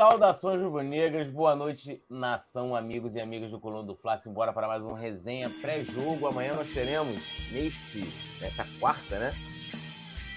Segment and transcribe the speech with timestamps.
[0.00, 4.16] Saudações rubro-negras, boa noite, nação, amigos e amigas do Coluna do Fla.
[4.16, 6.26] Simbora para mais um resenha pré-jogo.
[6.26, 7.16] Amanhã nós teremos,
[7.52, 8.10] neste,
[8.40, 9.30] nessa quarta, né?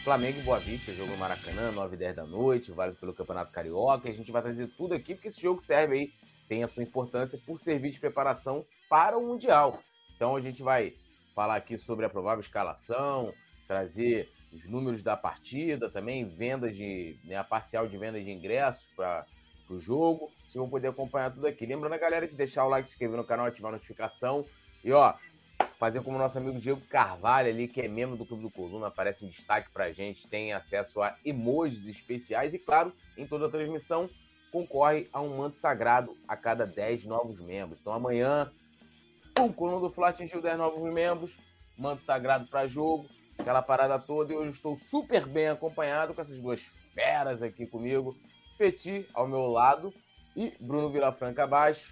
[0.03, 3.53] Flamengo e Boa Vista, jogo no Maracanã, 9 e 10 da noite, válido pelo Campeonato
[3.53, 4.09] Carioca.
[4.09, 6.11] A gente vai trazer tudo aqui, porque esse jogo serve aí,
[6.49, 9.79] tem a sua importância por servir de preparação para o Mundial.
[10.13, 10.93] Então a gente vai
[11.33, 13.33] falar aqui sobre a provável escalação,
[13.65, 18.87] trazer os números da partida, também vendas de, né, a parcial de venda de ingressos
[18.93, 19.25] para
[19.73, 20.31] o jogo.
[20.41, 21.65] Vocês vão poder acompanhar tudo aqui.
[21.65, 24.45] Lembrando a galera de deixar o like, se inscrever no canal, ativar a notificação.
[24.83, 25.13] E ó,
[25.79, 29.25] fazer como nosso amigo Diego Carvalho ali, que é membro do Clube do Coluna, aparece
[29.25, 34.09] em destaque pra gente, tem acesso a emojis especiais e, claro, em toda a transmissão,
[34.51, 37.81] concorre a um manto sagrado a cada 10 novos membros.
[37.81, 38.51] Então amanhã,
[39.39, 41.35] o Coluna do Fla atingiu 10 novos membros,
[41.77, 44.31] manto sagrado para jogo, aquela parada toda.
[44.31, 46.61] E hoje estou super bem acompanhado com essas duas
[46.93, 48.15] feras aqui comigo.
[48.57, 49.93] Petit ao meu lado
[50.35, 51.91] e Bruno Vilafranca abaixo.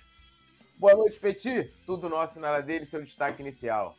[0.78, 1.72] Boa noite, Petit.
[1.86, 3.96] Tudo nosso na área dele, seu destaque inicial.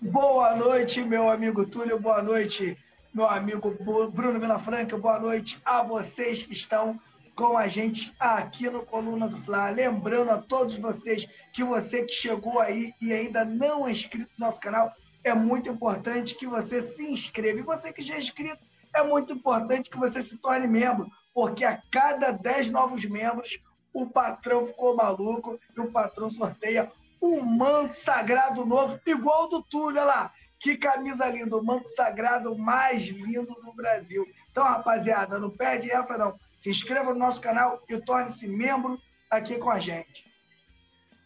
[0.00, 1.98] Boa noite, meu amigo Túlio.
[1.98, 2.76] Boa noite,
[3.12, 3.76] meu amigo
[4.10, 4.96] Bruno Vilafranca.
[4.96, 6.98] Boa noite a vocês que estão
[7.34, 9.70] com a gente aqui no Coluna do Fla.
[9.70, 14.46] Lembrando a todos vocês que você que chegou aí e ainda não é inscrito no
[14.46, 17.58] nosso canal, é muito importante que você se inscreva.
[17.58, 18.58] E você que já é inscrito,
[18.94, 23.58] é muito importante que você se torne membro porque a cada 10 novos membros,
[23.92, 26.90] o patrão ficou maluco e o patrão sorteia
[27.22, 30.32] um manto sagrado novo, igual do Túlio, olha lá.
[30.58, 34.26] Que camisa linda, o manto sagrado mais lindo do Brasil.
[34.50, 36.38] Então, rapaziada, não perde essa não.
[36.58, 38.98] Se inscreva no nosso canal e torne-se membro
[39.30, 40.30] aqui com a gente.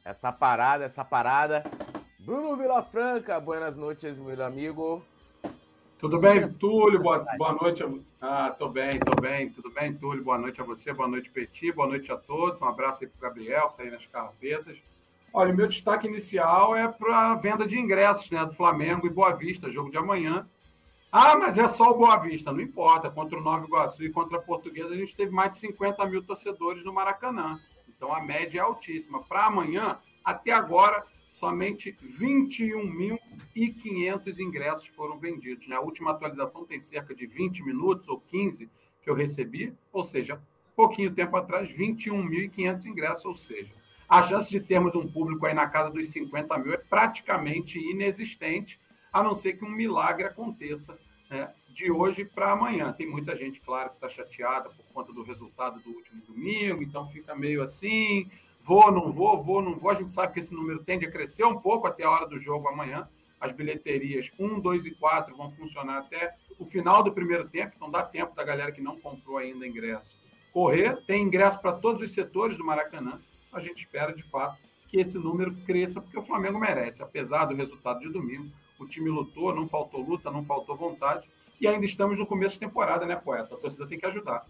[0.05, 1.64] Essa parada, essa parada.
[2.20, 5.05] Bruno Vilafranca, buenas noites, meu amigo.
[5.98, 7.02] Tudo bem, Túlio?
[7.02, 7.83] Boa, boa noite.
[8.27, 9.50] Ah, tô bem, tô bem.
[9.50, 10.25] Tudo bem, Túlio?
[10.25, 12.58] Boa noite a você, boa noite, Petit, boa noite a todos.
[12.58, 14.78] Um abraço aí para o Gabriel, que está aí nas carpetas.
[15.30, 19.35] Olha, meu destaque inicial é para a venda de ingressos né, do Flamengo e Boa
[19.35, 20.48] Vista, jogo de amanhã.
[21.12, 23.11] Ah, mas é só o Boa Vista, não importa.
[23.11, 26.23] Contra o Nova Iguaçu e contra a Portuguesa, a gente teve mais de 50 mil
[26.23, 27.61] torcedores no Maracanã.
[27.86, 29.23] Então a média é altíssima.
[29.23, 35.67] Para amanhã, até agora, somente 21.500 ingressos foram vendidos.
[35.67, 35.83] Na né?
[35.83, 38.70] última atualização tem cerca de 20 minutos ou 15
[39.02, 40.40] que eu recebi, ou seja,
[40.77, 43.73] pouquinho tempo atrás, 21.500 ingressos, ou seja,
[44.08, 48.78] a chance de termos um público aí na casa dos 50 mil é praticamente inexistente,
[49.12, 50.96] a não ser que um milagre aconteça
[51.28, 52.92] né, de hoje para amanhã.
[52.92, 57.08] Tem muita gente, claro, que está chateada por conta do resultado do último domingo, então
[57.08, 58.30] fica meio assim,
[58.64, 59.91] Vou, não vou, vou, não vou.
[59.91, 62.39] A gente sabe que esse número tende a crescer um pouco até a hora do
[62.39, 63.07] jogo amanhã.
[63.39, 67.91] As bilheterias 1, 2 e 4 vão funcionar até o final do primeiro tempo, então
[67.91, 70.19] dá tempo da galera que não comprou ainda ingresso
[70.51, 70.97] correr.
[71.05, 73.20] Tem ingresso para todos os setores do Maracanã.
[73.53, 74.57] A gente espera, de fato,
[74.89, 77.03] que esse número cresça, porque o Flamengo merece.
[77.03, 81.29] Apesar do resultado de domingo, o time lutou, não faltou luta, não faltou vontade.
[81.61, 83.55] E ainda estamos no começo de temporada, né, poeta?
[83.55, 84.47] A torcida tem que ajudar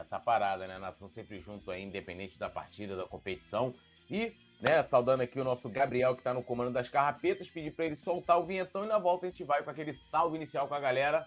[0.00, 0.78] essa parada, né?
[0.78, 3.74] Nação sempre junto aí, independente da partida, da competição.
[4.10, 7.86] E, né, saudando aqui o nosso Gabriel, que tá no comando das carrapetas, pedir para
[7.86, 10.74] ele soltar o vinhetão e na volta a gente vai com aquele salve inicial com
[10.74, 11.26] a galera.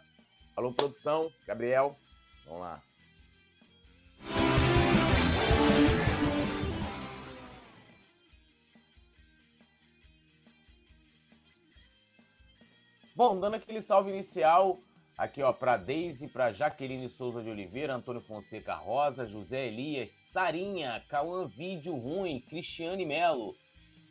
[0.56, 1.97] Alô, produção, Gabriel,
[2.45, 2.81] vamos lá.
[13.16, 14.79] Bom, dando aquele salve inicial,
[15.16, 21.03] Aqui, ó, para Deise, para Jaqueline Souza de Oliveira, Antônio Fonseca Rosa, José Elias, Sarinha,
[21.07, 23.56] Cauã Vídeo Ruim, Cristiane Melo,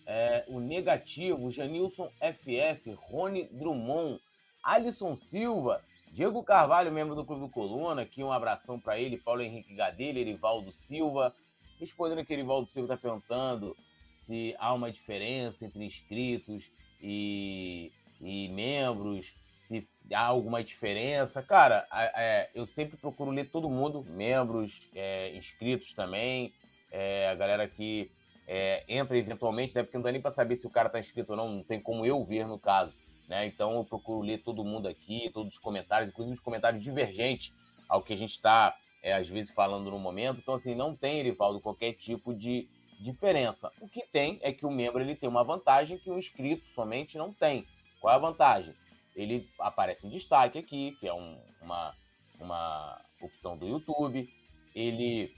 [0.06, 4.20] é, o Negativo, Janilson FF, Rony Drummond,
[4.62, 9.42] Alisson Silva, Diego Carvalho, membro do Clube do Coluna, aqui um abração para ele, Paulo
[9.42, 11.34] Henrique Gadelha, Erivaldo Silva.
[11.80, 13.76] Respondendo que Erivaldo Silva está perguntando
[14.14, 16.70] se há uma diferença entre inscritos
[17.00, 19.34] e, e membros
[19.80, 21.42] se há alguma diferença.
[21.42, 26.52] Cara, é, eu sempre procuro ler todo mundo, membros, é, inscritos também,
[26.90, 28.10] é, a galera que
[28.46, 29.82] é, entra eventualmente, né?
[29.82, 31.80] Porque não dá nem para saber se o cara tá inscrito ou não, não tem
[31.80, 32.94] como eu ver no caso.
[33.28, 33.46] Né?
[33.46, 37.54] Então eu procuro ler todo mundo aqui, todos os comentários, inclusive os comentários divergentes
[37.88, 40.38] ao que a gente está, é, às vezes, falando no momento.
[40.40, 42.68] Então, assim, não tem, Erivaldo, qualquer tipo de
[43.00, 43.70] diferença.
[43.80, 47.18] O que tem é que o membro ele tem uma vantagem que o inscrito somente
[47.18, 47.66] não tem.
[48.00, 48.74] Qual é a vantagem?
[49.14, 51.94] Ele aparece em destaque aqui, que é um, uma,
[52.40, 54.28] uma opção do YouTube.
[54.74, 55.32] Ele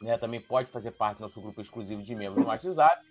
[0.00, 3.04] né, também pode fazer parte do nosso grupo exclusivo de membros no WhatsApp.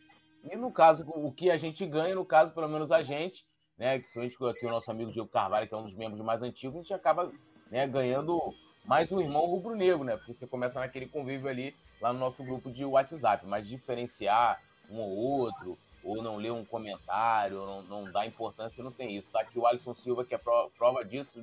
[0.44, 3.46] E no caso, o que a gente ganha, no caso, pelo menos a gente,
[3.78, 6.42] né, que somente aqui o nosso amigo Diego Carvalho, que é um dos membros mais
[6.42, 7.32] antigos, a gente acaba
[7.70, 8.40] né, ganhando
[8.86, 10.18] mais um irmão rubro-negro, né?
[10.18, 14.60] Porque você começa naquele convívio ali, lá no nosso grupo de WhatsApp, mas diferenciar
[14.90, 19.16] um ou outro, ou não ler um comentário, ou não, não dar importância, não tem
[19.16, 19.32] isso.
[19.32, 21.42] Tá aqui o Alisson Silva, que é prova disso,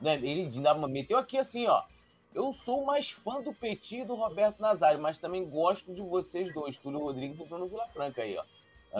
[0.00, 0.16] né?
[0.16, 0.50] ele
[0.88, 1.82] meteu aqui assim, ó.
[2.34, 6.52] Eu sou mais fã do Petit e do Roberto Nazário, mas também gosto de vocês
[6.52, 8.44] dois, Túlio Rodrigues e Bruno Vila Franca aí, ó.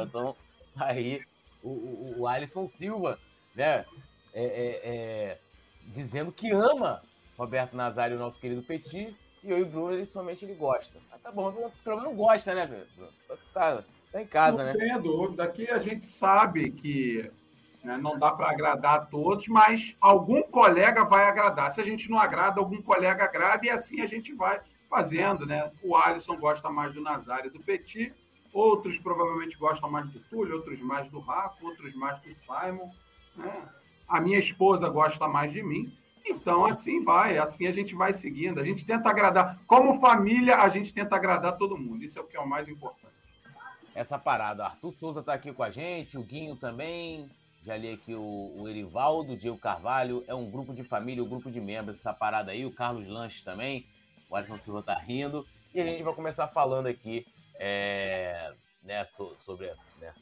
[0.02, 0.36] Então,
[0.76, 1.20] aí
[1.62, 3.18] o, o, o Alisson Silva,
[3.54, 3.84] né?
[4.32, 5.38] É, é, é,
[5.86, 7.02] dizendo que ama
[7.36, 10.98] Roberto Nazário, nosso querido Petit, e eu e o Bruno, ele somente ele gosta.
[11.10, 11.52] Mas tá bom,
[11.82, 13.12] pelo menos gosta, né, Bruno?
[13.52, 13.84] Tá,
[14.18, 14.72] tá em casa, não né?
[14.72, 15.44] Tenha dúvida.
[15.44, 17.30] Aqui a gente sabe que
[17.84, 17.98] né?
[17.98, 21.70] Não dá para agradar a todos, mas algum colega vai agradar.
[21.70, 24.58] Se a gente não agrada, algum colega agrada, e assim a gente vai
[24.88, 25.44] fazendo.
[25.44, 25.70] Né?
[25.82, 28.14] O Alisson gosta mais do Nazário e do Petit,
[28.54, 32.90] outros provavelmente gostam mais do Túlio, outros mais do Rafa, outros mais do Simon.
[33.36, 33.68] Né?
[34.08, 35.92] A minha esposa gosta mais de mim.
[36.26, 38.58] Então, assim vai, assim a gente vai seguindo.
[38.58, 39.60] A gente tenta agradar.
[39.66, 42.02] Como família, a gente tenta agradar todo mundo.
[42.02, 43.13] Isso é o que é o mais importante.
[43.94, 44.64] Essa parada.
[44.64, 47.30] Arthur Souza está aqui com a gente, o Guinho também.
[47.62, 50.24] Já li aqui o, o Erivaldo, Diego Carvalho.
[50.26, 52.66] É um grupo de família, um grupo de membros, essa parada aí.
[52.66, 53.86] O Carlos Lanches também.
[54.28, 55.46] O Alisson Silva tá rindo.
[55.72, 58.52] E a gente vai começar falando aqui é,
[58.82, 59.72] né, sobre.
[60.00, 60.12] Né,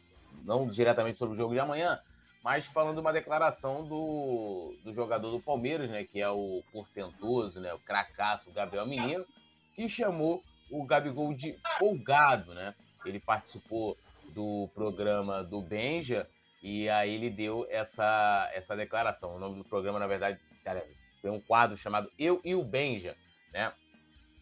[0.44, 2.00] não diretamente sobre o jogo de amanhã,
[2.42, 6.04] mas falando uma declaração do, do jogador do Palmeiras, né?
[6.04, 7.72] Que é o portentoso, né?
[7.72, 9.24] O cracaço Gabriel Menino,
[9.74, 12.74] que chamou o Gabigol de folgado, né?
[13.04, 13.96] Ele participou
[14.34, 16.28] do programa do Benja
[16.62, 19.34] e aí ele deu essa, essa declaração.
[19.34, 20.38] O nome do programa, na verdade,
[21.20, 23.16] tem um quadro chamado Eu e o Benja,
[23.52, 23.72] né?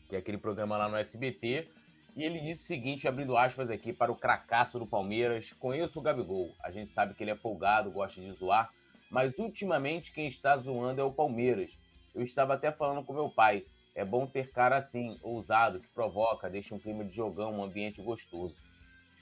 [0.09, 1.69] Que é aquele programa lá no SBT.
[2.17, 6.03] E ele disse o seguinte, abrindo aspas aqui para o cracaço do Palmeiras: Conheço o
[6.03, 6.55] Gabigol.
[6.63, 8.71] A gente sabe que ele é folgado, gosta de zoar.
[9.11, 11.71] Mas ultimamente quem está zoando é o Palmeiras.
[12.15, 13.65] Eu estava até falando com meu pai.
[14.01, 18.01] É bom ter cara assim, ousado, que provoca, deixa um clima de jogão, um ambiente
[18.01, 18.57] gostoso.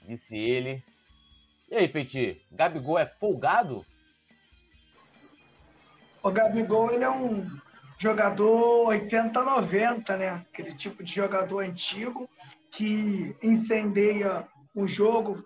[0.05, 0.81] Disse ele,
[1.69, 3.85] e aí, Petit, Gabigol é folgado?
[6.23, 7.59] O Gabigol, ele é um
[7.97, 10.45] jogador 80-90, né?
[10.49, 12.29] Aquele tipo de jogador antigo
[12.71, 15.45] que incendeia o jogo,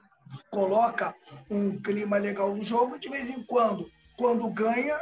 [0.52, 1.16] coloca
[1.50, 5.02] um clima legal no jogo, de vez em quando, quando ganha,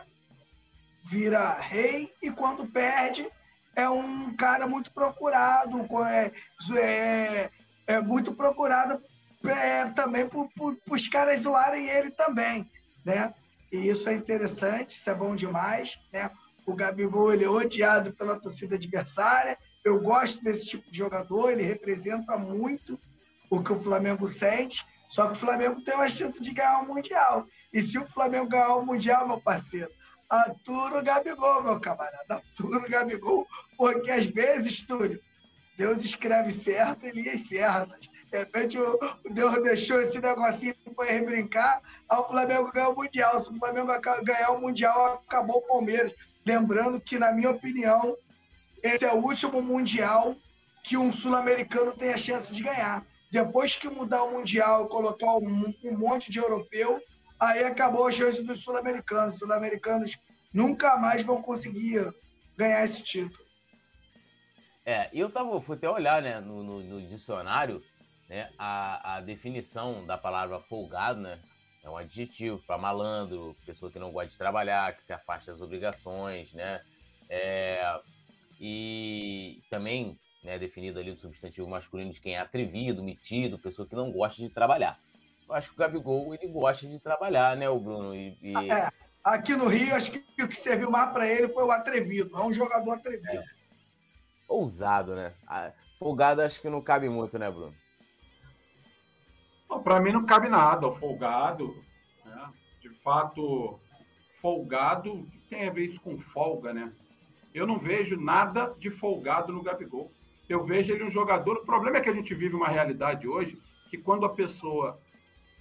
[1.03, 3.29] vira rei, e quando perde,
[3.75, 6.31] é um cara muito procurado, é,
[6.77, 7.49] é,
[7.87, 9.01] é muito procurado
[9.45, 10.47] é, também para
[10.89, 12.69] os caras zoarem ele também,
[13.05, 13.33] né?
[13.71, 16.29] E isso é interessante, isso é bom demais, né?
[16.65, 19.57] O Gabigol ele é odiado pela torcida adversária.
[19.83, 22.99] Eu gosto desse tipo de jogador, ele representa muito
[23.49, 24.85] o que o Flamengo sente.
[25.09, 27.45] Só que o Flamengo tem uma chance de ganhar o Mundial.
[27.73, 29.91] E se o Flamengo ganhar o Mundial, meu parceiro,
[30.31, 32.35] atura o Gabigol, meu camarada.
[32.35, 33.45] Atura o Gabigol,
[33.77, 35.19] porque às vezes, Túlio,
[35.77, 38.09] Deus escreve certo e linhas certas.
[38.31, 38.97] De repente o,
[39.29, 43.39] Deus deixou esse negocinho para ele brincar, aí o Flamengo ganhou o Mundial.
[43.41, 43.91] Se o Flamengo
[44.23, 46.13] ganhar o Mundial, acabou o Palmeiras.
[46.45, 48.15] Lembrando que, na minha opinião,
[48.81, 50.35] esse é o último Mundial
[50.83, 53.05] que um sul-americano tem a chance de ganhar.
[53.29, 57.01] Depois que mudar o Mundial colocar um monte de europeu,
[57.41, 59.33] aí acabou a chance dos sul-americanos.
[59.33, 60.17] Os sul-americanos
[60.53, 62.13] nunca mais vão conseguir
[62.55, 63.43] ganhar esse título.
[64.85, 67.83] É, eu tava, fui até olhar né, no, no, no dicionário,
[68.29, 71.39] né, a, a definição da palavra folgado, né,
[71.83, 75.61] é um adjetivo para malandro, pessoa que não gosta de trabalhar, que se afasta das
[75.61, 76.81] obrigações, né,
[77.29, 78.01] é,
[78.59, 83.95] e também né, definido ali o substantivo masculino de quem é atrevido, metido, pessoa que
[83.95, 84.99] não gosta de trabalhar.
[85.51, 88.15] Eu acho que o Gabigol ele gosta de trabalhar, né, o Bruno?
[88.15, 88.71] E, e...
[88.71, 88.89] É,
[89.21, 92.41] aqui no Rio, acho que o que serviu mais para ele foi o atrevido, é
[92.41, 93.37] um jogador atrevido.
[93.37, 93.43] É.
[94.47, 95.33] Ousado, né?
[95.99, 97.75] Folgado acho que não cabe muito, né, Bruno?
[99.83, 101.75] Para mim não cabe nada, o folgado.
[102.25, 102.49] Né?
[102.79, 103.77] De fato,
[104.41, 106.93] folgado tem a ver isso com folga, né?
[107.53, 110.13] Eu não vejo nada de folgado no Gabigol.
[110.47, 111.57] Eu vejo ele um jogador.
[111.57, 115.00] O problema é que a gente vive uma realidade hoje que quando a pessoa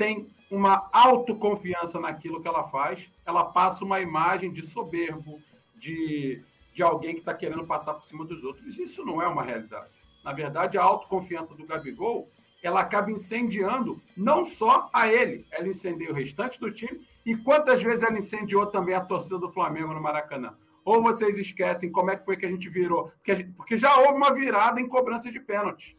[0.00, 5.38] tem uma autoconfiança naquilo que ela faz, ela passa uma imagem de soberbo,
[5.76, 6.42] de,
[6.72, 8.78] de alguém que está querendo passar por cima dos outros.
[8.78, 9.90] Isso não é uma realidade.
[10.24, 12.30] Na verdade, a autoconfiança do Gabigol
[12.62, 17.82] ela acaba incendiando não só a ele, ela incendeia o restante do time e quantas
[17.82, 20.56] vezes ela incendiou também a torcida do Flamengo no Maracanã.
[20.82, 23.08] Ou vocês esquecem como é que foi que a gente virou?
[23.08, 25.94] Porque, gente, porque já houve uma virada em cobrança de pênalti.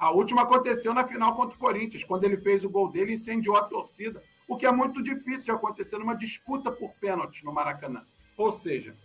[0.00, 3.14] A última aconteceu na final contra o Corinthians, quando ele fez o gol dele e
[3.16, 7.52] incendiou a torcida, o que é muito difícil de acontecer numa disputa por pênalti no
[7.52, 8.02] Maracanã.
[8.34, 8.96] Ou seja,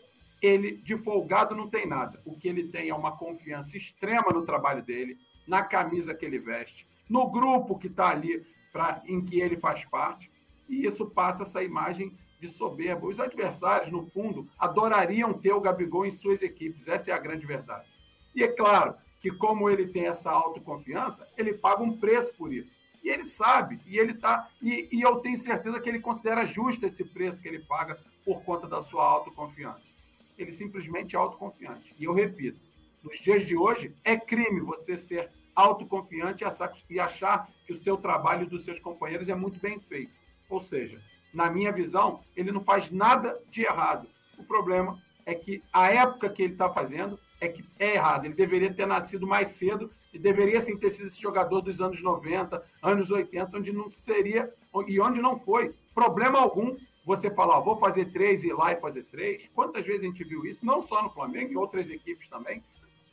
[0.42, 2.22] ele de folgado não tem nada.
[2.24, 6.40] O que ele tem é uma confiança extrema no trabalho dele, na camisa que ele
[6.40, 10.32] veste, no grupo que está ali pra, em que ele faz parte,
[10.70, 13.06] e isso passa essa imagem de soberba.
[13.06, 17.46] Os adversários, no fundo, adorariam ter o Gabigol em suas equipes, essa é a grande
[17.46, 17.90] verdade.
[18.34, 22.80] E é claro que, como ele tem essa autoconfiança, ele paga um preço por isso.
[23.04, 24.48] E ele sabe, e ele tá.
[24.62, 28.44] E, e eu tenho certeza que ele considera justo esse preço que ele paga por
[28.44, 29.96] conta da sua autoconfiança.
[30.38, 31.96] Ele simplesmente é autoconfiante.
[31.98, 32.60] E eu repito,
[33.04, 36.44] nos dias de hoje, é crime você ser autoconfiante
[36.88, 40.14] e achar que o seu trabalho dos seus companheiros é muito bem feito.
[40.48, 41.02] Ou seja,
[41.34, 44.08] na minha visão, ele não faz nada de errado.
[44.38, 48.26] O problema é que a época que ele está fazendo é que é errado.
[48.26, 52.02] Ele deveria ter nascido mais cedo e deveria sim ter sido esse jogador dos anos
[52.02, 54.54] 90, anos 80, onde não seria
[54.88, 56.76] e onde não foi problema algum
[57.06, 59.50] você falar, vou fazer três e ir lá e fazer três.
[59.54, 60.66] Quantas vezes a gente viu isso?
[60.66, 62.64] Não só no Flamengo, em outras equipes também.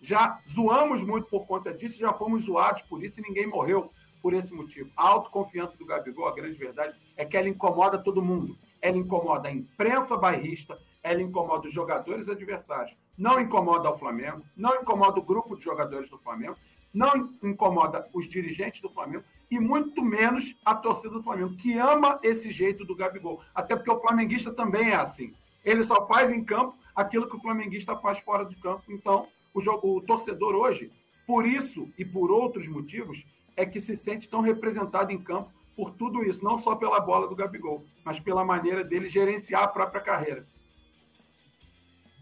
[0.01, 4.33] Já zoamos muito por conta disso, já fomos zoados por isso e ninguém morreu por
[4.33, 4.91] esse motivo.
[4.97, 8.57] A autoconfiança do Gabigol, a grande verdade, é que ela incomoda todo mundo.
[8.81, 12.97] Ela incomoda a imprensa bairrista, ela incomoda os jogadores adversários.
[13.19, 16.57] Não incomoda o Flamengo, não incomoda o grupo de jogadores do Flamengo,
[16.93, 22.19] não incomoda os dirigentes do Flamengo e muito menos a torcida do Flamengo, que ama
[22.23, 23.43] esse jeito do Gabigol.
[23.55, 25.35] Até porque o flamenguista também é assim.
[25.65, 28.85] Ele só faz em campo aquilo que o flamenguista faz fora de campo.
[28.89, 30.93] Então, o, jogo, o torcedor hoje,
[31.27, 33.25] por isso e por outros motivos,
[33.57, 37.27] é que se sente tão representado em campo por tudo isso, não só pela bola
[37.27, 40.47] do Gabigol, mas pela maneira dele gerenciar a própria carreira.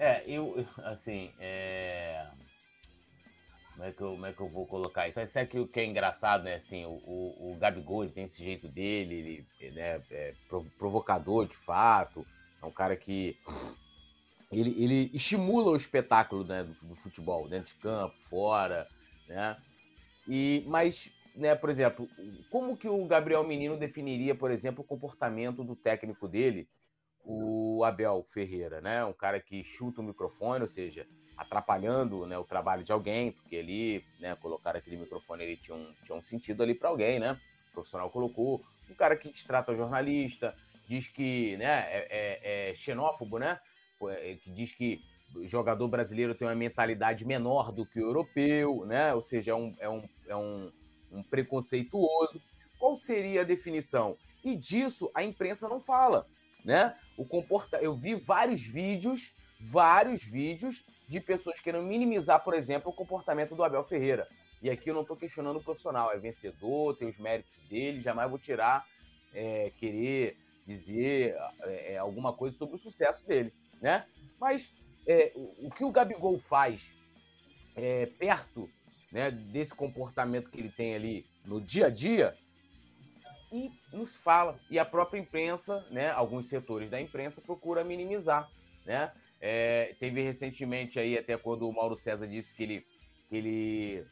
[0.01, 2.27] É, eu, assim, é...
[3.75, 5.21] Como, é que eu, como é que eu vou colocar isso?
[5.29, 6.55] Sabe que o que é engraçado, né?
[6.55, 10.35] Assim, o, o, o Gabigol tem esse jeito dele, ele né, é
[10.79, 12.27] provocador de fato,
[12.63, 13.37] é um cara que
[14.51, 18.89] ele, ele estimula o espetáculo né, do, do, futebol, dentro de campo, fora,
[19.29, 19.57] né?
[20.27, 22.09] E, mas, né, por exemplo,
[22.51, 26.69] como que o Gabriel Menino definiria, por exemplo, o comportamento do técnico dele,
[27.25, 29.05] o Abel Ferreira, né?
[29.05, 33.57] Um cara que chuta o microfone, ou seja, atrapalhando né, o trabalho de alguém, porque
[33.57, 37.39] ali, né, colocar aquele microfone ele tinha um, tinha um sentido ali para alguém, né?
[37.71, 38.63] O profissional colocou.
[38.91, 40.55] Um cara que destrata o jornalista,
[40.87, 43.59] diz que né, é, é, é xenófobo, né?
[44.03, 45.01] É, que diz que
[45.45, 49.15] jogador brasileiro tem uma mentalidade menor do que o europeu, né?
[49.15, 50.73] Ou seja, é um, é um, é um,
[51.13, 52.41] um preconceituoso.
[52.79, 54.17] Qual seria a definição?
[54.45, 56.27] E disso a imprensa não fala,
[56.65, 56.97] né?
[57.17, 57.79] O comporta...
[57.79, 63.65] Eu vi vários vídeos, vários vídeos de pessoas querendo minimizar, por exemplo, o comportamento do
[63.65, 64.29] Abel Ferreira.
[64.63, 68.29] E aqui eu não estou questionando o profissional, é vencedor, tem os méritos dele, jamais
[68.29, 68.87] vou tirar,
[69.35, 70.37] é, querer
[70.67, 74.05] dizer é, é alguma coisa sobre o sucesso dele né?
[74.39, 74.73] Mas
[75.07, 76.91] é, o, que o Gabigol faz
[77.75, 78.71] é, perto
[79.11, 82.37] né, desse comportamento que ele tem ali no dia a dia,
[83.53, 84.59] e nos fala.
[84.71, 88.49] E a própria imprensa, né, alguns setores da imprensa, procura minimizar.
[88.85, 89.13] Né?
[89.41, 92.87] É, teve recentemente aí, até quando o Mauro César disse que ele,
[93.29, 94.07] que ele,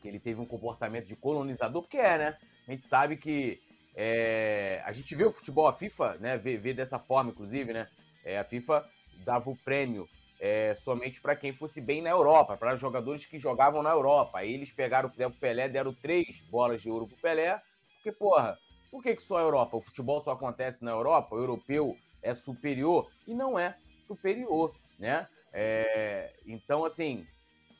[0.00, 2.38] que ele teve um comportamento de colonizador, porque é, né?
[2.66, 3.60] A gente sabe que
[3.94, 7.88] é, a gente vê o futebol, a FIFA, né, vê, vê dessa forma, inclusive, né?
[8.24, 8.88] É, a FIFA
[9.24, 10.08] dava o prêmio
[10.40, 14.38] é, somente para quem fosse bem na Europa, para jogadores que jogavam na Europa.
[14.38, 17.60] Aí eles pegaram o Pelé, deram três bolas de ouro pro Pelé,
[18.02, 18.58] porque, porra,
[18.90, 19.76] por que, que só a Europa?
[19.76, 25.28] O futebol só acontece na Europa, o europeu é superior, e não é superior, né?
[25.52, 27.24] É, então, assim,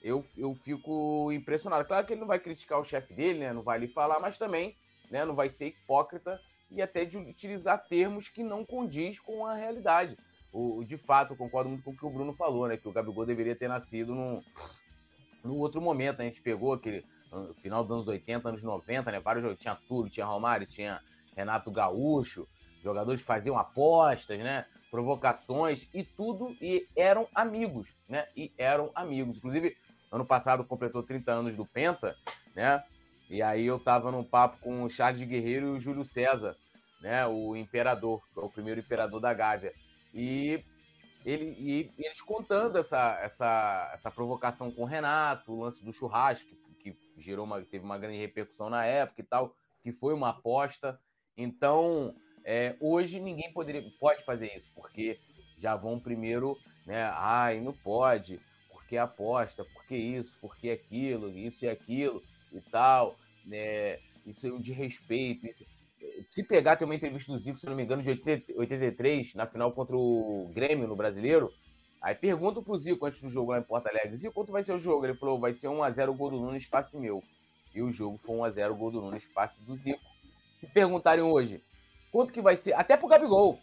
[0.00, 1.84] eu, eu fico impressionado.
[1.84, 3.52] Claro que ele não vai criticar o chefe dele, né?
[3.52, 4.76] Não vai lhe falar, mas também
[5.10, 9.54] né, não vai ser hipócrita e até de utilizar termos que não condiz com a
[9.54, 10.16] realidade
[10.52, 12.76] o, de fato, concordo muito com o que o Bruno falou, né?
[12.76, 14.42] Que o Gabigol deveria ter nascido num,
[15.42, 16.20] num outro momento.
[16.20, 17.04] A gente pegou aquele
[17.60, 19.20] final dos anos 80, anos 90, né?
[19.20, 19.58] Vários jogos.
[19.58, 21.00] Tinha Túlio, tinha Romário, tinha
[21.36, 22.46] Renato Gaúcho.
[22.82, 24.66] Jogadores faziam apostas, né?
[24.90, 26.56] Provocações e tudo.
[26.60, 28.26] E eram amigos, né?
[28.36, 29.36] E eram amigos.
[29.36, 29.76] Inclusive,
[30.10, 32.14] ano passado completou 30 anos do Penta,
[32.54, 32.82] né?
[33.30, 36.54] E aí eu tava num papo com o Charles Guerreiro e o Júlio César,
[37.00, 37.26] né?
[37.26, 39.72] O imperador, é o primeiro imperador da Gávea.
[40.12, 40.62] E,
[41.24, 46.50] ele, e eles contando essa, essa, essa provocação com o Renato, o lance do churrasco,
[46.82, 50.98] que, gerou uma, teve uma grande repercussão na época e tal, que foi uma aposta.
[51.36, 55.18] Então, é, hoje ninguém poderia, pode fazer isso, porque
[55.56, 57.04] já vão primeiro, né?
[57.14, 62.22] Ai, não pode, porque aposta, porque isso, porque aquilo, isso e aquilo
[62.52, 63.98] e tal, né?
[64.26, 65.46] Isso é um de respeito.
[65.46, 65.64] Isso
[66.28, 69.72] se pegar, tem uma entrevista do Zico, se não me engano, de 83, na final
[69.72, 71.52] contra o Grêmio no Brasileiro,
[72.02, 74.73] Aí pergunto pro Zico antes do jogo lá em Porto Alegre: Zico, quanto vai ser
[74.73, 75.06] o jogo?
[75.06, 77.23] Ele falou: vai ser 1x0 gol do Nunes, passe meu.
[77.73, 80.02] E o jogo foi 1x0 gol do Nunes, passe do Zico.
[80.56, 81.62] Se perguntarem hoje,
[82.11, 82.73] quanto que vai ser?
[82.73, 83.61] Até pro Gabigol.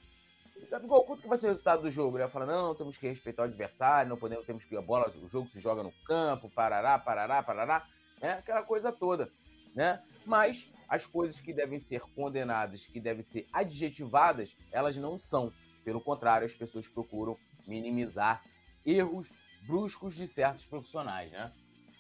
[0.71, 2.15] Gabigol, quanto que vai ser o resultado do jogo?
[2.15, 5.13] Ele vai falar: não, temos que respeitar o adversário, não podemos, temos que a bola,
[5.21, 7.85] o jogo se joga no campo, parará, parará, parará.
[8.21, 9.29] É aquela coisa toda,
[9.75, 10.01] né?
[10.25, 15.51] Mas as coisas que devem ser condenadas, que devem ser adjetivadas, elas não são.
[15.83, 17.37] Pelo contrário, as pessoas procuram
[17.69, 18.43] minimizar
[18.85, 19.31] erros
[19.65, 21.53] bruscos de certos profissionais, né?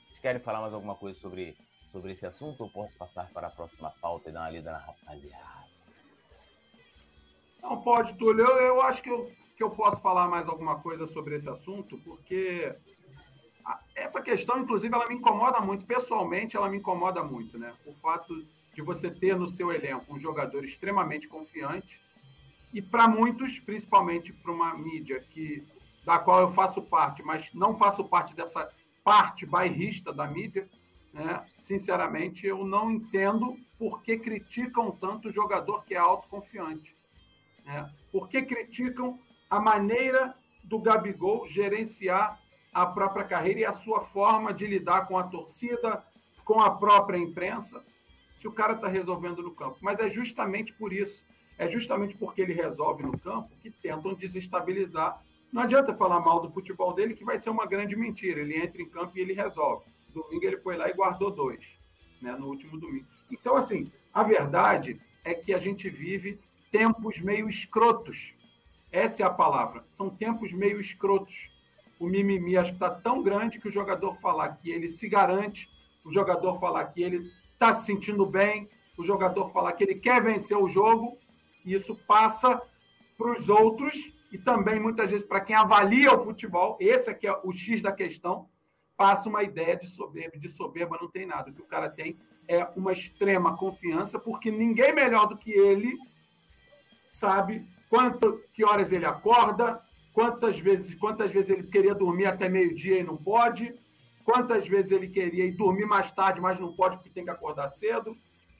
[0.05, 1.55] Vocês querem falar mais alguma coisa sobre,
[1.91, 4.79] sobre esse assunto ou posso passar para a próxima pauta e dar uma lida na
[4.79, 5.69] rapaziada?
[7.61, 8.43] Não, pode, Túlio.
[8.43, 11.97] Eu, eu acho que eu, que eu posso falar mais alguma coisa sobre esse assunto,
[11.99, 12.75] porque
[13.95, 15.85] essa questão, inclusive, ela me incomoda muito.
[15.85, 17.73] Pessoalmente, ela me incomoda muito, né?
[17.85, 18.33] O fato
[18.73, 22.01] de você ter no seu elenco um jogador extremamente confiante
[22.73, 25.65] e para muitos, principalmente para uma mídia que
[26.05, 28.69] da qual eu faço parte, mas não faço parte dessa
[29.03, 30.69] parte bairrista da mídia,
[31.13, 31.45] né?
[31.57, 36.95] sinceramente, eu não entendo por que criticam tanto o jogador que é autoconfiante.
[37.65, 37.91] Né?
[38.11, 42.39] Por que criticam a maneira do Gabigol gerenciar
[42.71, 46.03] a própria carreira e a sua forma de lidar com a torcida,
[46.43, 47.83] com a própria imprensa,
[48.37, 49.77] se o cara está resolvendo no campo.
[49.81, 51.25] Mas é justamente por isso,
[51.59, 55.21] é justamente porque ele resolve no campo que tentam desestabilizar.
[55.51, 58.39] Não adianta falar mal do futebol dele, que vai ser uma grande mentira.
[58.39, 59.83] Ele entra em campo e ele resolve.
[60.13, 61.77] Domingo ele foi lá e guardou dois,
[62.21, 63.05] né, no último domingo.
[63.29, 66.39] Então, assim, a verdade é que a gente vive
[66.71, 68.33] tempos meio escrotos.
[68.89, 69.83] Essa é a palavra.
[69.91, 71.51] São tempos meio escrotos.
[71.99, 75.69] O mimimi acho que está tão grande que o jogador falar que ele se garante,
[76.05, 80.23] o jogador falar que ele está se sentindo bem, o jogador falar que ele quer
[80.23, 81.17] vencer o jogo,
[81.69, 82.61] e isso passa
[83.17, 87.39] para os outros e também muitas vezes para quem avalia o futebol, esse aqui é
[87.43, 88.47] o X da questão,
[88.97, 91.49] passa uma ideia de soberba, de soberba não tem nada.
[91.49, 95.97] O que o cara tem é uma extrema confiança, porque ninguém melhor do que ele
[97.07, 99.81] sabe quanto, que horas ele acorda,
[100.13, 103.73] quantas vezes, quantas vezes ele queria dormir até meio-dia e não pode,
[104.23, 107.69] quantas vezes ele queria ir dormir mais tarde, mas não pode porque tem que acordar
[107.69, 108.15] cedo.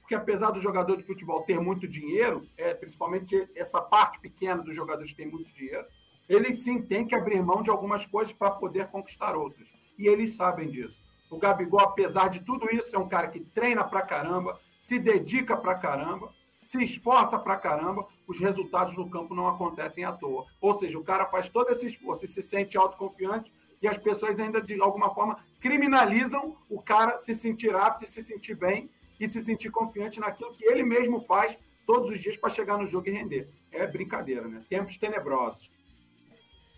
[0.09, 4.73] Porque apesar do jogador de futebol ter muito dinheiro, é, principalmente essa parte pequena dos
[4.73, 5.85] jogadores que tem muito dinheiro,
[6.27, 9.71] eles sim têm que abrir mão de algumas coisas para poder conquistar outras.
[9.99, 10.99] E eles sabem disso.
[11.29, 15.55] O Gabigol, apesar de tudo isso, é um cara que treina pra caramba, se dedica
[15.55, 16.33] pra caramba,
[16.65, 20.47] se esforça pra caramba, os resultados no campo não acontecem à toa.
[20.59, 24.39] Ou seja, o cara faz todo esse esforço e se sente autoconfiante e as pessoas
[24.39, 29.27] ainda, de alguma forma, criminalizam o cara se sentir apto e se sentir bem e
[29.27, 33.09] se sentir confiante naquilo que ele mesmo faz todos os dias para chegar no jogo
[33.09, 33.49] e render.
[33.71, 34.63] É brincadeira, né?
[34.69, 35.71] Tempos tenebrosos.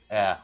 [0.09, 0.37] É.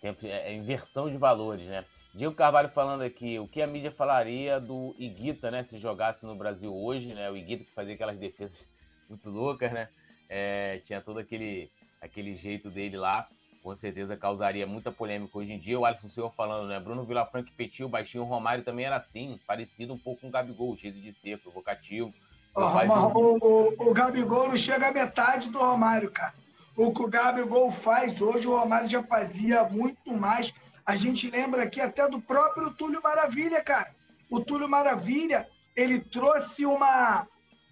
[0.00, 1.84] Tempo, é, é inversão de valores, né?
[2.14, 5.62] Diego Carvalho falando aqui, o que a mídia falaria do Iguita, né?
[5.62, 7.30] Se jogasse no Brasil hoje, né?
[7.30, 8.66] O Iguita que fazia aquelas defesas
[9.08, 9.88] muito loucas, né?
[10.28, 13.28] É, tinha todo aquele, aquele jeito dele lá
[13.62, 15.78] com certeza causaria muita polêmica hoje em dia.
[15.78, 16.78] O Alisson Silva falando, né?
[16.80, 20.76] Bruno Vilafranca Petil, baixinho Romário também era assim, parecido um pouco com o Gabigol, o
[20.76, 22.12] jeito de ser, provocativo.
[22.54, 26.34] Oh, o, o, o, Gabigol não chega a metade do Romário, cara.
[26.76, 30.52] O que o Gabigol faz hoje, o Romário já fazia muito mais.
[30.84, 33.94] A gente lembra aqui até do próprio Túlio Maravilha, cara.
[34.30, 37.26] O Túlio Maravilha, ele trouxe uma,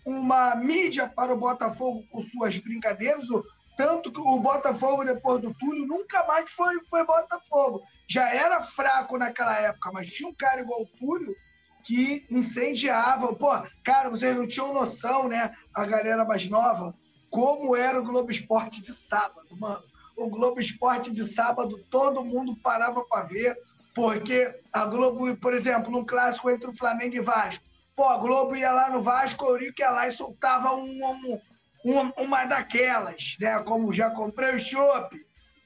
[0.04, 3.28] uma mídia para o Botafogo com suas brincadeiras.
[3.30, 3.44] O,
[3.76, 7.82] tanto que o Botafogo, depois do Túlio, nunca mais foi, foi Botafogo.
[8.08, 11.34] Já era fraco naquela época, mas tinha um cara igual o Túlio
[11.84, 13.34] que incendiava.
[13.34, 13.50] Pô,
[13.84, 15.54] cara, vocês não tinham noção, né?
[15.74, 16.94] A galera mais nova,
[17.30, 19.82] como era o Globo Esporte de sábado, mano.
[20.16, 23.54] O Globo Esporte de sábado, todo mundo parava para ver,
[23.94, 27.62] porque a Globo, por exemplo, num clássico entre o Flamengo e Vasco,
[27.94, 31.38] pô, a Globo ia lá no Vasco, o Eurico ia lá e soltava um, um
[31.84, 33.58] uma, uma daquelas, né?
[33.60, 35.16] Como já comprei o chopp,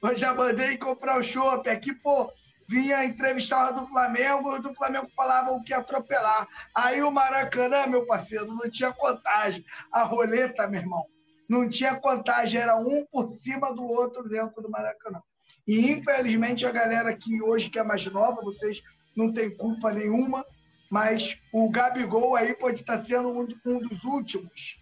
[0.03, 1.69] eu já mandei comprar o chopp.
[1.69, 2.31] Aqui, pô,
[2.67, 6.47] vinha entrevistar do Flamengo, do Flamengo falava o que atropelar.
[6.75, 9.65] Aí o Maracanã, meu parceiro, não tinha contagem.
[9.91, 11.05] A roleta, meu irmão,
[11.49, 15.21] não tinha contagem, era um por cima do outro dentro do Maracanã.
[15.67, 18.81] E infelizmente a galera que hoje que é mais nova, vocês
[19.15, 20.45] não tem culpa nenhuma,
[20.89, 24.80] mas o Gabigol aí pode estar sendo um dos últimos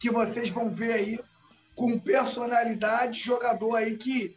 [0.00, 1.20] que vocês vão ver aí
[1.76, 4.34] com personalidade, jogador aí que,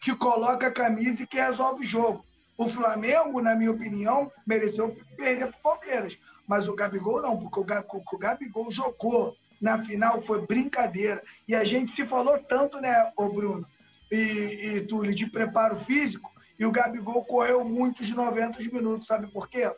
[0.00, 2.24] que coloca a camisa e que resolve o jogo.
[2.56, 6.18] O Flamengo, na minha opinião, mereceu perder para o Palmeiras.
[6.46, 11.22] Mas o Gabigol não, porque o, o Gabigol jogou na final, foi brincadeira.
[11.48, 13.66] E a gente se falou tanto, né, ô Bruno,
[14.12, 19.08] e, e Túlio, de preparo físico, e o Gabigol correu muitos 90 minutos.
[19.08, 19.70] Sabe por quê?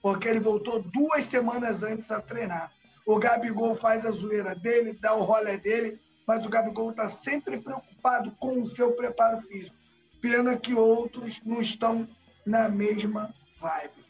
[0.00, 2.72] Porque ele voltou duas semanas antes a treinar.
[3.08, 7.58] O Gabigol faz a zoeira dele, dá o rolê dele, mas o Gabigol está sempre
[7.58, 9.74] preocupado com o seu preparo físico.
[10.20, 12.06] Pena que outros não estão
[12.44, 14.04] na mesma vibe.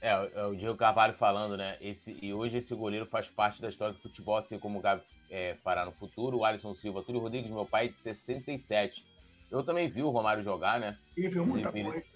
[0.00, 1.76] É, é o Diego Carvalho falando, né?
[1.80, 5.04] Esse, e hoje esse goleiro faz parte da história do futebol, assim como o Gabi
[5.30, 6.38] é, fará no futuro.
[6.38, 9.06] O Alisson Silva, Túlio Rodrigues, meu pai, de 67.
[9.52, 10.98] Eu também vi o Romário jogar, né?
[11.16, 12.08] E viu muita vi, coisa.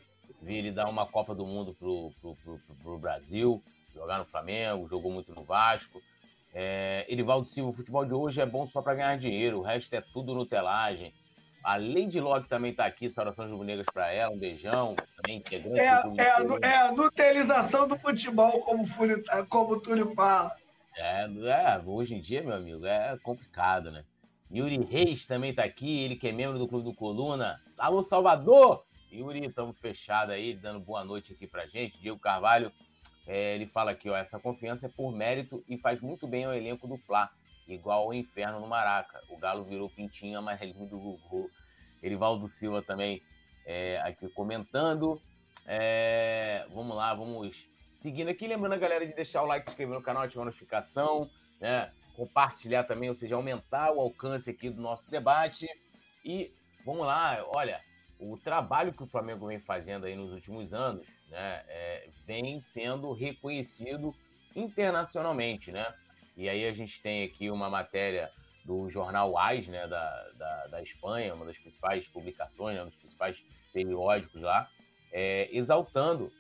[0.43, 3.63] Vi ele dar uma Copa do Mundo pro, pro, pro, pro, pro Brasil,
[3.95, 6.03] jogar no Flamengo, jogou muito no Vasco.
[6.55, 9.95] É, Erivaldo Silva, o futebol de hoje é bom só para ganhar dinheiro, o resto
[9.95, 11.15] é tudo nutelagem.
[11.65, 15.79] A Lady Log também está aqui, saudações rubro-negras para ela, um beijão, também integrante.
[15.79, 18.85] É, é, a, é a nutelização do futebol, como,
[19.49, 20.55] como o Túlio fala.
[20.97, 24.05] É, é, hoje em dia, meu amigo, é complicado, né?
[24.53, 27.59] Yuri Reis também está aqui, ele que é membro do Clube do Coluna.
[27.79, 28.85] Alô, Salvador!
[29.11, 31.99] Yuri, estamos fechados aí, dando boa noite aqui pra gente.
[32.01, 32.73] Diego Carvalho,
[33.27, 36.55] é, ele fala aqui, ó, essa confiança é por mérito e faz muito bem ao
[36.55, 37.31] elenco do Fla
[37.69, 39.21] igual ao inferno no Maraca.
[39.29, 41.51] O Galo virou pintinho amarelinho do Gugu.
[42.03, 43.23] Erivaldo Silva também
[43.65, 45.21] é, aqui comentando.
[45.67, 48.47] É, vamos lá, vamos seguindo aqui.
[48.47, 51.31] Lembrando a galera de deixar o like, se inscrever no canal, ativar a notificação,
[51.61, 51.93] né?
[52.17, 55.67] compartilhar também, ou seja, aumentar o alcance aqui do nosso debate.
[56.25, 56.53] E
[56.85, 57.81] vamos lá, olha,
[58.23, 63.13] o trabalho que o Flamengo vem fazendo aí nos últimos anos, né, é, vem sendo
[63.13, 64.15] reconhecido
[64.55, 65.93] internacionalmente, né?
[66.37, 68.31] E aí a gente tem aqui uma matéria
[68.65, 72.97] do jornal AIS, né, da, da, da Espanha, uma das principais publicações, né, um dos
[72.97, 74.69] principais periódicos lá,
[75.11, 76.33] é, exaltando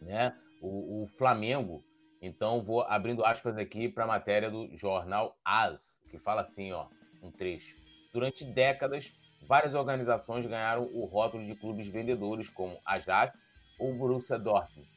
[0.00, 1.82] né, o, o, Flamengo.
[2.20, 6.86] Então, vou abrindo aspas aqui para a matéria do jornal AS, que fala assim, ó,
[7.22, 7.76] um trecho.
[8.12, 9.12] Durante décadas,
[9.46, 13.44] várias organizações ganharam o rótulo de clubes vendedores, como Ajax
[13.78, 14.88] ou Borussia Dortmund.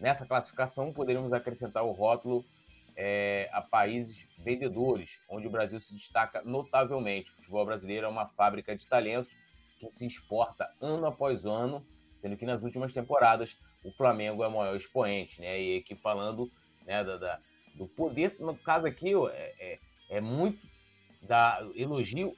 [0.00, 2.44] Nessa classificação, poderíamos acrescentar o rótulo
[2.96, 7.30] é, a países vendedores, onde o Brasil se destaca notavelmente.
[7.30, 9.32] O futebol brasileiro é uma fábrica de talentos
[9.78, 14.52] que se exporta ano após ano, sendo que nas últimas temporadas o Flamengo é o
[14.52, 15.60] maior expoente, né?
[15.60, 16.50] E aqui falando
[16.86, 17.40] né, da, da
[17.76, 19.78] do poder, no caso aqui, é, é,
[20.10, 20.66] é, muito
[21.22, 22.34] da elogio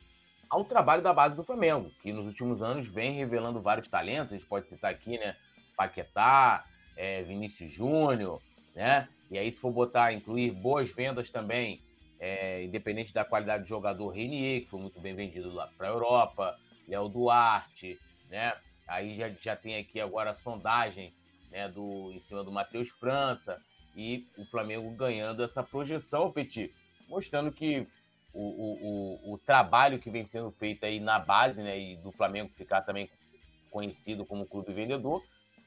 [0.49, 4.33] ao trabalho da base do Flamengo, que nos últimos anos vem revelando vários talentos.
[4.33, 5.37] A gente pode citar aqui, né?
[5.77, 6.65] Paquetá,
[6.97, 8.41] é, Vinícius Júnior,
[8.75, 9.09] né?
[9.31, 11.81] E aí, se for botar, incluir boas vendas também,
[12.19, 15.91] é, independente da qualidade do jogador, Renier, que foi muito bem vendido lá para a
[15.91, 16.59] Europa,
[16.89, 17.99] Léo Duarte,
[18.31, 18.55] né?
[18.87, 21.13] Aí já, já tem aqui agora a sondagem
[21.51, 23.61] né, do, em cima do Matheus França
[23.95, 26.73] e o Flamengo ganhando essa projeção, Petit,
[27.09, 27.87] mostrando que
[28.33, 32.53] o, o, o, trabalho que vem sendo feito aí na base, né, e do Flamengo
[32.55, 33.11] ficar também
[33.71, 35.23] conhecido como clube vendedor,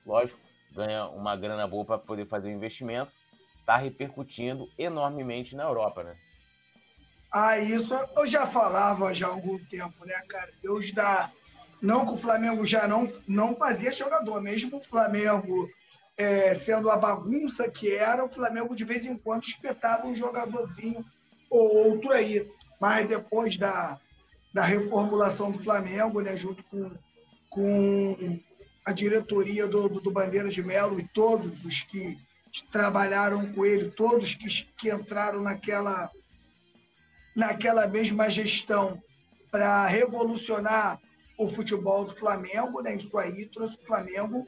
[0.06, 0.40] lógico,
[0.72, 3.12] ganha uma grana boa para poder fazer o investimento,
[3.60, 6.16] está repercutindo enormemente na Europa, né?
[7.32, 10.52] Ah, isso eu já falava já há algum tempo, né, cara?
[10.62, 11.32] Deus dá.
[11.82, 15.70] Não que o Flamengo já não, não fazia jogador, mesmo o Flamengo
[16.18, 21.04] é, sendo a bagunça que era, o Flamengo de vez em quando espetava um jogadorzinho
[21.52, 22.50] ou outro aí.
[22.80, 24.00] Mas depois da,
[24.52, 26.92] da reformulação do Flamengo, né, junto com,
[27.50, 28.40] com
[28.86, 32.18] a diretoria do, do, do Bandeira de Melo e todos os que
[32.72, 36.10] trabalharam com ele, todos que, que entraram naquela,
[37.36, 39.02] naquela mesma gestão
[39.52, 41.00] para revolucionar
[41.38, 42.96] o futebol do Flamengo, né?
[42.96, 44.48] Isso aí trouxe o Flamengo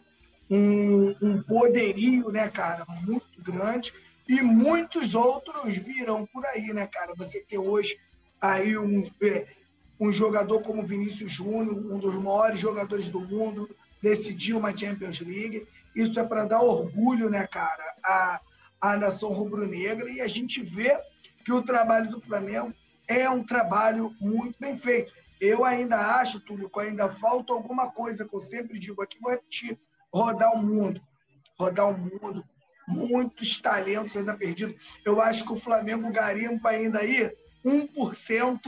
[0.49, 3.93] um, um poderio, né, cara, muito grande.
[4.27, 7.13] E muitos outros virão por aí, né, cara?
[7.15, 7.99] Você ter hoje
[8.39, 9.47] aí um, é,
[9.99, 13.69] um jogador como Vinícius Júnior, um dos maiores jogadores do mundo,
[14.01, 15.67] decidiu uma Champions League.
[15.95, 18.41] Isso é para dar orgulho, né, cara, à,
[18.81, 20.09] à nação rubro-negra.
[20.09, 20.97] E a gente vê
[21.43, 22.73] que o trabalho do Flamengo
[23.07, 25.13] é um trabalho muito bem feito.
[25.39, 29.31] Eu ainda acho, Túlio, que ainda falta alguma coisa que eu sempre digo aqui, vou
[29.31, 29.77] repetir:
[30.13, 31.01] rodar o mundo.
[31.59, 32.45] Rodar o mundo.
[32.87, 34.75] Muitos talentos ainda perdidos.
[35.05, 37.31] Eu acho que o Flamengo garimpa ainda aí
[37.65, 38.59] 1%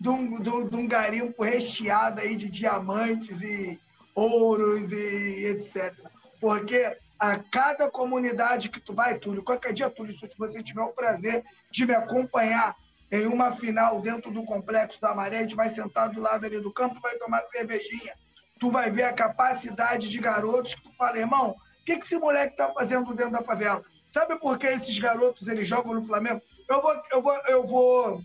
[0.00, 3.80] de um, de, de um garimpo recheado aí de diamantes e,
[4.14, 5.92] ouros e etc.
[6.40, 10.92] Porque a cada comunidade que tu vai, Túlio, qualquer dia, Túlio, se você tiver o
[10.92, 12.76] prazer de me acompanhar
[13.10, 16.60] em uma final dentro do Complexo da Maré, a gente vai sentar do lado ali
[16.60, 18.14] do campo, vai tomar cervejinha.
[18.58, 21.54] Tu vai ver a capacidade de garotos que tu fala, irmão,
[21.84, 23.84] que, que esse moleque tá fazendo dentro da favela?
[24.08, 26.40] Sabe por que esses garotos eles jogam no Flamengo?
[26.68, 28.24] Eu vou, eu vou, eu vou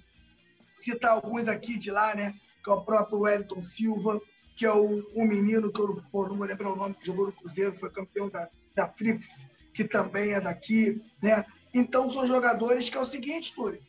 [0.77, 2.33] citar alguns aqui de lá, né?
[2.63, 4.21] que é o próprio Wellington Silva,
[4.55, 7.31] que é o, menino que eu pô, não vou lembrar o nome, que jogou no
[7.31, 11.45] Cruzeiro, foi campeão da, da Trips, que também é daqui, né?
[11.73, 13.81] Então são jogadores que é o seguinte, Túlio.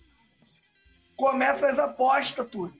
[1.17, 2.79] Começa as apostas, Túlio.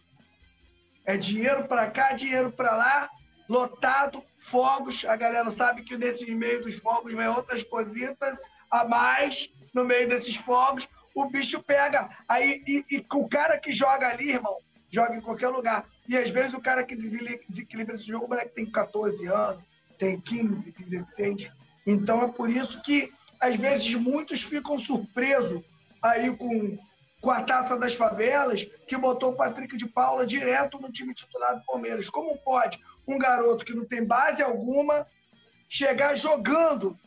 [1.05, 3.09] É dinheiro para cá, dinheiro para lá,
[3.49, 5.05] lotado, fogos.
[5.05, 10.09] A galera sabe que nesse meio dos fogos vem outras cositas a mais no meio
[10.09, 10.89] desses fogos.
[11.15, 12.09] O bicho pega.
[12.29, 14.57] Aí, e, e o cara que joga ali, irmão,
[14.91, 15.87] joga em qualquer lugar.
[16.09, 19.63] E às vezes o cara que desequilibra esse jogo, o moleque tem 14 anos,
[19.99, 21.51] tem 15, 16.
[21.87, 25.63] Então é por isso que, às vezes, muitos ficam surpresos
[26.03, 26.79] aí com,
[27.21, 31.57] com a taça das favelas, que botou o Patrick de Paula direto no time titular
[31.57, 32.09] do Palmeiras.
[32.09, 32.79] Como pode
[33.15, 35.07] um garoto que não tem base alguma
[35.69, 36.99] chegar jogando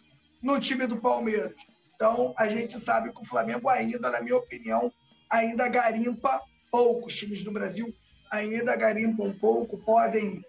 [0.42, 1.54] no time do Palmeiras?
[1.96, 4.92] Então, a gente sabe que o Flamengo ainda, na minha opinião,
[5.30, 7.08] ainda garimpa pouco.
[7.08, 7.94] Os times do Brasil
[8.32, 10.44] ainda garimpam pouco, podem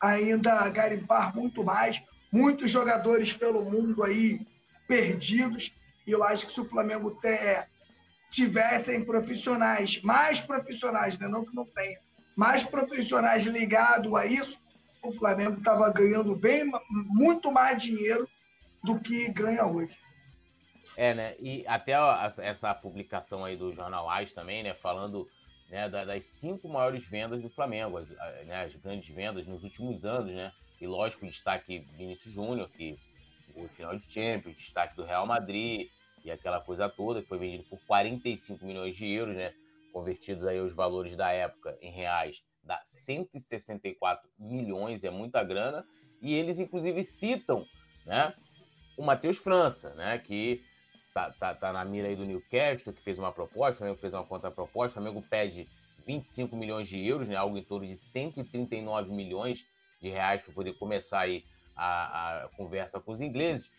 [0.00, 2.00] ainda garimpar muito mais.
[2.32, 4.46] Muitos jogadores pelo mundo aí
[4.86, 5.72] perdidos.
[6.06, 7.66] E eu acho que se o Flamengo ter,
[8.30, 11.26] tivessem profissionais, mais profissionais, né?
[11.26, 11.98] não que não tenha,
[12.36, 14.58] mais profissionais ligados a isso,
[15.02, 18.28] o Flamengo estava ganhando bem, muito mais dinheiro
[18.82, 19.96] do que ganha hoje.
[20.96, 21.34] É, né?
[21.38, 21.92] E até
[22.42, 24.74] essa publicação aí do Jornal AIS também, né?
[24.74, 25.28] Falando
[25.70, 28.08] né, das cinco maiores vendas do Flamengo, as,
[28.46, 30.52] né, as grandes vendas nos últimos anos, né?
[30.80, 32.98] E lógico, destaque Vinícius Júnior, que
[33.54, 35.88] o final de Champions, destaque do Real Madrid
[36.24, 39.52] e aquela coisa toda, que foi vendido por 45 milhões de euros, né?
[39.92, 45.86] Convertidos aí os valores da época em reais, dá 164 milhões, é muita grana.
[46.20, 47.66] E eles, inclusive, citam,
[48.06, 48.34] né?
[48.96, 50.18] O Matheus França, né?
[50.18, 50.62] Que
[51.14, 54.14] tá, tá, tá na mira aí do Newcastle, que fez uma proposta, o Flamengo fez
[54.14, 55.68] uma contraproposta, o Flamengo pede
[56.06, 59.64] 25 milhões de euros, né, algo em torno de 139 milhões
[60.00, 61.44] de reais para poder começar aí
[61.76, 63.70] a, a, conversa com os ingleses.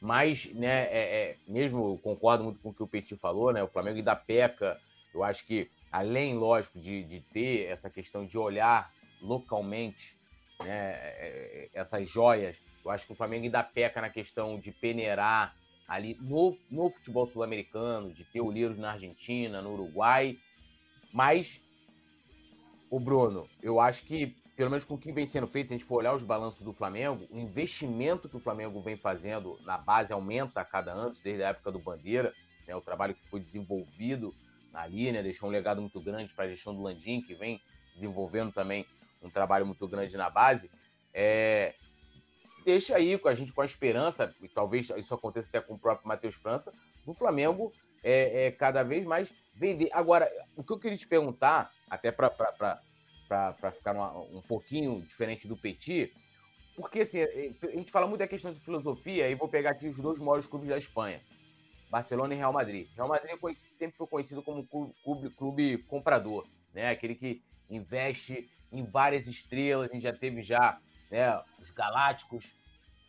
[0.00, 3.68] Mas, né, é, é, mesmo concordo muito com o que o Petit falou, né, o
[3.68, 4.80] Flamengo ainda peca,
[5.12, 10.16] eu acho que, além, lógico, de, de ter essa questão de olhar localmente
[10.62, 14.70] né, é, é, essas joias, eu acho que o Flamengo ainda peca na questão de
[14.72, 15.54] peneirar
[15.86, 20.38] ali no, no futebol sul-americano, de ter olheiros na Argentina, no Uruguai.
[21.12, 21.60] Mas,
[22.88, 25.76] o Bruno, eu acho que, pelo menos com o que vem sendo feito, se a
[25.76, 29.76] gente for olhar os balanços do Flamengo, o investimento que o Flamengo vem fazendo na
[29.76, 32.32] base aumenta a cada ano, desde a época do Bandeira,
[32.68, 34.32] né, o trabalho que foi desenvolvido
[34.72, 37.60] ali, né, deixou um legado muito grande para a gestão do Landim, que vem
[37.94, 38.86] desenvolvendo também
[39.22, 40.70] um trabalho muito grande na base.
[41.12, 41.74] É,
[42.64, 45.78] deixa aí com a gente com a esperança, e talvez isso aconteça até com o
[45.78, 46.72] próprio Matheus França,
[47.04, 49.90] do Flamengo é, é, cada vez mais vender.
[49.92, 52.30] Agora, o que eu queria te perguntar, até para
[53.72, 56.12] ficar uma, um pouquinho diferente do Petit,
[56.76, 59.88] porque assim, é, a gente fala muito da questão de filosofia, e vou pegar aqui
[59.88, 61.20] os dois maiores clubes da Espanha.
[61.90, 62.88] Barcelona e Real Madrid.
[62.94, 64.66] Real Madrid é sempre foi conhecido como
[65.02, 66.90] clube, clube comprador, né?
[66.90, 72.54] Aquele que investe em várias estrelas, a gente já teve já né, os Galácticos,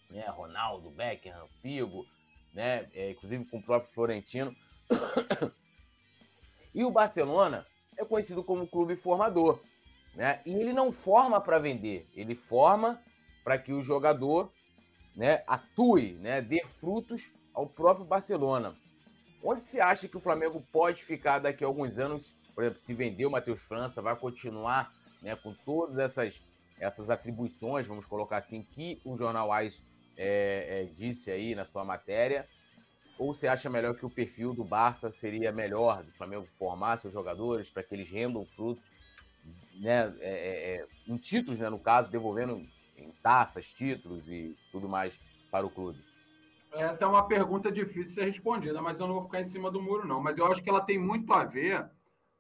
[0.10, 2.06] né, Ronaldo, Beckham, Figo,
[2.52, 4.56] né, é, inclusive com o próprio Florentino.
[6.74, 9.62] e o Barcelona é conhecido como clube formador,
[10.16, 10.42] né?
[10.46, 13.00] E ele não forma para vender, ele forma
[13.44, 14.52] para que o jogador,
[15.16, 18.76] né, atue, né, dê frutos ao próprio Barcelona.
[19.44, 22.34] Onde se acha que o Flamengo pode ficar daqui a alguns anos?
[22.54, 26.42] Por exemplo, se vender o Matheus França, vai continuar né, com todas essas
[26.82, 29.84] essas atribuições, vamos colocar assim, que o Jornal AIS
[30.18, 32.48] é, é, disse aí na sua matéria?
[33.20, 37.14] Ou você acha melhor que o perfil do Barça seria melhor, do Flamengo formar seus
[37.14, 38.84] jogadores para que eles rendam frutos,
[39.80, 44.90] né, é, é, é, em títulos, né, no caso, devolvendo em taças, títulos e tudo
[44.90, 45.20] mais
[45.52, 46.04] para o clube?
[46.72, 49.70] Essa é uma pergunta difícil de ser respondida, mas eu não vou ficar em cima
[49.70, 50.22] do muro, não.
[50.22, 51.90] Mas eu acho que ela tem muito a ver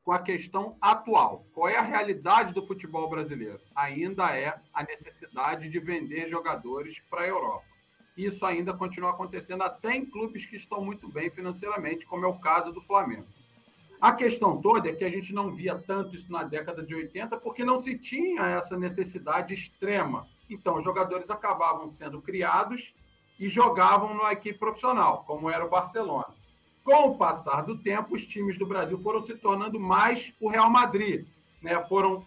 [0.03, 1.45] com a questão atual.
[1.53, 3.59] Qual é a realidade do futebol brasileiro?
[3.75, 7.65] Ainda é a necessidade de vender jogadores para a Europa.
[8.15, 12.39] Isso ainda continua acontecendo até em clubes que estão muito bem financeiramente, como é o
[12.39, 13.27] caso do Flamengo.
[13.99, 17.37] A questão toda é que a gente não via tanto isso na década de 80
[17.37, 20.27] porque não se tinha essa necessidade extrema.
[20.49, 22.95] Então, os jogadores acabavam sendo criados
[23.41, 26.27] e jogavam na equipe profissional, como era o Barcelona.
[26.83, 30.69] Com o passar do tempo, os times do Brasil foram se tornando mais o Real
[30.69, 31.25] Madrid,
[31.59, 31.83] né?
[31.89, 32.23] Foram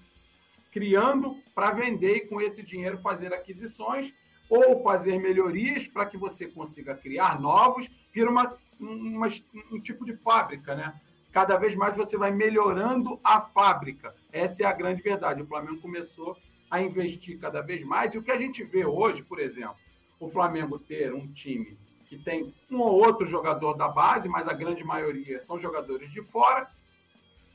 [0.73, 4.13] criando para vender e com esse dinheiro fazer aquisições
[4.51, 9.29] ou fazer melhorias para que você consiga criar novos, vira uma, uma,
[9.71, 10.93] um tipo de fábrica, né?
[11.31, 14.15] cada vez mais você vai melhorando a fábrica.
[14.33, 15.43] Essa é a grande verdade.
[15.43, 16.37] O Flamengo começou
[16.71, 18.15] a investir cada vez mais.
[18.15, 19.77] E o que a gente vê hoje, por exemplo,
[20.25, 24.53] o Flamengo ter um time que tem um ou outro jogador da base, mas a
[24.53, 26.69] grande maioria são jogadores de fora.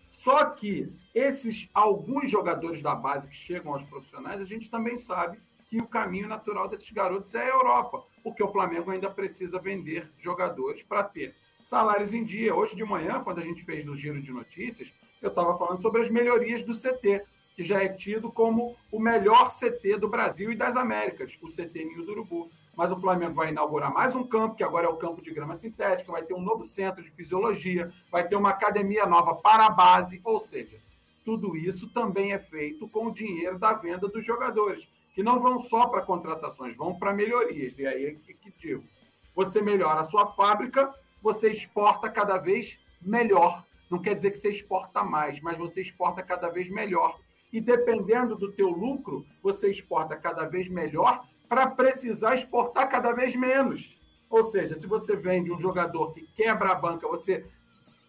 [0.08, 5.40] Só que esses alguns jogadores da base que chegam aos profissionais, a gente também sabe
[5.66, 10.12] que o caminho natural desses garotos é a Europa, porque o Flamengo ainda precisa vender
[10.18, 12.56] jogadores para ter salários em dia.
[12.56, 16.02] Hoje de manhã, quando a gente fez o giro de notícias, eu estava falando sobre
[16.02, 17.24] as melhorias do CT,
[17.56, 21.86] que já é tido como o melhor CT do Brasil e das Américas, o CT
[21.86, 22.50] Ninho do Urubu.
[22.80, 25.54] Mas o Flamengo vai inaugurar mais um campo, que agora é o campo de grama
[25.54, 29.70] sintética, vai ter um novo centro de fisiologia, vai ter uma academia nova para a
[29.70, 30.80] base, ou seja,
[31.26, 35.60] tudo isso também é feito com o dinheiro da venda dos jogadores, que não vão
[35.60, 37.78] só para contratações, vão para melhorias.
[37.78, 38.86] E aí é que, digo,
[39.36, 40.90] você melhora a sua fábrica,
[41.22, 43.66] você exporta cada vez melhor.
[43.92, 47.20] Não quer dizer que você exporta mais, mas você exporta cada vez melhor.
[47.52, 53.36] E dependendo do teu lucro, você exporta cada vez melhor para precisar exportar cada vez
[53.36, 54.00] menos.
[54.30, 57.44] Ou seja, se você vende um jogador que quebra a banca, você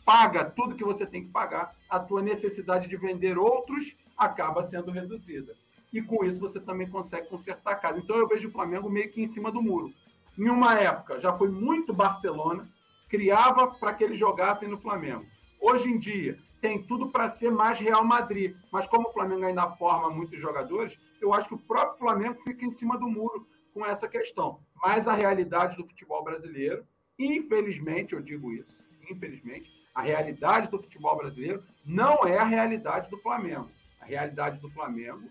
[0.05, 4.91] paga tudo que você tem que pagar, a tua necessidade de vender outros acaba sendo
[4.91, 5.55] reduzida.
[5.93, 7.99] E com isso você também consegue consertar a casa.
[7.99, 9.91] Então eu vejo o Flamengo meio que em cima do muro.
[10.39, 12.69] Em uma época já foi muito Barcelona,
[13.09, 15.25] criava para que eles jogassem no Flamengo.
[15.61, 18.57] Hoje em dia, tem tudo para ser mais Real Madrid.
[18.71, 22.65] Mas como o Flamengo ainda forma muitos jogadores, eu acho que o próprio Flamengo fica
[22.65, 24.61] em cima do muro com essa questão.
[24.83, 26.87] Mas a realidade do futebol brasileiro,
[27.19, 33.19] infelizmente, eu digo isso, infelizmente, a realidade do futebol brasileiro não é a realidade do
[33.19, 33.71] Flamengo.
[34.01, 35.29] A realidade do Flamengo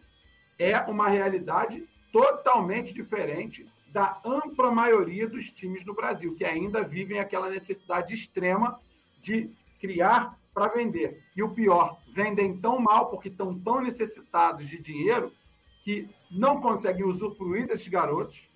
[0.57, 7.19] é uma realidade totalmente diferente da ampla maioria dos times no Brasil, que ainda vivem
[7.19, 8.79] aquela necessidade extrema
[9.21, 11.23] de criar para vender.
[11.35, 15.31] E o pior, vendem tão mal porque estão tão necessitados de dinheiro
[15.83, 18.49] que não conseguem usufruir desses garotos,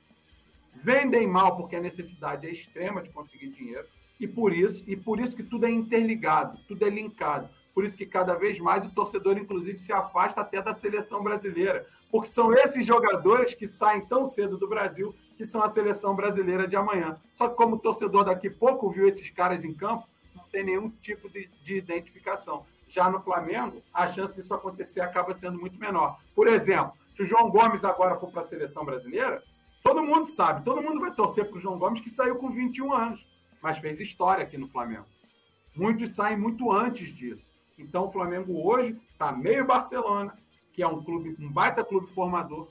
[0.75, 3.88] vendem mal porque a necessidade é extrema de conseguir dinheiro,
[4.19, 7.49] e por isso, e por isso que tudo é interligado, tudo é linkado.
[7.73, 11.88] Por isso que cada vez mais o torcedor, inclusive, se afasta até da seleção brasileira,
[12.12, 16.67] porque são esses jogadores que saem tão cedo do Brasil que são a seleção brasileira
[16.67, 17.19] de amanhã.
[17.34, 21.29] Só que como torcedor daqui pouco viu esses caras em campo, não tem nenhum tipo
[21.29, 22.65] de, de identificação.
[22.87, 26.19] Já no Flamengo, a chance disso acontecer acaba sendo muito menor.
[26.35, 29.43] Por exemplo, se o João Gomes agora for para a seleção brasileira,
[29.83, 32.93] todo mundo sabe, todo mundo vai torcer para o João Gomes que saiu com 21
[32.93, 33.27] anos,
[33.61, 35.05] mas fez história aqui no Flamengo.
[35.75, 37.51] Muitos saem muito antes disso.
[37.77, 40.37] Então o Flamengo hoje está meio Barcelona,
[40.71, 42.67] que é um clube, um baita clube formador,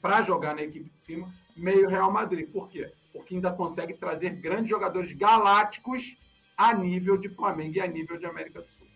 [0.00, 2.50] para jogar na equipe de cima, meio Real Madrid.
[2.50, 2.92] Por quê?
[3.12, 6.16] Porque ainda consegue trazer grandes jogadores galácticos
[6.56, 8.86] a nível de Flamengo e a nível de América do Sul.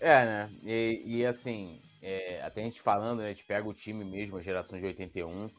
[0.00, 0.50] É, né?
[0.64, 4.36] E, e assim, é, até a gente falando, né, a gente pega o time mesmo,
[4.36, 5.50] a geração de 81,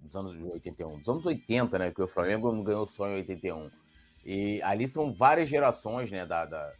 [0.00, 1.86] dos anos 81, dos anos 80, né?
[1.88, 3.70] Porque o Flamengo não ganhou só em 81.
[4.24, 6.72] E ali são várias gerações, né, da, da,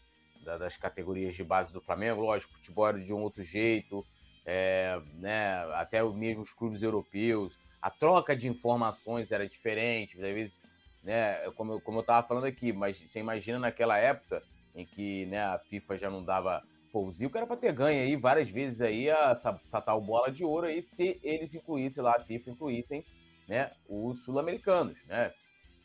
[0.45, 2.23] da, das categorias de base do Flamengo.
[2.23, 4.05] Lógico, futebol era de um outro jeito,
[4.45, 10.61] é, né, até mesmo os clubes europeus a troca de informações era diferente, às vezes,
[11.05, 14.43] né, como, como eu estava falando aqui, mas você imagina naquela época
[14.75, 16.63] em que né, a FIFA já não dava.
[16.91, 20.45] Pô, o era para ter ganho aí várias vezes aí a, essa tal bola de
[20.45, 23.05] ouro aí, se eles incluíssem lá, a FIFA incluíssem
[23.49, 25.33] né, os sul-americanos, né?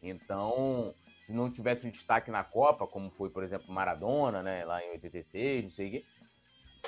[0.01, 4.83] Então, se não tivesse um destaque na Copa, como foi, por exemplo, Maradona, né, lá
[4.83, 6.05] em 86, não sei o quê,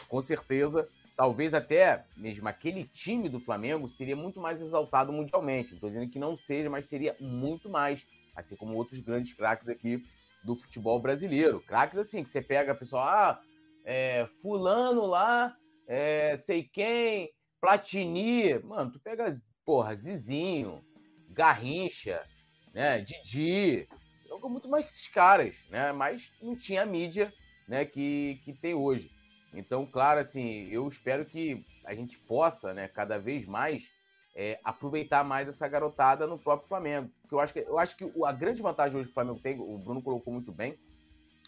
[0.07, 0.87] com certeza
[1.21, 5.69] talvez até mesmo aquele time do Flamengo seria muito mais exaltado mundialmente.
[5.69, 9.69] Não estou dizendo que não seja, mas seria muito mais, assim como outros grandes craques
[9.69, 10.03] aqui
[10.43, 11.61] do futebol brasileiro.
[11.61, 13.41] Craques assim, que você pega, pessoal, ah,
[13.85, 15.55] é, fulano lá,
[15.87, 20.83] é, sei quem, Platini, mano, tu pega, porra, Zizinho,
[21.29, 22.25] Garrincha,
[22.73, 23.87] né, Didi,
[24.27, 27.33] jogou muito mais que esses caras, né, mas não tinha a mídia,
[27.67, 29.11] né, que, que tem hoje.
[29.53, 33.89] Então, claro, assim, eu espero que a gente possa, né, cada vez mais
[34.35, 37.11] é, aproveitar mais essa garotada no próprio Flamengo.
[37.31, 39.57] Porque eu acho que, eu acho que a grande vantagem hoje que o Flamengo tem,
[39.57, 40.77] o Bruno colocou muito bem,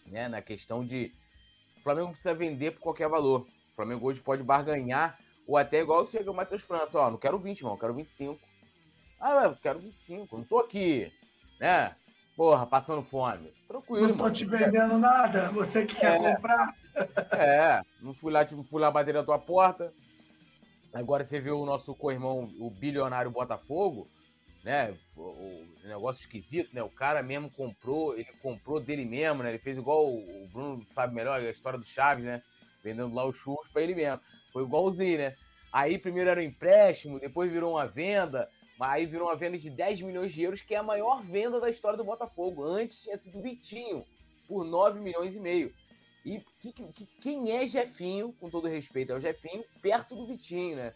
[0.06, 1.12] né, na questão de
[1.76, 3.42] o Flamengo precisa vender por qualquer valor.
[3.42, 7.38] O Flamengo hoje pode barganhar, ou até igual chega o Matheus França, ó, não quero
[7.38, 8.40] 20, irmão, quero 25.
[9.20, 11.12] Ah, eu quero 25, não tô aqui,
[11.60, 11.94] né?
[12.34, 13.52] Porra, passando fome.
[13.68, 14.08] Tranquilo.
[14.08, 14.34] Não tô mano.
[14.34, 16.74] te vendendo nada, você que quer é, comprar.
[17.32, 19.92] É, não fui lá, tipo, fui lá bater na tua porta.
[20.94, 24.08] Agora você viu o nosso co-irmão, o bilionário Botafogo.
[24.64, 24.96] Né?
[25.14, 26.82] O, o, negócio esquisito, né?
[26.82, 29.50] O cara mesmo comprou, ele comprou dele mesmo, né?
[29.50, 32.42] Ele fez igual o, Bruno sabe melhor a história do Chaves, né?
[32.82, 34.20] Vendendo lá os churros para ele mesmo.
[34.52, 35.36] Foi igualzinho, né?
[35.70, 38.48] Aí primeiro era um empréstimo, depois virou uma venda,
[38.80, 41.68] aí virou uma venda de 10 milhões de euros, que é a maior venda da
[41.68, 42.64] história do Botafogo.
[42.64, 44.04] Antes tinha sido Vitinho,
[44.48, 45.74] por 9 milhões e meio.
[46.24, 50.76] E que, que, quem é Jefinho, com todo respeito, é o Jefinho, perto do Vitinho,
[50.76, 50.94] né?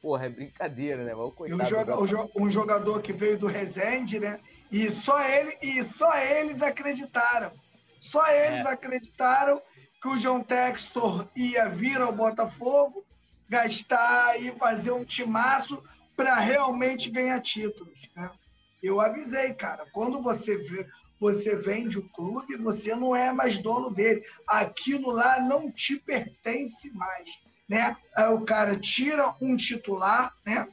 [0.00, 1.14] Porra, é brincadeira, né?
[1.14, 4.40] Mas, coitado, um, joga, um jogador que veio do Resende, né?
[4.72, 7.52] E só ele e só eles acreditaram.
[8.00, 8.68] Só eles é.
[8.68, 9.60] acreditaram
[10.00, 13.04] que o João Textor ia vir ao Botafogo,
[13.46, 15.82] gastar e fazer um timaço
[16.16, 18.08] para realmente ganhar títulos.
[18.16, 18.30] Né?
[18.82, 20.86] Eu avisei, cara, quando você vê,
[21.18, 24.24] você vende o clube, você não é mais dono dele.
[24.48, 27.28] Aquilo lá não te pertence mais.
[27.70, 27.96] Né?
[28.16, 30.66] Aí o cara tira um titular, né?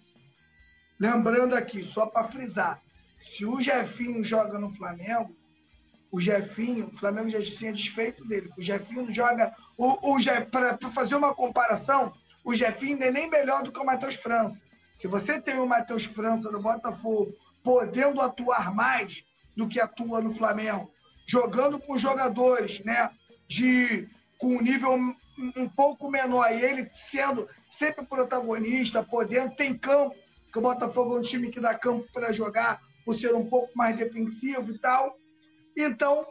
[0.99, 2.81] Lembrando aqui, só para frisar,
[3.19, 5.37] se o Jefinho joga no Flamengo,
[6.11, 8.49] o Jefinho, o Flamengo já tinha desfeito dele.
[8.57, 9.53] O Jefinho joga.
[9.77, 10.17] O, o
[10.49, 14.63] Para fazer uma comparação, o Jefinho é nem melhor do que o Matheus França.
[14.95, 17.31] Se você tem o Matheus França no Botafogo
[17.63, 19.23] podendo atuar mais,
[19.55, 20.91] do que atua no Flamengo,
[21.27, 23.11] jogando com jogadores, né,
[23.47, 24.97] de com nível
[25.37, 30.15] um pouco menor e ele sendo sempre protagonista, podendo tem campo,
[30.51, 33.71] que o Botafogo é um time que dá campo para jogar, por ser um pouco
[33.75, 35.17] mais defensivo e tal.
[35.77, 36.27] Então,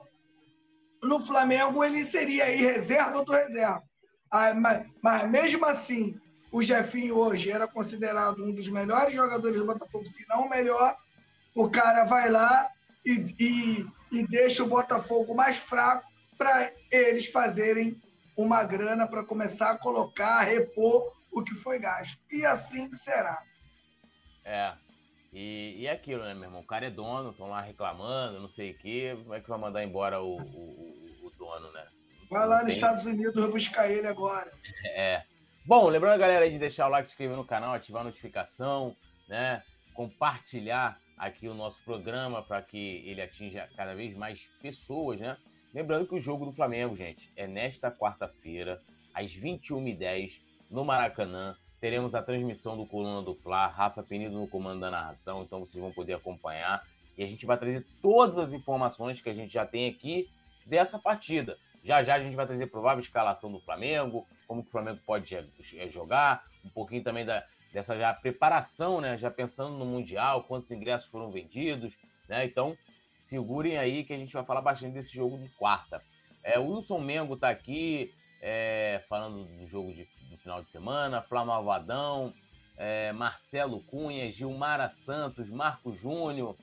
[1.02, 3.82] no Flamengo ele seria aí reserva do reserva.
[4.30, 6.18] Ah, mas, mas mesmo assim,
[6.50, 10.96] o Jefinho hoje era considerado um dos melhores jogadores do Botafogo, se não o melhor.
[11.54, 12.70] O cara vai lá,
[13.06, 16.04] e, e, e deixa o Botafogo mais fraco
[16.36, 18.00] para eles fazerem
[18.36, 22.20] uma grana para começar a colocar, a repor o que foi gasto.
[22.30, 23.42] E assim será.
[24.44, 24.74] É.
[25.32, 26.60] E, e é aquilo, né, meu irmão?
[26.60, 29.18] O cara é dono, estão lá reclamando, não sei o quê.
[29.22, 31.86] Como é que vai mandar embora o, o, o dono, né?
[32.30, 34.52] Vai lá nos Estados Unidos buscar ele agora.
[34.94, 35.24] É.
[35.64, 38.04] Bom, lembrando a galera aí de deixar o like, se inscrever no canal, ativar a
[38.04, 38.96] notificação,
[39.28, 39.62] né?
[39.94, 45.36] Compartilhar aqui o nosso programa para que ele atinja cada vez mais pessoas, né?
[45.76, 48.80] Lembrando que o jogo do Flamengo, gente, é nesta quarta-feira,
[49.12, 51.54] às 21h10, no Maracanã.
[51.78, 55.78] Teremos a transmissão do Coluna do Fla, Rafa Penido no comando da narração, então vocês
[55.78, 56.82] vão poder acompanhar.
[57.18, 60.30] E a gente vai trazer todas as informações que a gente já tem aqui
[60.64, 61.58] dessa partida.
[61.84, 65.36] Já já a gente vai trazer provável escalação do Flamengo, como que o Flamengo pode
[65.88, 69.18] jogar, um pouquinho também da, dessa já preparação, né?
[69.18, 71.92] Já pensando no Mundial, quantos ingressos foram vendidos,
[72.30, 72.46] né?
[72.46, 72.74] Então,
[73.26, 76.02] segurem aí que a gente vai falar bastante desse jogo de quarta.
[76.42, 81.22] É, o Wilson Mengo está aqui é, falando do jogo de, do final de semana,
[81.22, 82.32] Flávio Avadão,
[82.76, 86.56] é, Marcelo Cunha, Gilmara Santos, Marco Júnior,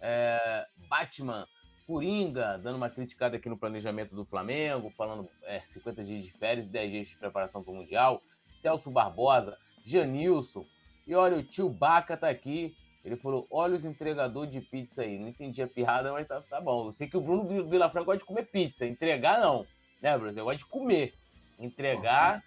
[0.00, 1.46] é, Batman
[1.86, 6.66] Coringa, dando uma criticada aqui no planejamento do Flamengo, falando é, 50 dias de férias
[6.66, 8.22] e 10 dias de preparação para o Mundial.
[8.52, 10.66] Celso Barbosa, Janilson.
[11.06, 12.74] E olha, o tio Baca tá aqui.
[13.06, 15.16] Ele falou: olha os entregadores de pizza aí.
[15.16, 16.88] Não entendi a piada, mas tá, tá bom.
[16.88, 18.84] Eu sei que o Bruno Vilafranca gosta de comer pizza.
[18.84, 19.64] Entregar, não.
[20.02, 20.32] Né, Bruno?
[20.32, 21.14] Ele gosta de comer.
[21.56, 22.42] Entregar.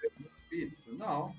[0.50, 0.92] Pizza?
[0.92, 1.34] Não.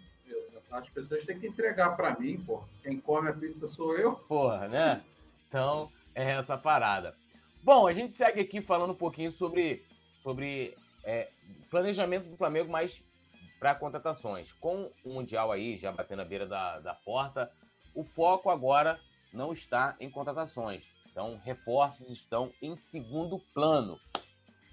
[0.70, 2.64] as pessoas têm que entregar para mim, pô.
[2.82, 4.14] Quem come a pizza sou eu.
[4.14, 5.02] Porra, né?
[5.46, 7.14] Então, é essa parada.
[7.62, 11.28] Bom, a gente segue aqui falando um pouquinho sobre, sobre é,
[11.68, 13.02] planejamento do Flamengo, mas
[13.58, 14.50] para contratações.
[14.54, 17.52] Com o Mundial aí já batendo a beira da, da porta,
[17.94, 18.98] o foco agora
[19.32, 20.84] não está em contratações.
[21.10, 23.98] Então, reforços estão em segundo plano.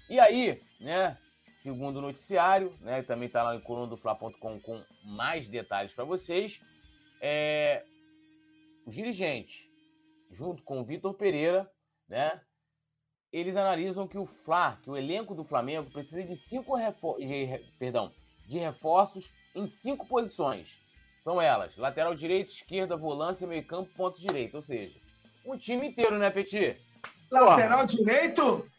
[0.08, 1.18] E aí, né,
[1.62, 6.60] segundo noticiário, né, também está lá em colunadofla.com com mais detalhes para vocês,
[7.20, 7.84] é,
[8.86, 9.68] os dirigentes,
[10.30, 11.70] junto com o Vitor Pereira,
[12.08, 12.40] né,
[13.32, 17.24] eles analisam que o Fla, que o elenco do Flamengo precisa de cinco reforços,
[17.78, 18.12] perdão,
[18.46, 20.78] de reforços em cinco posições.
[21.24, 24.56] São elas: lateral direito, esquerda, volância, meio campo, ponto direito.
[24.56, 24.96] Ou seja,
[25.44, 26.76] um time inteiro, né, Petit?
[27.30, 27.86] Lateral Porra.
[27.86, 28.70] direito?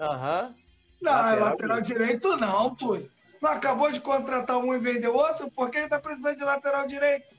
[0.00, 0.46] Aham.
[0.46, 0.68] Uhum.
[1.00, 2.20] Não, lateral, lateral direito.
[2.20, 3.10] direito não, Túlio.
[3.40, 5.50] Não acabou de contratar um e vender outro?
[5.50, 7.36] Por que tá precisando de lateral direito?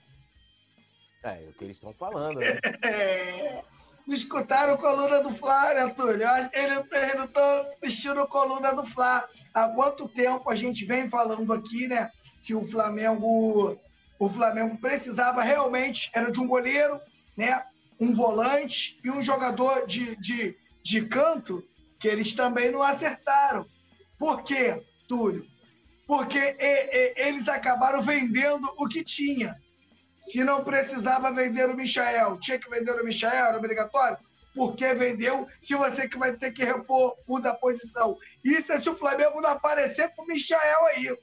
[1.24, 2.58] É, é o que eles estão falando, né?
[2.84, 3.62] é.
[4.08, 6.28] Não escutaram Coluna do Fla, né, Túlio?
[6.54, 9.28] Eles não estão assistindo Coluna do Fla.
[9.54, 12.10] Há quanto tempo a gente vem falando aqui, né?
[12.42, 13.78] Que o Flamengo,
[14.20, 17.00] o Flamengo precisava realmente, era de um goleiro,
[17.38, 17.64] né?
[17.98, 21.64] Um volante e um jogador de, de, de canto,
[21.98, 23.66] que eles também não acertaram.
[24.18, 25.48] Por quê, Túlio?
[26.06, 29.56] Porque e, e, eles acabaram vendendo o que tinha.
[30.20, 34.18] Se não precisava vender o Michael, tinha que vender o Michael, era obrigatório?
[34.54, 38.18] Por que vendeu se você que vai ter que repor o da posição?
[38.44, 41.18] Isso é se o Flamengo não aparecer com o Michael aí.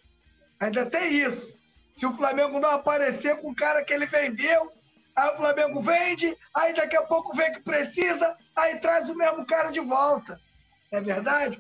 [0.61, 1.55] Ainda tem isso.
[1.97, 4.71] Se o Flamengo não aparecer com o cara que ele vendeu,
[5.17, 9.47] aí o Flamengo vende, aí daqui a pouco vê que precisa, aí traz o mesmo
[9.47, 10.39] cara de volta.
[10.93, 11.59] É verdade?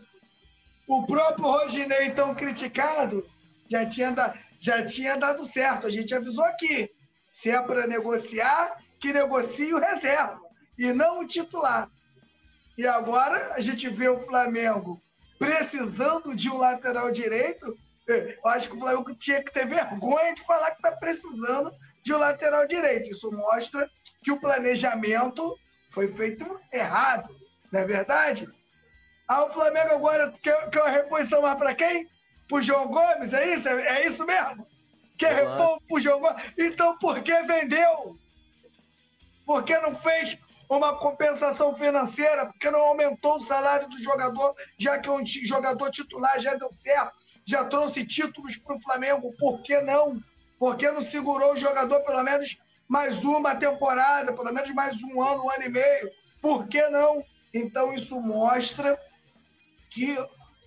[0.86, 3.26] O próprio Roginei, tão criticado,
[3.66, 5.86] já tinha, da, já tinha dado certo.
[5.86, 6.90] A gente avisou aqui.
[7.30, 10.38] Se é para negociar, que negocie o reserva
[10.78, 11.88] e não o titular.
[12.76, 15.00] E agora a gente vê o Flamengo
[15.38, 17.74] precisando de um lateral direito.
[18.06, 21.72] Eu acho que o Flamengo tinha que ter vergonha de falar que está precisando
[22.04, 23.10] de um lateral direito.
[23.10, 23.90] Isso mostra
[24.22, 25.58] que o planejamento
[25.90, 27.28] foi feito errado,
[27.72, 28.48] não é verdade?
[29.28, 32.08] Ah, o Flamengo agora quer, quer uma reposição mais para quem?
[32.46, 33.68] Para o João Gomes, é isso?
[33.68, 34.64] É, é isso mesmo?
[35.18, 36.42] Quer repor para o João Gomes?
[36.56, 38.16] Então por que vendeu?
[39.44, 40.38] Por que não fez
[40.68, 42.46] uma compensação financeira?
[42.46, 46.72] Por que não aumentou o salário do jogador, já que um jogador titular já deu
[46.72, 47.16] certo?
[47.46, 50.20] Já trouxe títulos para o Flamengo, por que não?
[50.58, 55.22] Por que não segurou o jogador pelo menos mais uma temporada, pelo menos mais um
[55.22, 56.10] ano, um ano e meio?
[56.42, 57.24] Por que não?
[57.54, 58.98] Então isso mostra
[59.90, 60.16] que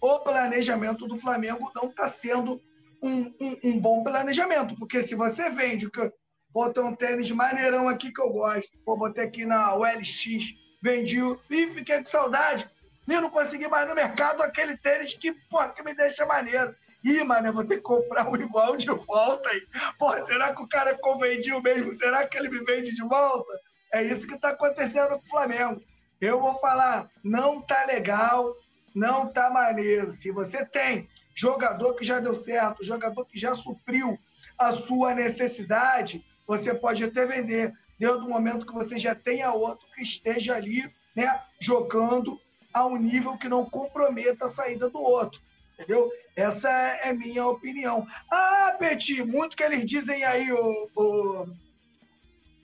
[0.02, 2.62] o planejamento do Flamengo não está sendo
[3.04, 4.76] um, um, um, bom planejamento.
[4.78, 6.12] Porque se você vende, que
[6.52, 11.20] botei um tênis maneirão aqui que eu gosto, vou botar aqui na OLX, vendi
[11.50, 12.70] e fiquei com saudade.
[13.10, 16.76] E não consegui mais no mercado aquele tênis que, porra, que me deixa maneiro.
[17.04, 19.50] Ih, mano, eu vou ter que comprar um igual de volta.
[19.50, 19.62] Aí.
[19.98, 21.92] Porra, será que o cara convendiu mesmo?
[21.98, 23.52] Será que ele me vende de volta?
[23.92, 25.82] É isso que está acontecendo com o Flamengo.
[26.22, 28.54] Eu vou falar, não tá legal,
[28.94, 30.12] não tá maneiro.
[30.12, 34.20] Se você tem jogador que já deu certo, jogador que já supriu
[34.58, 39.88] a sua necessidade, você pode até vender, dentro do momento que você já tenha outro
[39.96, 40.84] que esteja ali,
[41.16, 42.38] né, jogando
[42.74, 45.40] a um nível que não comprometa a saída do outro.
[45.74, 46.12] Entendeu?
[46.36, 48.06] Essa é minha opinião.
[48.30, 51.48] Ah, Peti, muito que eles dizem aí, o, o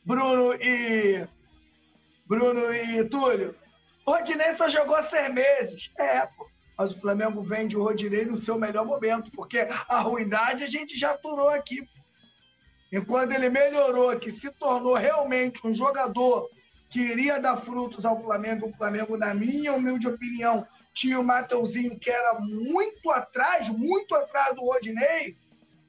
[0.03, 1.25] Bruno e
[2.27, 3.55] Bruno e Túlio,
[4.05, 5.91] Rodinei só jogou seis meses.
[5.97, 6.47] É, pô.
[6.77, 10.97] Mas o Flamengo vende o Rodinei no seu melhor momento, porque a ruindade a gente
[10.97, 11.87] já aturou aqui.
[12.91, 16.49] E quando ele melhorou, que se tornou realmente um jogador
[16.95, 21.99] que iria dar frutos ao Flamengo, o Flamengo, na minha humilde opinião, tinha o Mateuzinho
[21.99, 25.37] que era muito atrás, muito atrás do Rodinei.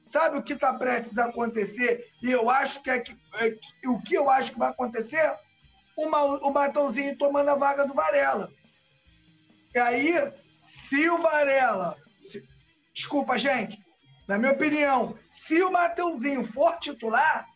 [0.03, 2.03] Sabe o que está prestes a acontecer?
[2.21, 3.55] E eu acho que, é que é,
[3.87, 5.33] o que eu acho que vai acontecer?
[5.97, 8.51] uma, o Matãozinho tomando a vaga do Varela.
[9.73, 10.13] E aí,
[10.61, 11.95] se o Varela.
[12.19, 12.45] Se,
[12.93, 13.79] desculpa, gente.
[14.27, 17.47] Na minha opinião, se o Mateuzinho for titular,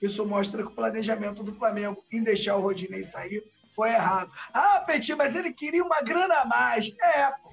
[0.00, 4.30] isso mostra que o planejamento do Flamengo em deixar o Rodinei sair foi errado.
[4.52, 6.90] Ah, Petit, mas ele queria uma grana a mais.
[7.00, 7.52] É, pô.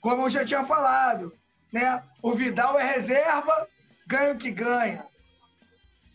[0.00, 1.32] Como eu já tinha falado,
[1.72, 2.02] né?
[2.22, 3.68] O Vidal é reserva,
[4.06, 5.06] ganha o que ganha.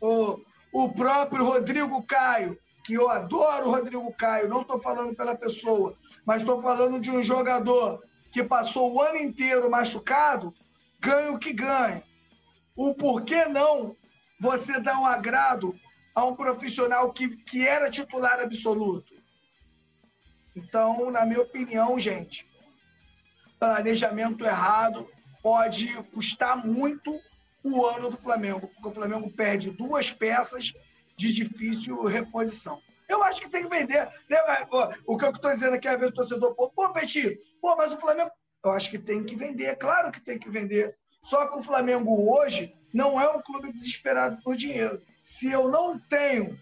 [0.01, 0.39] O,
[0.71, 5.97] o próprio Rodrigo Caio, que eu adoro o Rodrigo Caio, não estou falando pela pessoa,
[6.25, 10.53] mas estou falando de um jogador que passou o ano inteiro machucado,
[10.99, 12.03] ganha o que ganha.
[12.75, 13.95] O porquê não
[14.39, 15.77] você dar um agrado
[16.13, 19.13] a um profissional que, que era titular absoluto?
[20.55, 22.47] Então, na minha opinião, gente,
[23.59, 25.07] planejamento errado
[25.43, 27.19] pode custar muito
[27.63, 30.71] o ano do Flamengo, porque o Flamengo perde duas peças
[31.17, 32.81] de difícil reposição.
[33.07, 34.07] Eu acho que tem que vender.
[34.29, 34.37] Né?
[35.05, 37.97] O que eu estou dizendo aqui, às vezes o torcedor, pô, Petit, pô, mas o
[37.97, 38.31] Flamengo.
[38.63, 40.97] Eu acho que tem que vender, claro que tem que vender.
[41.25, 45.01] Só que o Flamengo hoje não é um clube desesperado por dinheiro.
[45.19, 46.55] Se eu não tenho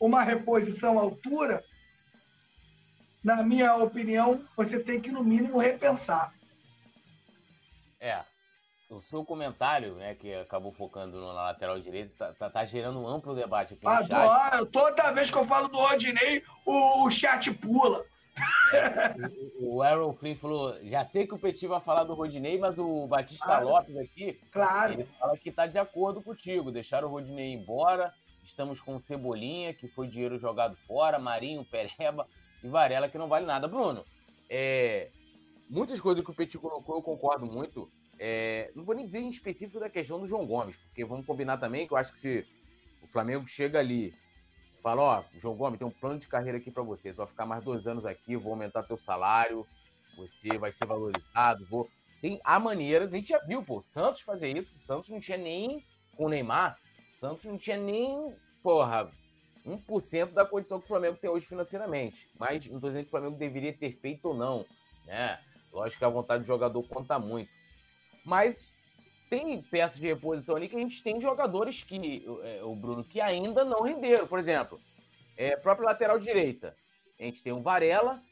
[0.00, 1.64] uma reposição à altura,
[3.22, 6.34] na minha opinião, você tem que, no mínimo, repensar.
[8.00, 8.24] É,
[8.90, 13.06] o seu comentário, né, que acabou focando na lateral direita, tá, tá, tá gerando um
[13.06, 14.10] amplo debate aqui no Adoro.
[14.10, 14.66] chat.
[14.72, 18.04] Toda vez que eu falo do Rodinei, o, o chat pula.
[19.58, 22.78] O, o Aaron Flynn falou: já sei que o Petit vai falar do Rodinei, mas
[22.78, 23.68] o Batista claro.
[23.68, 24.94] Lopes aqui, claro.
[24.94, 26.72] ele fala que tá de acordo contigo.
[26.72, 28.12] Deixaram o Rodinei embora.
[28.44, 32.26] Estamos com Cebolinha, que foi dinheiro jogado fora, Marinho, Pereba
[32.62, 33.68] e Varela, que não vale nada.
[33.68, 34.04] Bruno,
[34.50, 35.10] é,
[35.70, 37.90] muitas coisas que o Petit colocou, eu concordo muito.
[38.18, 41.58] É, não vou nem dizer em específico da questão do João Gomes, porque vamos combinar
[41.58, 42.46] também que eu acho que se
[43.02, 44.14] o Flamengo chega ali,
[44.82, 47.46] fala, ó, João Gomes, tem um plano de carreira aqui para você, tu vai ficar
[47.46, 49.66] mais dois anos aqui, vou aumentar teu salário,
[50.16, 51.88] você vai ser valorizado, vou...
[52.20, 55.84] Tem há maneiras, a gente já viu, pô, Santos fazer isso, Santos não tinha nem
[56.16, 56.78] com o Neymar,
[57.10, 59.10] Santos não tinha nem, porra,
[59.66, 62.28] 1% da condição que o Flamengo tem hoje financeiramente.
[62.38, 64.66] Mas não estou dizendo que o Flamengo deveria ter feito ou não,
[65.06, 65.40] né?
[65.72, 67.50] Lógico que a vontade do jogador conta muito.
[68.24, 68.70] Mas
[69.32, 73.18] tem peças de reposição ali que a gente tem jogadores que, é, o Bruno, que
[73.18, 74.26] ainda não renderam.
[74.26, 74.78] Por exemplo,
[75.38, 76.76] é, própria lateral direita.
[77.18, 78.22] A gente tem o Varela,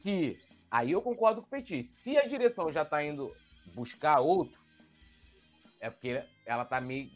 [0.00, 0.38] que
[0.70, 1.84] aí eu concordo com o Petit.
[1.84, 3.30] Se a direção já está indo
[3.74, 4.58] buscar outro,
[5.78, 7.10] é porque ela está meio.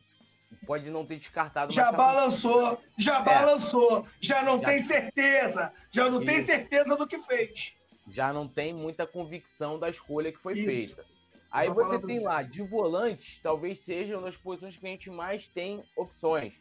[0.67, 1.73] Pode não ter descartado.
[1.73, 3.23] Já balançou, já é.
[3.23, 4.67] balançou, já não já...
[4.67, 6.31] tem certeza, já não Isso.
[6.31, 7.73] tem certeza do que fez.
[8.07, 10.97] Já não tem muita convicção da escolha que foi Isso.
[10.97, 11.20] feita.
[11.51, 15.49] Aí você tem lá, de volante, talvez seja uma das posições que a gente mais
[15.49, 16.55] tem opções.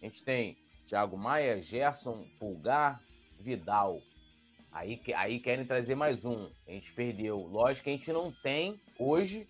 [0.00, 3.02] A gente tem Thiago Maia, Gerson, Pulgar,
[3.40, 4.00] Vidal.
[4.70, 6.48] Aí, aí querem trazer mais um.
[6.68, 7.38] A gente perdeu.
[7.38, 9.48] Lógico que a gente não tem hoje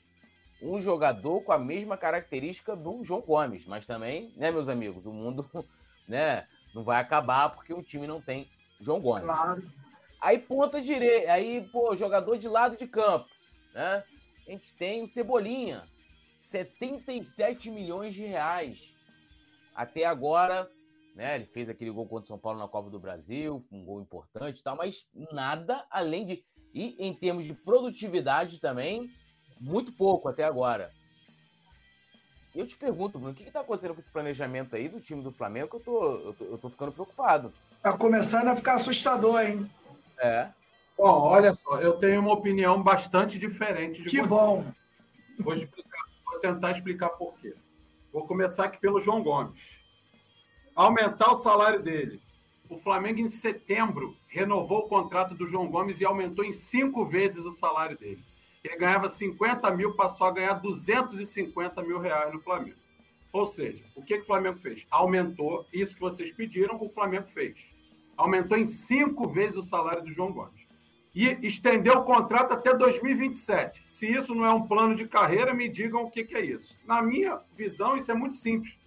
[0.63, 3.67] um jogador com a mesma característica do João Gomes.
[3.67, 5.47] Mas também, né, meus amigos, o mundo
[6.09, 8.49] né, não vai acabar porque o time não tem
[8.81, 9.27] João Gomes.
[9.27, 9.63] Claro.
[10.21, 13.29] Aí ponta direita, aí, pô, jogador de lado de campo,
[13.75, 14.03] né?
[14.47, 15.85] A gente tem o Cebolinha,
[16.41, 18.81] 77 milhões de reais.
[19.75, 20.71] Até agora,
[21.15, 21.37] né?
[21.37, 24.61] Ele fez aquele gol contra o São Paulo na Copa do Brasil, um gol importante
[24.61, 26.45] e tal, mas nada além de.
[26.73, 29.11] E em termos de produtividade também,
[29.61, 30.93] muito pouco até agora.
[32.55, 35.33] Eu te pergunto, Bruno, o que está acontecendo com esse planejamento aí do time do
[35.33, 35.69] Flamengo?
[35.69, 37.53] Que eu tô, eu tô, eu tô ficando preocupado.
[37.83, 39.71] Tá começando a ficar assustador, hein?
[40.19, 40.49] É.
[40.97, 44.23] Bom, olha só, eu tenho uma opinião bastante diferente de que você.
[44.23, 44.73] Que bom!
[45.39, 47.55] Vou, explicar, vou tentar explicar por quê.
[48.11, 49.85] Vou começar aqui pelo João Gomes.
[50.75, 52.23] Aumentar o salário dele.
[52.71, 57.45] O Flamengo, em setembro, renovou o contrato do João Gomes e aumentou em cinco vezes
[57.45, 58.25] o salário dele.
[58.65, 62.79] Ele ganhava 50 mil, passou a ganhar 250 mil reais no Flamengo.
[63.33, 64.87] Ou seja, o que, que o Flamengo fez?
[64.91, 67.75] Aumentou isso que vocês pediram, o Flamengo fez.
[68.17, 70.66] Aumentou em cinco vezes o salário do João Gomes
[71.17, 73.85] e estender o contrato até 2027.
[73.87, 76.77] Se isso não é um plano de carreira, me digam o que, que é isso.
[76.85, 78.79] Na minha visão, isso é muito simples.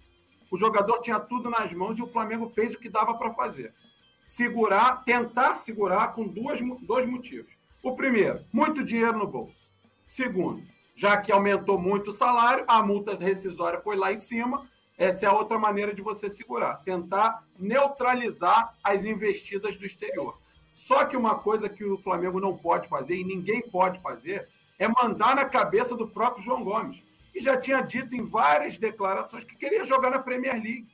[0.48, 3.74] O jogador tinha tudo nas mãos e o Flamengo fez o que dava para fazer.
[4.22, 7.58] Segurar, tentar segurar com duas, dois motivos.
[7.82, 9.68] O primeiro, muito dinheiro no bolso.
[10.06, 10.62] Segundo,
[10.94, 14.68] já que aumentou muito o salário, a multa rescisória foi lá em cima.
[14.96, 20.38] Essa é a outra maneira de você segurar, tentar neutralizar as investidas do exterior.
[20.72, 24.48] Só que uma coisa que o Flamengo não pode fazer e ninguém pode fazer
[24.78, 27.04] é mandar na cabeça do próprio João Gomes.
[27.34, 30.88] E já tinha dito em várias declarações que queria jogar na Premier League.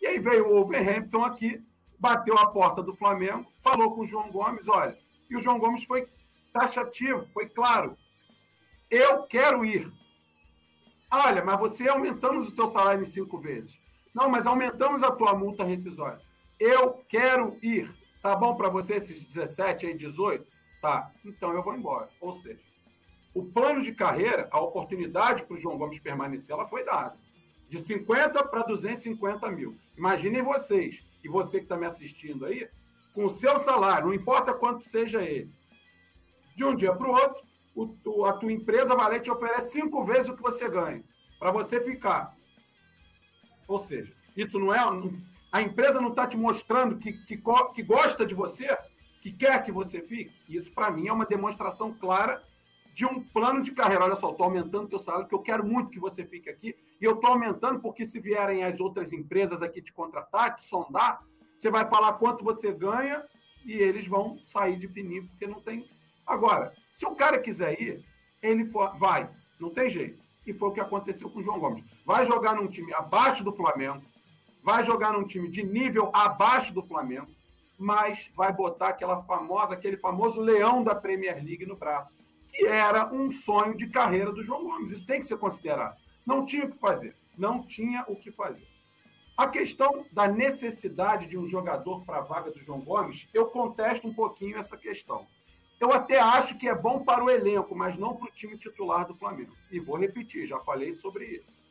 [0.00, 1.62] E aí veio o Wolverhampton aqui,
[1.98, 4.96] bateu a porta do Flamengo, falou com o João Gomes, olha,
[5.28, 6.06] e o João Gomes foi
[6.52, 7.96] taxativo, foi claro.
[8.90, 9.90] Eu quero ir.
[11.10, 13.78] Olha, mas você aumentamos o teu salário em cinco vezes.
[14.14, 16.20] Não, mas aumentamos a tua multa rescisória.
[16.58, 17.90] Eu quero ir.
[18.26, 20.44] Tá bom para você esses 17 aí, 18?
[20.82, 21.12] Tá.
[21.24, 22.08] Então eu vou embora.
[22.20, 22.58] Ou seja,
[23.32, 27.16] o plano de carreira, a oportunidade para o João Gomes permanecer, ela foi dada.
[27.68, 29.78] De 50 para 250 mil.
[29.96, 32.68] Imaginem vocês, e você que está me assistindo aí,
[33.14, 35.48] com o seu salário, não importa quanto seja ele,
[36.56, 40.04] de um dia para o outro, a tua empresa vai lá e te oferece cinco
[40.04, 41.04] vezes o que você ganha,
[41.38, 42.36] para você ficar.
[43.68, 44.80] Ou seja, isso não é,
[45.56, 47.40] a empresa não está te mostrando que, que,
[47.74, 48.76] que gosta de você,
[49.22, 50.30] que quer que você fique.
[50.46, 52.42] Isso, para mim, é uma demonstração clara
[52.92, 54.04] de um plano de carreira.
[54.04, 56.76] Olha só, estou aumentando o teu salário, porque eu quero muito que você fique aqui.
[57.00, 61.22] E eu estou aumentando porque se vierem as outras empresas aqui te contratar, te sondar,
[61.56, 63.24] você vai falar quanto você ganha
[63.64, 65.88] e eles vão sair de fininho, porque não tem.
[66.26, 68.04] Agora, se o cara quiser ir,
[68.42, 68.94] ele for...
[68.98, 69.30] vai.
[69.58, 70.22] Não tem jeito.
[70.46, 71.82] E foi o que aconteceu com o João Gomes.
[72.04, 74.04] Vai jogar num time abaixo do Flamengo,
[74.66, 77.28] vai jogar num time de nível abaixo do Flamengo,
[77.78, 82.16] mas vai botar aquela famosa, aquele famoso leão da Premier League no braço,
[82.48, 84.90] que era um sonho de carreira do João Gomes.
[84.90, 85.96] Isso tem que ser considerado.
[86.26, 87.14] Não tinha o que fazer.
[87.38, 88.66] Não tinha o que fazer.
[89.36, 94.08] A questão da necessidade de um jogador para a vaga do João Gomes, eu contesto
[94.08, 95.28] um pouquinho essa questão.
[95.78, 99.06] Eu até acho que é bom para o elenco, mas não para o time titular
[99.06, 99.52] do Flamengo.
[99.70, 101.65] E vou repetir, já falei sobre isso.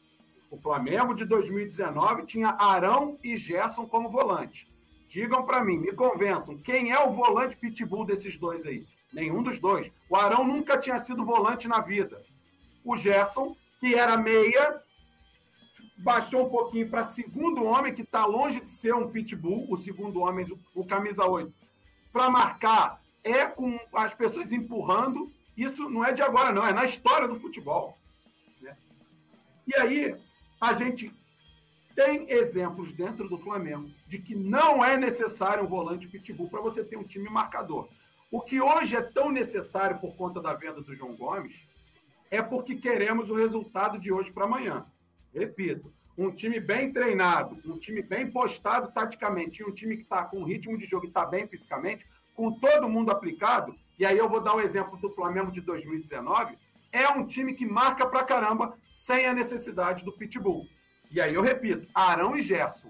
[0.56, 4.72] O Flamengo de 2019 tinha Arão e Gerson como volante.
[5.06, 8.86] Digam para mim, me convençam, quem é o volante pitbull desses dois aí?
[9.12, 9.92] Nenhum dos dois.
[10.10, 12.24] O Arão nunca tinha sido volante na vida.
[12.86, 14.82] O Gerson, que era meia,
[15.98, 20.22] baixou um pouquinho para segundo homem, que está longe de ser um pitbull, o segundo
[20.22, 21.54] homem, o camisa 8,
[22.14, 25.30] para marcar é com as pessoas empurrando.
[25.58, 27.98] Isso não é de agora, não, é na história do futebol.
[28.62, 28.78] Né?
[29.68, 30.16] E aí,
[30.60, 31.12] a gente
[31.96, 36.84] Tem exemplos dentro do Flamengo de que não é necessário um volante pitbull para você
[36.84, 37.88] ter um time marcador.
[38.30, 41.66] O que hoje é tão necessário por conta da venda do João Gomes
[42.30, 44.86] é porque queremos o resultado de hoje para amanhã.
[45.34, 50.44] Repito, um time bem treinado, um time bem postado taticamente, um time que está com
[50.44, 54.42] ritmo de jogo e está bem fisicamente, com todo mundo aplicado, e aí eu vou
[54.42, 56.58] dar o um exemplo do Flamengo de 2019,
[56.96, 60.66] é um time que marca pra caramba sem a necessidade do pitbull.
[61.12, 62.90] E aí eu repito, Arão e Gerson.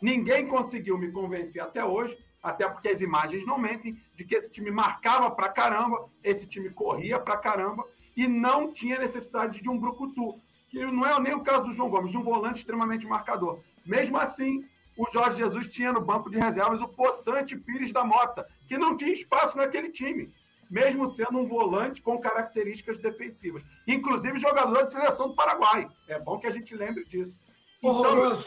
[0.00, 4.50] Ninguém conseguiu me convencer até hoje, até porque as imagens não mentem, de que esse
[4.50, 7.84] time marcava pra caramba, esse time corria pra caramba
[8.14, 10.38] e não tinha necessidade de um brucutu,
[10.68, 13.60] que não é nem o caso do João Gomes, de um volante extremamente marcador.
[13.86, 14.64] Mesmo assim,
[14.98, 18.96] o Jorge Jesus tinha no banco de reservas o Poçante Pires da Mota, que não
[18.96, 20.30] tinha espaço naquele time,
[20.70, 23.64] mesmo sendo um volante com características defensivas.
[23.86, 25.90] Inclusive jogador de seleção do Paraguai.
[26.06, 27.40] É bom que a gente lembre disso.
[27.82, 28.44] Então,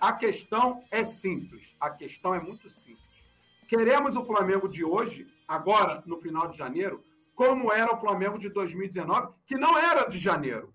[0.00, 1.76] a questão é simples.
[1.78, 3.22] A questão é muito simples.
[3.68, 7.04] Queremos o Flamengo de hoje, agora, no final de janeiro,
[7.36, 10.74] como era o Flamengo de 2019, que não era de janeiro.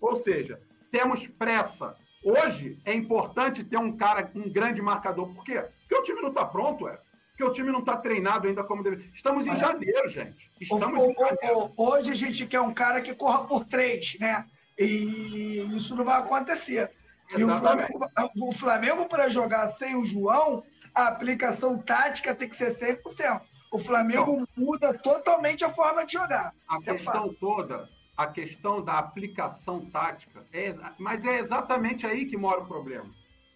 [0.00, 1.96] Ou seja, temos pressa.
[2.24, 5.34] Hoje é importante ter um cara, um grande marcador.
[5.34, 5.68] Por quê?
[5.80, 7.00] Porque o time não está pronto, é.
[7.38, 9.08] Porque o time não está treinado ainda como deve.
[9.14, 10.50] Estamos em janeiro, gente.
[10.60, 11.72] Estamos o, em janeiro.
[11.76, 14.44] Hoje a gente quer um cara que corra por três, né?
[14.76, 16.90] E isso não vai acontecer.
[17.36, 18.10] E o Flamengo,
[18.40, 23.40] o Flamengo para jogar sem o João, a aplicação tática tem que ser 100%.
[23.70, 24.46] O Flamengo não.
[24.56, 26.52] muda totalmente a forma de jogar.
[26.66, 27.34] A Você questão fala.
[27.38, 33.08] toda, a questão da aplicação tática, é, mas é exatamente aí que mora o problema.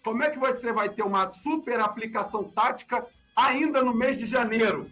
[0.04, 3.04] Como é que você vai ter uma super aplicação tática
[3.34, 4.90] ainda no mês de janeiro,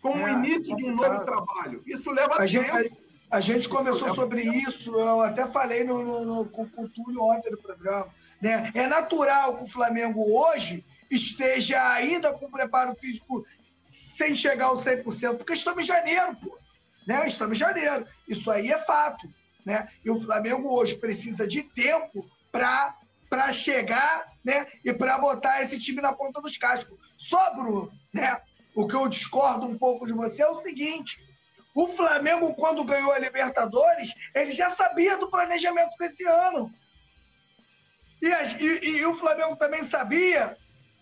[0.00, 1.82] com é, o início de um novo trabalho?
[1.86, 2.48] Isso leva a tempo.
[2.48, 2.92] Gente,
[3.30, 7.50] a gente conversou sobre isso, eu até falei no, no, no, com o Túlio ontem
[7.50, 8.08] no programa.
[8.40, 8.70] Né?
[8.74, 13.46] É natural que o Flamengo hoje esteja ainda com preparo físico
[13.82, 16.58] sem chegar ao 100%, porque estamos em janeiro, pô.
[17.06, 17.26] Né?
[17.26, 18.06] Estamos em janeiro.
[18.28, 19.26] Isso aí é fato.
[19.64, 19.88] Né?
[20.04, 22.96] E o Flamengo hoje precisa de tempo para
[23.52, 24.66] chegar né?
[24.84, 26.98] e para botar esse time na ponta dos cascos.
[27.16, 28.40] Só, Bruno, né?
[28.74, 31.18] o que eu discordo um pouco de você é o seguinte:
[31.74, 36.72] o Flamengo, quando ganhou a Libertadores, ele já sabia do planejamento desse ano.
[38.20, 40.56] E, e, e o Flamengo também sabia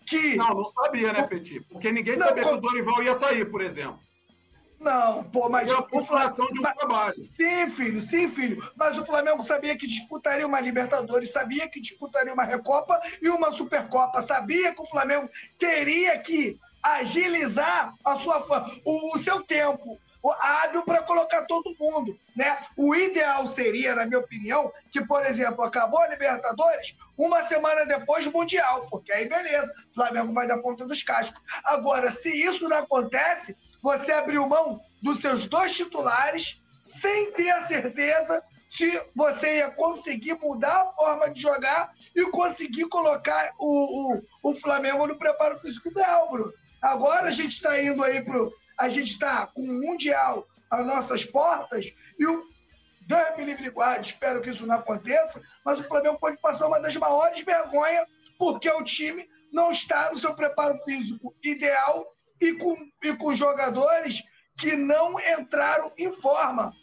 [0.05, 0.35] que.
[0.35, 1.61] Não, não sabia, né, Petit?
[1.61, 3.99] Porque ninguém não, sabia que o Dorival ia sair, por exemplo.
[4.81, 5.69] Não, pô, mas.
[5.69, 7.23] É a população de um trabalho.
[7.37, 8.71] Sim, filho, sim, filho.
[8.75, 13.51] Mas o Flamengo sabia que disputaria uma Libertadores, sabia que disputaria uma Recopa e uma
[13.51, 14.23] Supercopa.
[14.23, 15.29] Sabia que o Flamengo
[15.59, 18.39] teria que agilizar a sua,
[18.83, 19.99] o, o seu tempo
[20.39, 22.59] hábil para colocar todo mundo, né?
[22.75, 28.25] O ideal seria, na minha opinião, que, por exemplo, acabou a Libertadores, uma semana depois
[28.25, 31.41] o Mundial, porque aí beleza, o Flamengo vai dar ponta dos cascos.
[31.63, 37.65] Agora, se isso não acontece, você abriu mão dos seus dois titulares sem ter a
[37.65, 44.21] certeza se você ia conseguir mudar a forma de jogar e conseguir colocar o, o,
[44.43, 46.53] o Flamengo no preparo físico ideal, Bruno.
[46.81, 51.25] Agora a gente está indo aí pro, a gente está com o Mundial às nossas
[51.25, 51.85] portas
[52.17, 52.49] e o
[53.01, 56.95] Deus me livre espero que isso não aconteça, mas o Flamengo pode passar uma das
[56.95, 58.07] maiores vergonhas
[58.37, 62.05] porque o time não está no seu preparo físico ideal
[62.41, 64.23] e com, e com jogadores
[64.57, 66.73] que não entraram em forma.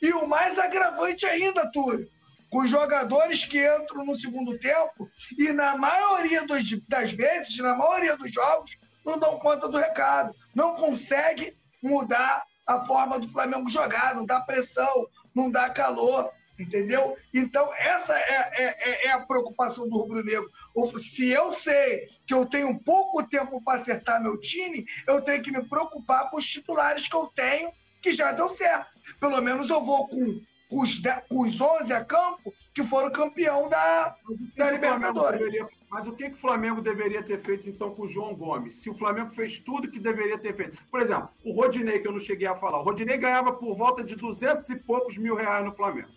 [0.00, 2.08] E o mais agravante ainda, Túlio,
[2.50, 5.08] com jogadores que entram no segundo tempo
[5.38, 10.34] e, na maioria dos, das vezes, na maioria dos jogos, não dão conta do recado,
[10.54, 17.16] não consegue mudar a forma do Flamengo jogar, não dá pressão, não dá calor, entendeu?
[17.32, 20.50] Então, essa é, é, é, é a preocupação do rubro-negro.
[20.98, 25.52] Se eu sei que eu tenho pouco tempo para acertar meu time, eu tenho que
[25.52, 27.70] me preocupar com os titulares que eu tenho,
[28.02, 28.90] que já deu certo.
[29.20, 33.68] Pelo menos eu vou com, com, os, com os 11 a campo que foram campeão
[33.68, 34.16] da,
[34.56, 35.66] da Libertadores.
[35.90, 38.74] Mas o que, que o Flamengo deveria ter feito, então, com o João Gomes?
[38.74, 40.78] Se o Flamengo fez tudo que deveria ter feito.
[40.90, 42.78] Por exemplo, o Rodinei, que eu não cheguei a falar.
[42.78, 46.08] O Rodinei ganhava por volta de 200 e poucos mil reais no Flamengo.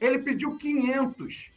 [0.00, 1.52] Ele pediu 500.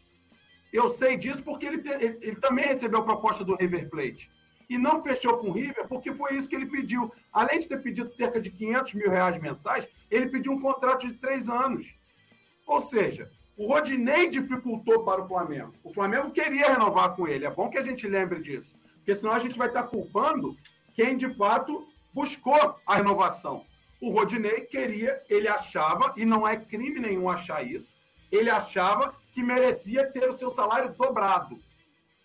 [0.71, 4.31] Eu sei disso porque ele, te, ele, ele também recebeu a proposta do River Plate.
[4.69, 7.11] E não fechou com o River porque foi isso que ele pediu.
[7.31, 11.13] Além de ter pedido cerca de 500 mil reais mensais, ele pediu um contrato de
[11.13, 11.95] três anos.
[12.65, 15.73] Ou seja, o Rodinei dificultou para o Flamengo.
[15.83, 17.45] O Flamengo queria renovar com ele.
[17.45, 18.75] É bom que a gente lembre disso.
[18.95, 20.57] Porque senão a gente vai estar culpando
[20.95, 23.65] quem de fato buscou a renovação.
[24.01, 27.92] O Rodinei queria, ele achava, e não é crime nenhum achar isso,
[28.35, 31.59] ele achava que merecia ter o seu salário dobrado.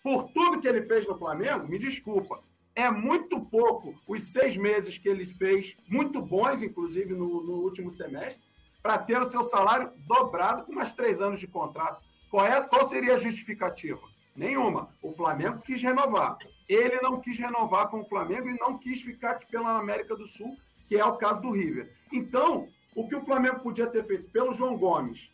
[0.01, 2.41] Por tudo que ele fez no Flamengo, me desculpa,
[2.75, 7.91] é muito pouco os seis meses que ele fez, muito bons, inclusive, no, no último
[7.91, 8.41] semestre,
[8.81, 12.01] para ter o seu salário dobrado com mais três anos de contrato.
[12.31, 14.01] Qual, é, qual seria a justificativa?
[14.35, 14.89] Nenhuma.
[15.03, 16.37] O Flamengo quis renovar.
[16.67, 20.25] Ele não quis renovar com o Flamengo e não quis ficar aqui pela América do
[20.25, 20.57] Sul,
[20.87, 21.91] que é o caso do River.
[22.11, 25.31] Então, o que o Flamengo podia ter feito pelo João Gomes,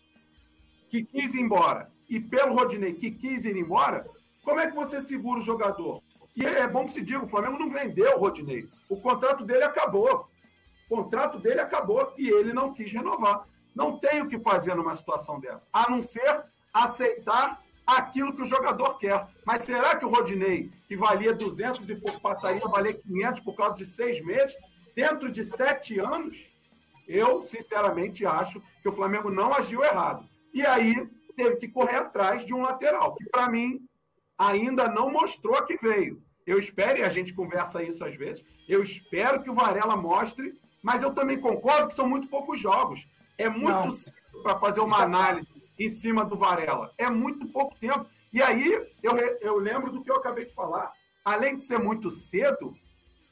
[0.89, 4.07] que quis ir embora, e pelo Rodinei, que quis ir embora,
[4.43, 6.01] como é que você segura o jogador?
[6.36, 8.67] E é bom que se diga, o Flamengo não vendeu o Rodinei.
[8.89, 10.27] O contrato dele acabou.
[10.89, 13.47] O contrato dele acabou e ele não quis renovar.
[13.73, 18.45] Não tem o que fazer numa situação dessa, a não ser aceitar aquilo que o
[18.45, 19.27] jogador quer.
[19.45, 23.55] Mas será que o Rodinei, que valia 200 e pouco, passaria a valer 500 por
[23.55, 24.55] causa de seis meses,
[24.95, 26.49] dentro de sete anos?
[27.07, 30.27] Eu, sinceramente, acho que o Flamengo não agiu errado.
[30.56, 33.86] E aí teve que correr atrás de um lateral, que para mim
[34.38, 36.24] ainda não mostrou que veio.
[36.47, 40.58] Eu espero, e a gente conversa isso às vezes, eu espero que o Varela mostre,
[40.82, 43.06] mas eu também concordo que são muito poucos jogos.
[43.38, 45.47] É muito cedo para fazer uma é análise
[45.78, 46.89] em cima do Varela.
[46.97, 48.06] É muito pouco tempo.
[48.32, 48.72] E aí
[49.03, 50.89] eu, eu lembro do que eu acabei de falar.
[51.26, 52.74] Além de ser muito cedo,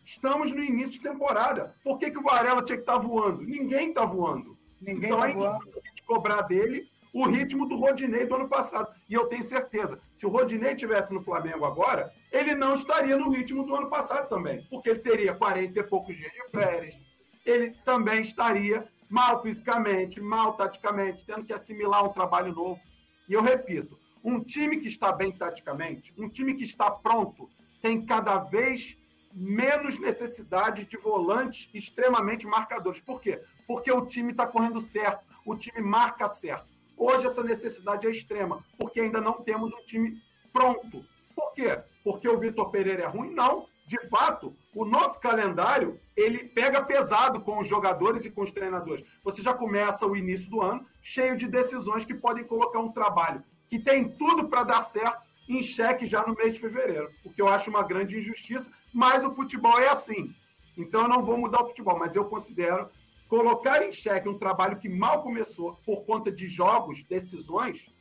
[0.03, 1.73] estamos no início de temporada.
[1.85, 3.43] Por que, que o Varela tinha que estar tá voando?
[3.43, 4.57] Ninguém está voando.
[4.81, 5.69] Ninguém então tá a, gente, voando.
[5.69, 8.91] a gente cobrar dele o ritmo do Rodinei do ano passado.
[9.07, 13.29] E eu tenho certeza, se o Rodinei tivesse no Flamengo agora, ele não estaria no
[13.29, 16.97] ritmo do ano passado também, porque ele teria 40 e poucos dias de férias,
[17.45, 22.81] ele também estaria mal fisicamente, mal taticamente, tendo que assimilar um trabalho novo.
[23.29, 27.47] E eu repito, um time que está bem taticamente, um time que está pronto,
[27.79, 28.97] tem cada vez
[29.31, 33.01] menos necessidade de volantes extremamente marcadores.
[33.01, 33.43] Por quê?
[33.67, 36.72] Porque o time está correndo certo, o time marca certo.
[36.97, 40.21] Hoje essa necessidade é extrema, porque ainda não temos um time
[40.51, 41.05] pronto.
[41.35, 41.81] Por quê?
[42.03, 43.31] Porque o Vitor Pereira é ruim?
[43.31, 43.67] Não.
[43.85, 49.03] De fato, o nosso calendário ele pega pesado com os jogadores e com os treinadores.
[49.23, 53.43] Você já começa o início do ano cheio de decisões que podem colocar um trabalho
[53.73, 57.41] que tem tudo para dar certo em xeque já no mês de fevereiro, o que
[57.41, 60.33] eu acho uma grande injustiça, mas o futebol é assim.
[60.77, 62.87] Então eu não vou mudar o futebol, mas eu considero
[63.27, 67.93] colocar em xeque um trabalho que mal começou por conta de jogos, decisões,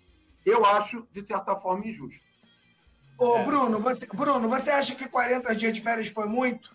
[0.44, 2.22] eu acho, de certa forma, injusto.
[3.18, 3.44] Ô, é.
[3.44, 6.74] Bruno, você, Bruno, você acha que 40 dias de férias foi muito?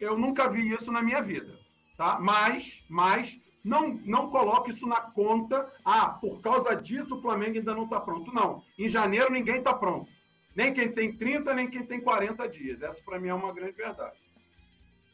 [0.00, 1.58] Eu nunca vi isso na minha vida,
[1.96, 2.18] tá?
[2.20, 5.72] Mas, mas não, não coloque isso na conta.
[5.84, 8.32] Ah, por causa disso o Flamengo ainda não está pronto.
[8.32, 8.62] Não.
[8.78, 10.10] Em janeiro ninguém está pronto.
[10.54, 12.82] Nem quem tem 30, nem quem tem 40 dias.
[12.82, 14.16] Essa para mim é uma grande verdade.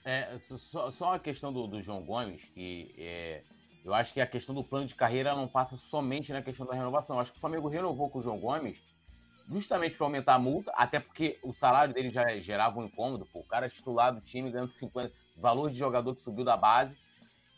[0.05, 3.43] É, só, só a questão do, do João Gomes, que é,
[3.85, 6.75] eu acho que a questão do plano de carreira não passa somente na questão da
[6.75, 7.17] renovação.
[7.17, 8.79] Eu acho que o Flamengo renovou com o João Gomes
[9.51, 13.27] justamente para aumentar a multa, até porque o salário dele já gerava um incômodo.
[13.27, 16.57] Pô, o cara é titular do time ganhando 50, valor de jogador que subiu da
[16.57, 16.97] base.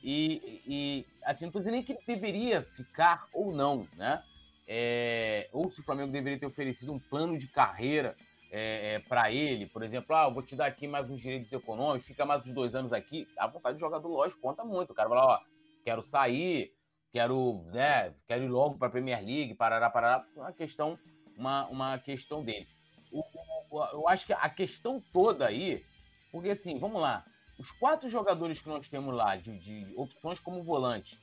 [0.02, 4.22] E, e assim, não estou dizendo nem que ele deveria ficar ou não, né?
[4.66, 8.16] É, ou se o Flamengo deveria ter oferecido um plano de carreira
[8.54, 11.50] é, é, para ele, por exemplo, ah, eu vou te dar aqui mais uns direitos
[11.50, 14.90] econômicos, fica mais uns dois anos aqui, a vontade de jogador, lógico, conta muito.
[14.90, 15.40] O cara vai lá, ó,
[15.82, 16.70] quero sair,
[17.10, 20.98] quero, né, quero ir logo para a Premier League, parará, parará, uma questão,
[21.34, 22.68] uma, uma questão dele.
[23.10, 23.24] O,
[23.70, 25.82] o, eu acho que a questão toda aí,
[26.30, 27.24] porque assim, vamos lá,
[27.58, 31.18] os quatro jogadores que nós temos lá, de, de opções como volante,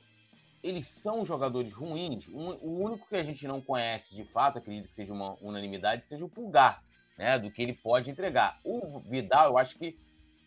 [0.64, 2.26] eles são jogadores ruins.
[2.26, 6.04] Um, o único que a gente não conhece de fato, acredito que seja uma unanimidade,
[6.06, 6.82] seja o Pulgar
[7.20, 8.58] né, do que ele pode entregar.
[8.64, 9.94] O Vidal, eu acho que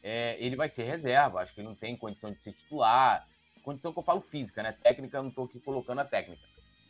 [0.01, 3.27] é, ele vai ser reserva, acho que ele não tem condição de ser titular,
[3.63, 4.75] condição que eu falo física, né?
[4.81, 6.41] Técnica, não estou aqui colocando a técnica.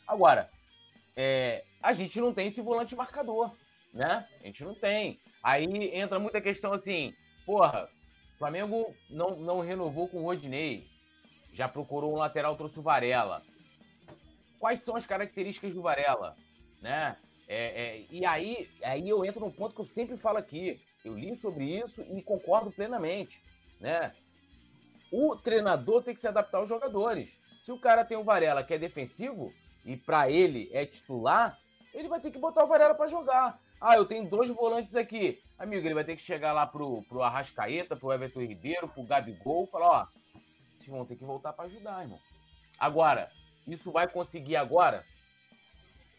[0.07, 0.49] Agora,
[1.17, 3.53] é, a gente não tem esse volante marcador,
[3.93, 4.25] né?
[4.39, 5.19] A gente não tem.
[5.43, 7.13] Aí entra muita questão assim,
[7.45, 7.89] porra,
[8.39, 10.88] Flamengo não, não renovou com o Rodinei,
[11.51, 13.43] já procurou um lateral, trouxe o Varela.
[14.59, 16.38] Quais são as características do Varela,
[16.81, 17.17] né?
[17.47, 20.81] É, é, e aí, aí eu entro num ponto que eu sempre falo aqui.
[21.03, 23.41] Eu li sobre isso e concordo plenamente.
[23.79, 24.13] Né?
[25.11, 27.29] O treinador tem que se adaptar aos jogadores.
[27.61, 29.53] Se o cara tem um Varela que é defensivo
[29.85, 31.59] e para ele é titular,
[31.93, 33.59] ele vai ter que botar o Varela para jogar.
[33.79, 35.41] Ah, eu tenho dois volantes aqui.
[35.59, 39.67] Amigo, ele vai ter que chegar lá pro, pro Arrascaeta, pro Everton Ribeiro, pro Gabigol,
[39.67, 40.07] falar, ó,
[40.77, 42.19] vocês vão ter que voltar para ajudar, irmão.
[42.79, 43.29] Agora,
[43.67, 45.05] isso vai conseguir agora?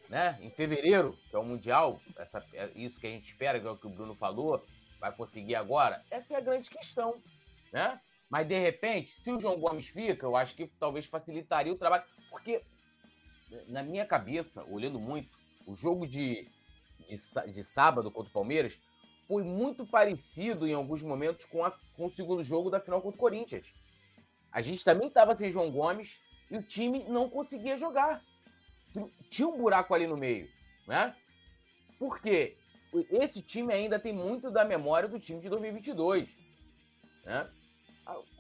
[0.09, 0.39] Né?
[0.41, 3.71] Em fevereiro, que é o Mundial, essa, é isso que a gente espera, que é
[3.71, 4.65] o que o Bruno falou,
[5.01, 6.05] vai conseguir agora?
[6.11, 7.21] Essa é a grande questão,
[7.73, 8.01] né?
[8.29, 12.05] Mas de repente, se o João Gomes fica, eu acho que talvez facilitaria o trabalho,
[12.31, 12.63] porque
[13.69, 15.29] na minha cabeça, olhando muito,
[15.67, 16.49] o jogo de,
[17.09, 18.79] de, de sábado contra o Palmeiras
[19.27, 23.17] foi muito parecido em alguns momentos com, a, com o segundo jogo da final contra
[23.17, 23.73] o Corinthians.
[24.53, 26.19] A gente também estava sem João Gomes
[26.51, 28.23] e o time não conseguia jogar.
[29.31, 30.49] Tinha um buraco ali no meio,
[30.87, 31.15] né?
[31.99, 32.57] Porque
[33.11, 36.29] esse time ainda tem muito da memória do time de 2022,
[37.25, 37.51] né?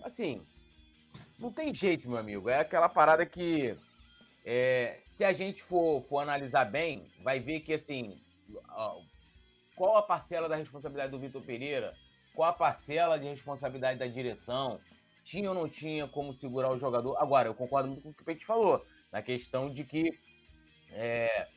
[0.02, 0.46] Assim,
[1.38, 2.48] não tem jeito, meu amigo.
[2.48, 3.76] É aquela parada que
[4.44, 8.20] é, se a gente for, for analisar bem, vai ver que assim,
[9.74, 11.94] qual a parcela da responsabilidade do Vitor Pereira,
[12.34, 14.80] qual a parcela de responsabilidade da direção,
[15.24, 17.16] tinha ou não tinha como segurar o jogador.
[17.16, 20.12] Agora, eu concordo muito com o que o Pete falou, na questão de que
[20.94, 21.48] é,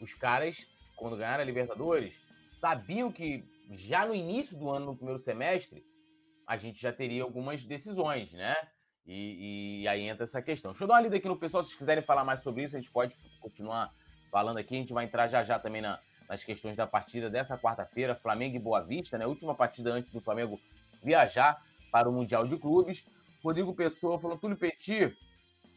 [0.00, 0.66] os caras,
[0.96, 2.14] quando ganharam a Libertadores,
[2.60, 5.84] sabiam que já no início do ano, no primeiro semestre,
[6.46, 8.56] a gente já teria algumas decisões, né?
[9.06, 10.72] E, e, aí entra essa questão.
[10.72, 12.76] Deixa eu dar uma lida aqui no pessoal, se vocês quiserem falar mais sobre isso,
[12.76, 13.92] a gente pode continuar
[14.30, 14.74] falando aqui.
[14.74, 18.56] A gente vai entrar já já também na, nas questões da partida desta quarta-feira, Flamengo
[18.56, 19.26] e Boa Vista, né?
[19.26, 20.60] Última partida antes do Flamengo
[21.02, 23.04] viajar para o Mundial de Clubes.
[23.42, 25.16] Rodrigo Pessoa falou: Túlio Petit,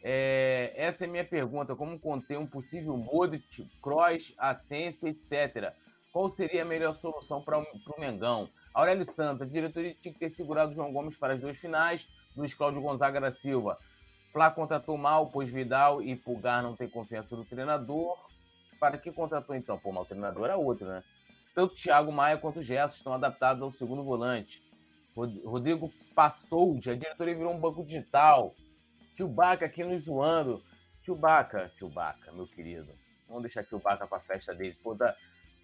[0.04, 1.76] é, essa é minha pergunta.
[1.76, 5.74] Como conter um possível Modric, Kroos, Ascenso, etc.
[6.12, 7.66] Qual seria a melhor solução para o
[7.98, 8.50] Mengão?
[8.74, 12.08] Aurélio Santos, a diretoria tinha que ter segurado o João Gomes para as duas finais.
[12.36, 13.80] Luiz Cláudio Gonzaga da Silva.
[14.32, 18.18] Flá contratou mal, pois Vidal e Pulgar não tem confiança do treinador.
[18.80, 19.78] Para que contratou então?
[19.80, 21.04] Pô, mas o treinador é outro, né?
[21.56, 24.62] Tanto Thiago Maia quanto Gerson estão adaptados ao segundo volante.
[25.16, 28.56] Rodrigo passou, a diretoria virou um banco digital.
[29.16, 30.64] Chewbacca aqui nos zoando.
[31.02, 32.94] Chewbacca, Chewbacca, meu querido.
[33.28, 34.78] Vamos deixar Chewbacca para a festa dele.
[34.82, 35.16] Pô, tá,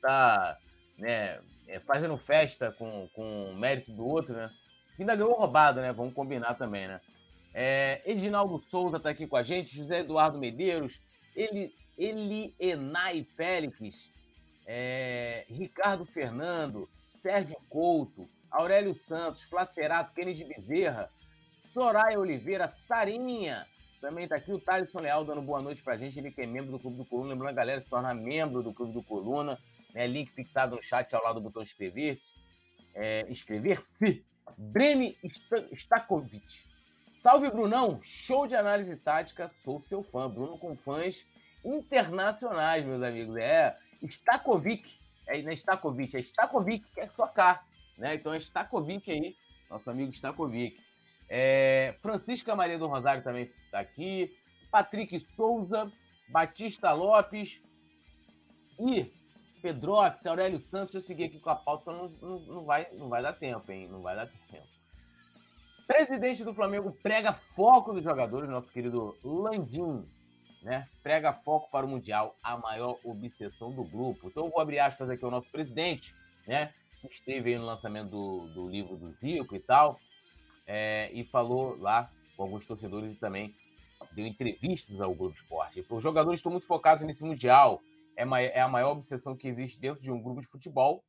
[0.01, 0.57] tá
[0.97, 4.51] né, é, fazendo festa com, com o mérito do outro, né?
[4.99, 5.93] Ainda ganhou roubado, né?
[5.93, 6.99] Vamos combinar também, né?
[7.53, 10.99] É, Edinaldo Souza tá aqui com a gente, José Eduardo Medeiros,
[11.35, 14.11] ele, ele Enai Félix,
[14.67, 21.09] é, Ricardo Fernando, Sérgio Couto, Aurélio Santos, Flacerato, Kennedy Bezerra,
[21.70, 23.67] Soraya Oliveira, Sarinha,
[24.01, 26.72] também tá aqui o Thaleson Leal dando boa noite pra gente, ele que é membro
[26.72, 29.55] do Clube do Coluna, lembrando a galera se tornar membro do Clube do Coluna,
[29.93, 32.34] né, link fixado no chat ao lado do botão inscrever-se,
[32.95, 34.26] é, inscrever-se,
[34.57, 35.15] Brene
[35.74, 36.65] Stakovic.
[37.11, 37.99] Salve, Brunão!
[38.01, 40.28] Show de análise tática, sou seu fã.
[40.28, 41.24] Bruno com fãs
[41.63, 43.36] internacionais, meus amigos.
[43.36, 47.09] É Stakovic, é, não é Stakovic, é Stakovic, que é.
[47.97, 48.15] Né?
[48.15, 49.36] Então é Stakovic aí,
[49.70, 50.88] nosso amigo Stakovic.
[51.30, 54.36] É, Francisca Maria do Rosário também está aqui.
[54.71, 55.91] Patrick Souza,
[56.27, 57.61] Batista Lopes
[58.80, 59.11] e
[59.61, 63.21] Pedroff, Aurélio Santos, eu segui aqui com a pauta, não, não, não, vai, não vai
[63.21, 63.88] dar tempo, hein?
[63.88, 64.67] Não vai dar tempo.
[65.86, 70.07] Presidente do Flamengo prega foco dos jogadores, nosso querido Landim,
[70.61, 70.88] né?
[71.01, 74.27] Prega foco para o Mundial, a maior obsessão do grupo.
[74.27, 76.13] Então eu vou abrir aspas aqui ao nosso presidente,
[76.47, 76.73] né?
[77.09, 79.99] Esteve aí no lançamento do, do livro do Zico e tal,
[80.70, 83.55] é, e falou lá com alguns torcedores e também
[84.11, 85.84] deu entrevistas ao Globo Esporte.
[85.89, 87.82] Os jogadores estão muito focados nesse Mundial
[88.15, 88.24] é,
[88.57, 91.03] é a maior obsessão que existe dentro de um grupo de futebol.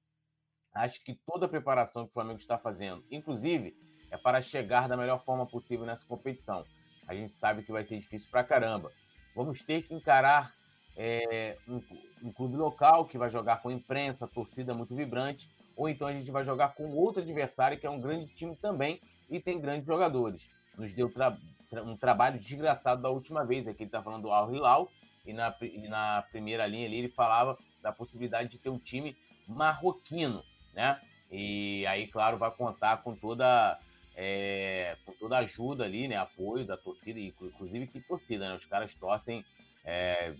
[0.74, 3.76] Acho que toda a preparação que o Flamengo está fazendo, inclusive,
[4.10, 6.64] é para chegar da melhor forma possível nessa competição.
[7.06, 8.90] A gente sabe que vai ser difícil pra caramba.
[9.34, 10.52] Vamos ter que encarar
[10.96, 11.82] é, um,
[12.22, 16.30] um, clube local que vai jogar com imprensa, torcida muito vibrante, ou então a gente
[16.30, 19.00] vai jogar com outro adversário que é um grande time também
[19.30, 20.50] e tem grandes jogadores.
[20.76, 21.36] Nos deu tra
[21.84, 23.68] um trabalho desgraçado da última vez.
[23.68, 24.90] Aqui ele está falando do Al Hilal,
[25.24, 29.16] e na, e na primeira linha ali ele falava da possibilidade de ter um time
[29.46, 30.42] marroquino,
[30.74, 31.00] né?
[31.30, 33.78] E aí, claro, vai contar com toda
[34.16, 36.16] é, com toda ajuda ali, né?
[36.16, 38.56] Apoio da torcida, inclusive que torcida, né?
[38.56, 39.44] Os caras torcem,
[39.84, 40.34] é,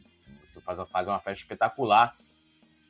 [0.64, 2.16] faz, faz uma festa espetacular.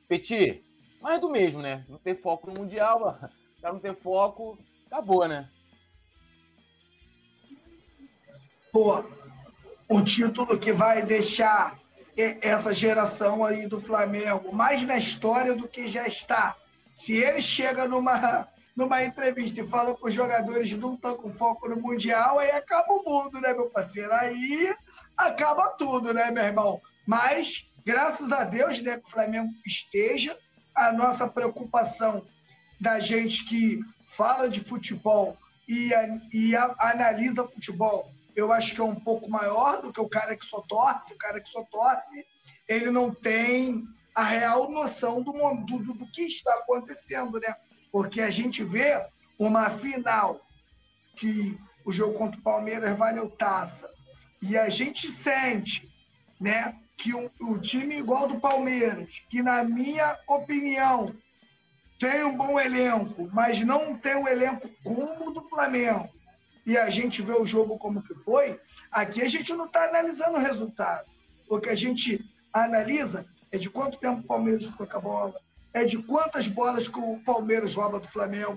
[0.08, 0.62] Petit,
[1.00, 1.84] mais do mesmo, né?
[1.88, 3.18] Não ter foco no Mundial,
[3.62, 5.48] não ter foco, acabou, né?
[8.72, 9.04] Pô,
[9.88, 11.76] um título que vai deixar
[12.40, 16.54] essa geração aí do Flamengo mais na história do que já está.
[16.94, 18.46] Se ele chega numa,
[18.76, 22.92] numa entrevista e fala para os jogadores não estão com foco no Mundial, aí acaba
[22.92, 24.12] o mundo, né, meu parceiro?
[24.12, 24.74] Aí
[25.16, 26.80] acaba tudo, né, meu irmão?
[27.06, 30.38] Mas, graças a Deus, né, que o Flamengo esteja,
[30.76, 32.24] a nossa preocupação
[32.80, 35.36] da gente que fala de futebol
[35.68, 35.90] e,
[36.32, 40.36] e a, analisa futebol eu acho que é um pouco maior do que o cara
[40.36, 41.14] que só torce.
[41.14, 42.26] O cara que só torce,
[42.68, 47.54] ele não tem a real noção do, do, do que está acontecendo, né?
[47.92, 49.04] Porque a gente vê
[49.38, 50.40] uma final
[51.16, 53.90] que o jogo contra o Palmeiras valeu taça.
[54.42, 55.88] E a gente sente,
[56.40, 61.14] né, que o, o time igual do Palmeiras, que na minha opinião
[61.98, 66.08] tem um bom elenco, mas não tem um elenco como o do Flamengo,
[66.70, 68.60] e a gente vê o jogo como que foi,
[68.92, 71.04] aqui a gente não está analisando o resultado.
[71.48, 75.34] O que a gente analisa é de quanto tempo o Palmeiras ficou com a bola,
[75.74, 78.56] é de quantas bolas que o Palmeiras rouba do Flamengo,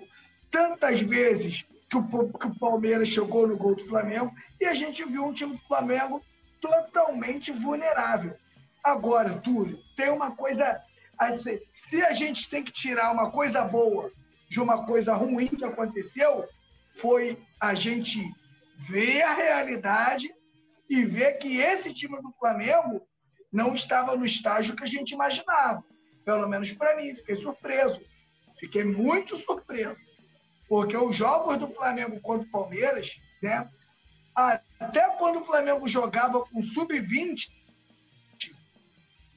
[0.52, 5.04] tantas vezes que o, que o Palmeiras chegou no gol do Flamengo, e a gente
[5.06, 6.22] viu um time do Flamengo
[6.62, 8.36] totalmente vulnerável.
[8.84, 10.80] Agora, Túlio, tem uma coisa.
[11.18, 11.60] Assim,
[11.90, 14.12] se a gente tem que tirar uma coisa boa
[14.48, 16.48] de uma coisa ruim que aconteceu,
[16.96, 18.20] foi a gente
[18.78, 20.30] ver a realidade
[20.90, 23.08] e ver que esse time do Flamengo
[23.50, 25.82] não estava no estágio que a gente imaginava.
[26.26, 28.02] Pelo menos para mim, fiquei surpreso.
[28.60, 29.96] Fiquei muito surpreso.
[30.68, 33.66] Porque os jogos do Flamengo contra o Palmeiras, né?
[34.36, 37.48] Até quando o Flamengo jogava com sub-20,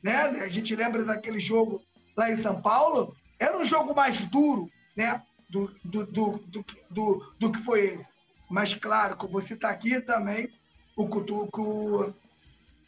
[0.03, 0.17] né?
[0.17, 1.81] A gente lembra daquele jogo
[2.17, 5.23] lá em São Paulo, era um jogo mais duro, né?
[5.49, 8.16] Do, do, do, do, do, do que foi esse.
[8.49, 10.49] Mas, claro, como você está aqui também,
[10.97, 12.15] o que o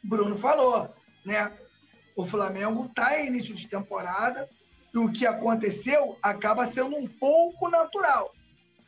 [0.03, 0.93] Bruno falou,
[1.25, 1.53] né?
[2.17, 4.49] O Flamengo está em início de temporada
[4.95, 8.35] e o que aconteceu acaba sendo um pouco natural.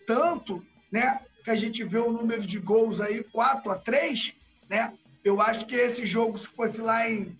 [0.06, 4.34] Tanto, né, que a gente vê o número de gols aí 4 a 3,
[4.68, 4.92] né?
[5.22, 7.38] Eu acho que esse jogo se fosse lá em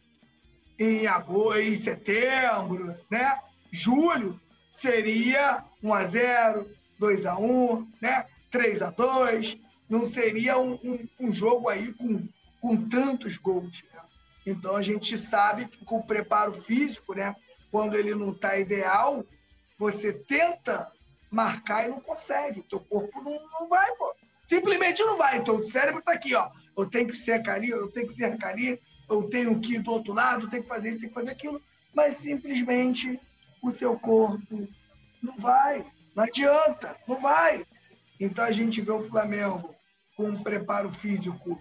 [0.78, 3.38] em agosto, em setembro, né?
[3.70, 4.40] Julho
[4.72, 8.24] seria 1 a 0, 2 a 1, né?
[8.50, 9.56] 3 a 2,
[9.88, 12.28] não seria um, um, um jogo aí com,
[12.60, 13.84] com tantos gols.
[13.92, 14.00] Né?
[14.46, 17.34] Então a gente sabe que com o preparo físico, né?
[17.70, 19.24] Quando ele não está ideal,
[19.78, 20.90] você tenta
[21.30, 22.62] marcar e não consegue.
[22.62, 24.14] Teu corpo não, não vai, pô.
[24.44, 25.38] Simplesmente não vai.
[25.38, 26.50] Então o cérebro está aqui, ó.
[26.76, 29.92] Eu tenho que cercar ali, eu tenho que cercar ali, eu tenho que ir do
[29.92, 31.62] outro lado, tenho que fazer isso, tenho que fazer aquilo.
[31.94, 33.20] Mas simplesmente
[33.62, 34.68] o seu corpo
[35.22, 35.84] não vai.
[36.14, 37.64] Não adianta, não vai.
[38.20, 39.74] Então a gente vê o Flamengo
[40.14, 41.58] com um preparo físico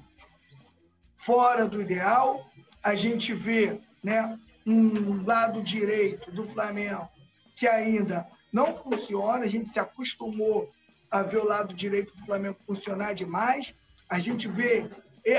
[1.15, 2.51] fora do ideal,
[2.83, 4.37] a gente vê né,
[4.67, 7.09] um lado direito do Flamengo
[7.55, 10.69] que ainda não funciona, a gente se acostumou
[11.09, 13.73] a ver o lado direito do Flamengo funcionar demais,
[14.09, 14.89] a gente vê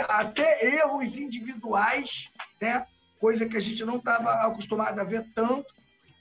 [0.09, 2.29] até erros individuais,
[2.61, 2.87] né,
[3.18, 5.75] coisa que a gente não estava acostumado a ver tanto,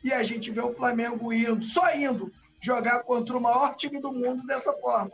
[0.04, 4.12] e a gente vê o Flamengo indo, só indo jogar contra o maior time do
[4.12, 5.12] mundo dessa forma.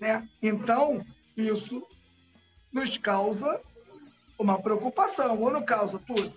[0.00, 0.28] Né?
[0.42, 1.04] Então,
[1.36, 1.86] isso
[2.72, 3.60] nos causa
[4.38, 6.34] uma preocupação, ou não causa tudo.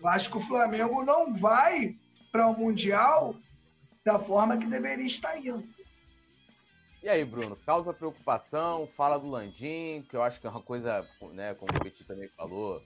[0.00, 1.96] Eu acho que o Flamengo não vai
[2.30, 3.34] para o Mundial
[4.04, 5.64] da forma que deveria estar indo.
[7.02, 11.06] E aí, Bruno, causa preocupação, fala do Landim, que eu acho que é uma coisa,
[11.32, 12.80] né, como o Petit também falou,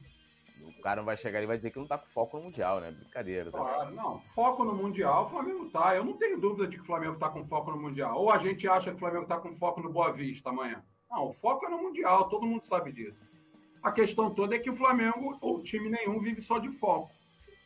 [0.65, 2.81] o cara não vai chegar e vai dizer que não tá com foco no Mundial,
[2.81, 2.93] né?
[2.93, 3.51] Brincadeira.
[3.51, 4.21] Claro, não.
[4.21, 5.95] Foco no Mundial, o Flamengo tá.
[5.95, 8.17] Eu não tenho dúvida de que o Flamengo tá com foco no Mundial.
[8.19, 10.83] Ou a gente acha que o Flamengo tá com foco no Boa Vista amanhã.
[11.11, 13.19] Não, o foco é no Mundial, todo mundo sabe disso.
[13.83, 17.11] A questão toda é que o Flamengo, ou time nenhum, vive só de foco.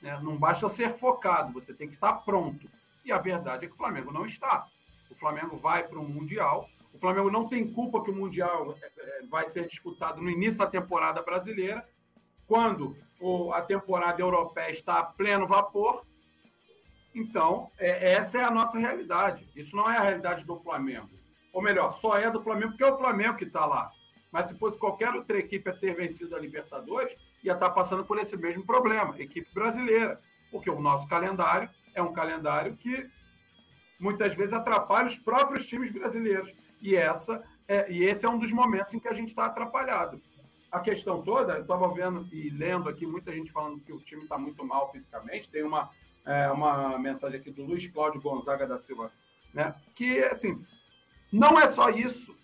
[0.00, 0.18] Né?
[0.22, 2.68] Não basta ser focado, você tem que estar pronto.
[3.04, 4.66] E a verdade é que o Flamengo não está.
[5.10, 6.68] O Flamengo vai para um Mundial.
[6.92, 10.58] O Flamengo não tem culpa que o Mundial é, é, vai ser disputado no início
[10.58, 11.86] da temporada brasileira
[12.46, 12.96] quando
[13.54, 16.04] a temporada europeia está a pleno vapor.
[17.14, 19.48] Então, é, essa é a nossa realidade.
[19.54, 21.10] Isso não é a realidade do Flamengo.
[21.52, 23.90] Ou melhor, só é do Flamengo porque é o Flamengo que está lá.
[24.30, 28.04] Mas se fosse qualquer outra equipe a ter vencido a Libertadores, ia estar tá passando
[28.04, 30.18] por esse mesmo problema, equipe brasileira.
[30.50, 33.06] Porque o nosso calendário é um calendário que
[34.00, 36.54] muitas vezes atrapalha os próprios times brasileiros.
[36.80, 40.20] E, essa é, e esse é um dos momentos em que a gente está atrapalhado
[40.72, 44.22] a questão toda, eu estava vendo e lendo aqui muita gente falando que o time
[44.22, 45.50] está muito mal fisicamente.
[45.50, 45.90] Tem uma,
[46.24, 49.12] é, uma mensagem aqui do Luiz Cláudio Gonzaga da Silva,
[49.52, 49.74] né?
[49.94, 50.64] Que assim,
[51.30, 52.34] não é só isso.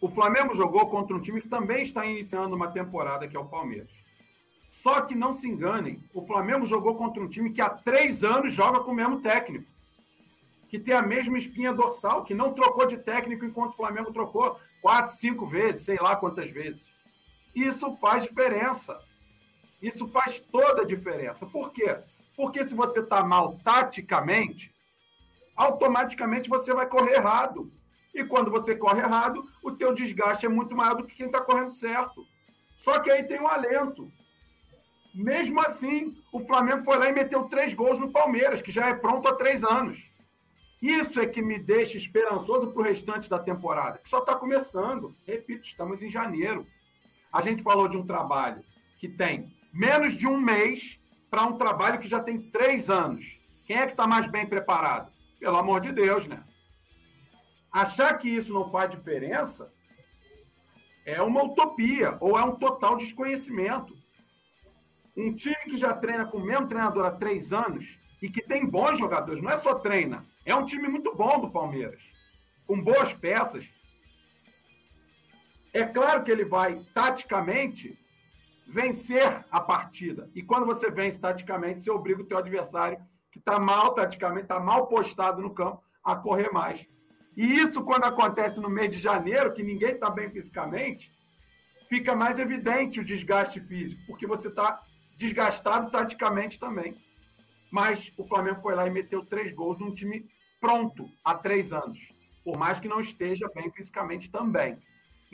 [0.00, 3.48] O Flamengo jogou contra um time que também está iniciando uma temporada, que é o
[3.48, 3.90] Palmeiras.
[4.64, 8.52] Só que não se enganem, o Flamengo jogou contra um time que há três anos
[8.52, 9.70] joga com o mesmo técnico,
[10.68, 14.58] que tem a mesma espinha dorsal, que não trocou de técnico enquanto o Flamengo trocou
[14.80, 16.93] quatro, cinco vezes, sei lá quantas vezes.
[17.54, 18.98] Isso faz diferença.
[19.80, 21.46] Isso faz toda a diferença.
[21.46, 21.98] Por quê?
[22.36, 24.74] Porque se você está mal taticamente,
[25.54, 27.70] automaticamente você vai correr errado.
[28.14, 31.40] E quando você corre errado, o teu desgaste é muito maior do que quem está
[31.40, 32.26] correndo certo.
[32.74, 34.10] Só que aí tem um alento.
[35.14, 38.94] Mesmo assim, o Flamengo foi lá e meteu três gols no Palmeiras, que já é
[38.94, 40.10] pronto há três anos.
[40.82, 45.16] Isso é que me deixa esperançoso para o restante da temporada, que só está começando.
[45.24, 46.66] Repito, estamos em janeiro.
[47.34, 48.62] A gente falou de um trabalho
[48.96, 53.40] que tem menos de um mês para um trabalho que já tem três anos.
[53.64, 55.12] Quem é que está mais bem preparado?
[55.40, 56.44] Pelo amor de Deus, né?
[57.72, 59.72] Achar que isso não faz diferença
[61.04, 63.92] é uma utopia ou é um total desconhecimento.
[65.16, 68.64] Um time que já treina com o mesmo treinador há três anos e que tem
[68.64, 72.00] bons jogadores, não é só treina, é um time muito bom do Palmeiras,
[72.64, 73.74] com boas peças.
[75.74, 77.98] É claro que ele vai, taticamente,
[78.64, 80.30] vencer a partida.
[80.32, 82.96] E quando você vence taticamente, você obriga o teu adversário,
[83.32, 86.86] que está mal taticamente, está mal postado no campo, a correr mais.
[87.36, 91.12] E isso, quando acontece no mês de janeiro, que ninguém está bem fisicamente,
[91.88, 94.80] fica mais evidente o desgaste físico, porque você está
[95.16, 96.96] desgastado taticamente também.
[97.72, 100.24] Mas o Flamengo foi lá e meteu três gols num time
[100.60, 102.12] pronto há três anos,
[102.44, 104.78] por mais que não esteja bem fisicamente também.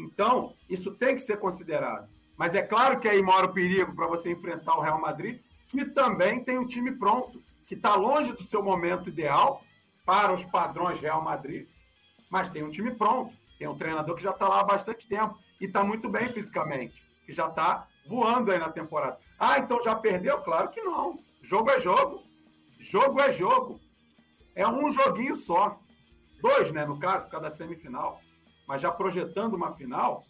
[0.05, 2.09] Então, isso tem que ser considerado.
[2.37, 5.85] Mas é claro que aí mora o perigo para você enfrentar o Real Madrid, que
[5.85, 9.63] também tem um time pronto, que está longe do seu momento ideal
[10.05, 11.69] para os padrões Real Madrid,
[12.31, 13.35] mas tem um time pronto.
[13.59, 17.05] Tem um treinador que já está lá há bastante tempo e está muito bem fisicamente,
[17.27, 19.19] que já está voando aí na temporada.
[19.39, 20.39] Ah, então já perdeu?
[20.39, 21.19] Claro que não.
[21.43, 22.25] Jogo é jogo.
[22.79, 23.79] Jogo é jogo.
[24.55, 25.79] É um joguinho só.
[26.41, 28.21] Dois, né, no caso, por causa da semifinal.
[28.71, 30.25] Mas já projetando uma final,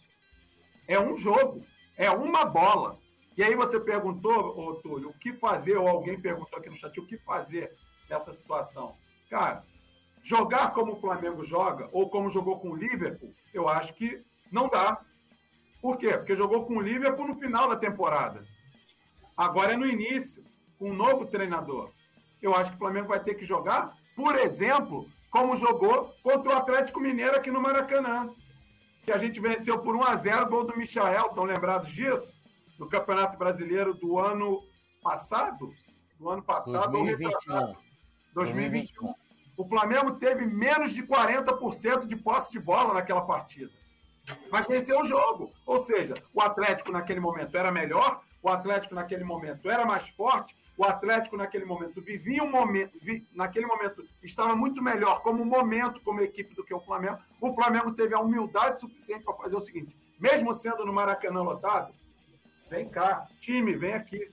[0.87, 1.63] é um jogo.
[1.95, 2.97] É uma bola.
[3.37, 6.99] E aí você perguntou, ô, Túlio, o que fazer, ou alguém perguntou aqui no chat,
[6.99, 7.71] o que fazer
[8.09, 8.97] nessa situação?
[9.29, 9.63] Cara,
[10.23, 14.67] jogar como o Flamengo joga, ou como jogou com o Liverpool, eu acho que não
[14.67, 14.99] dá.
[15.79, 16.17] Por quê?
[16.17, 18.43] Porque jogou com o Liverpool no final da temporada.
[19.37, 20.43] Agora é no início,
[20.79, 21.91] com um novo treinador.
[22.41, 26.55] Eu acho que o Flamengo vai ter que jogar, por exemplo, como jogou contra o
[26.55, 28.29] Atlético Mineiro aqui no Maracanã
[29.03, 32.39] que a gente venceu por 1 a 0 gol do Michael, estão lembrados disso?
[32.77, 34.61] No Campeonato Brasileiro do ano
[35.01, 35.73] passado?
[36.19, 37.75] Do ano passado 2021.
[38.33, 39.15] 2021.
[39.57, 43.71] O Flamengo teve menos de 40% de posse de bola naquela partida.
[44.51, 45.51] Mas venceu o jogo.
[45.65, 50.55] Ou seja, o Atlético naquele momento era melhor, o Atlético naquele momento era mais forte,
[50.77, 56.01] o Atlético naquele momento vivia um momento, vi, naquele momento estava muito melhor como momento,
[56.01, 57.19] como equipe do que o Flamengo.
[57.39, 61.93] O Flamengo teve a humildade suficiente para fazer o seguinte: mesmo sendo no Maracanã lotado,
[62.69, 64.31] vem cá, time, vem aqui,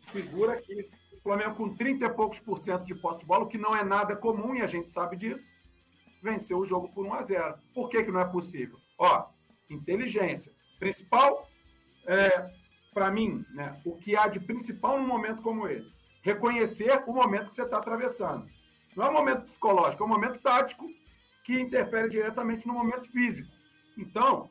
[0.00, 0.88] segura aqui.
[1.12, 3.74] O Flamengo com 30 e poucos por cento de posse de bola, o que não
[3.74, 5.52] é nada comum e a gente sabe disso,
[6.22, 7.58] venceu o jogo por 1 a 0.
[7.74, 8.78] Por que, que não é possível?
[8.96, 9.26] Ó,
[9.68, 10.52] inteligência.
[10.78, 11.48] Principal
[12.06, 12.50] é,
[12.96, 15.94] para mim, né, o que há de principal num momento como esse?
[16.22, 18.48] Reconhecer o momento que você está atravessando.
[18.96, 20.88] Não é um momento psicológico, é um momento tático
[21.44, 23.52] que interfere diretamente no momento físico.
[23.98, 24.48] Então,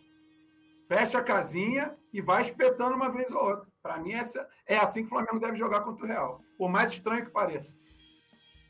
[0.88, 3.65] fecha a casinha e vai espetando uma vez ou outra.
[3.81, 6.39] Para mim, essa, é assim que o Flamengo deve jogar contra o Real.
[6.55, 7.80] Por mais estranho que pareça.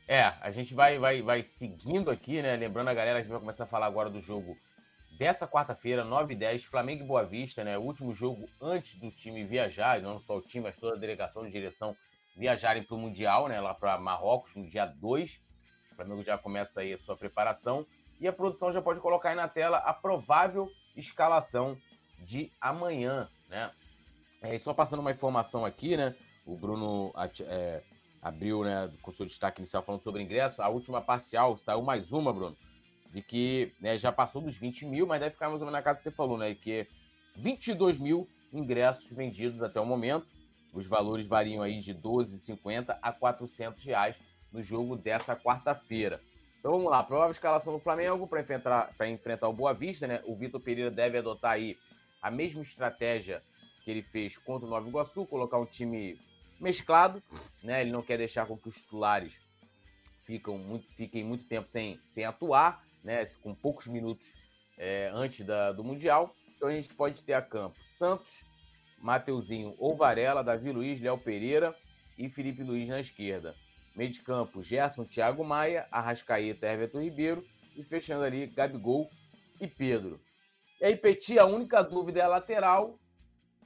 [0.08, 2.56] É, a gente vai, vai, vai seguindo aqui, né?
[2.56, 4.56] Lembrando a galera, a gente vai começar a falar agora do jogo
[5.16, 7.78] dessa quarta-feira, 9 e 10, Flamengo e Boa Vista, né?
[7.78, 11.44] O último jogo antes do time viajar, não só o time, mas toda a delegação
[11.44, 11.96] de direção
[12.36, 13.60] viajarem para o Mundial, né?
[13.60, 15.40] Lá para Marrocos, no dia 2.
[15.92, 17.86] O Flamengo já começa aí a sua preparação.
[18.20, 21.76] E a produção já pode colocar aí na tela a provável escalação
[22.18, 23.70] de amanhã, né?
[24.42, 26.14] É, só passando uma informação aqui, né?
[26.44, 27.82] O Bruno é,
[28.22, 30.62] abriu, né, com seu destaque inicial falando sobre ingresso.
[30.62, 32.56] A última parcial, saiu mais uma, Bruno
[33.16, 35.82] de que né, já passou dos 20 mil, mas deve ficar mais ou menos na
[35.82, 36.54] casa que você falou, né?
[36.54, 36.86] Que
[37.34, 40.26] 22 mil ingressos vendidos até o momento.
[40.74, 44.16] Os valores variam aí de 12,50 a 400 reais
[44.52, 46.20] no jogo dessa quarta-feira.
[46.60, 50.20] Então vamos lá, provável escalação do Flamengo para enfrentar, enfrentar o Boa Vista, né?
[50.26, 51.74] O Vitor Pereira deve adotar aí
[52.20, 53.42] a mesma estratégia
[53.82, 56.20] que ele fez contra o Nova Iguaçu, colocar um time
[56.60, 57.22] mesclado,
[57.62, 57.80] né?
[57.80, 59.32] Ele não quer deixar com que os titulares
[60.58, 64.34] muito, fiquem muito tempo sem, sem atuar né, com poucos minutos
[64.76, 66.34] é, antes da, do Mundial.
[66.56, 68.44] Então a gente pode ter a campo Santos,
[68.98, 71.74] Mateuzinho ou Varela, Davi Luiz, Léo Pereira
[72.18, 73.54] e Felipe Luiz na esquerda.
[73.94, 77.46] Meio de campo, Gerson, Thiago Maia, Arrascaeta, Everton Ribeiro
[77.76, 79.08] e fechando ali Gabigol
[79.60, 80.20] e Pedro.
[80.80, 82.98] E aí, Petit, a única dúvida é a lateral.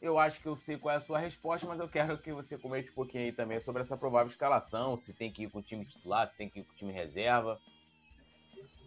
[0.00, 2.56] Eu acho que eu sei qual é a sua resposta, mas eu quero que você
[2.56, 5.62] comente um pouquinho aí também sobre essa provável escalação, se tem que ir com o
[5.62, 7.58] time titular, se tem que ir com o time reserva.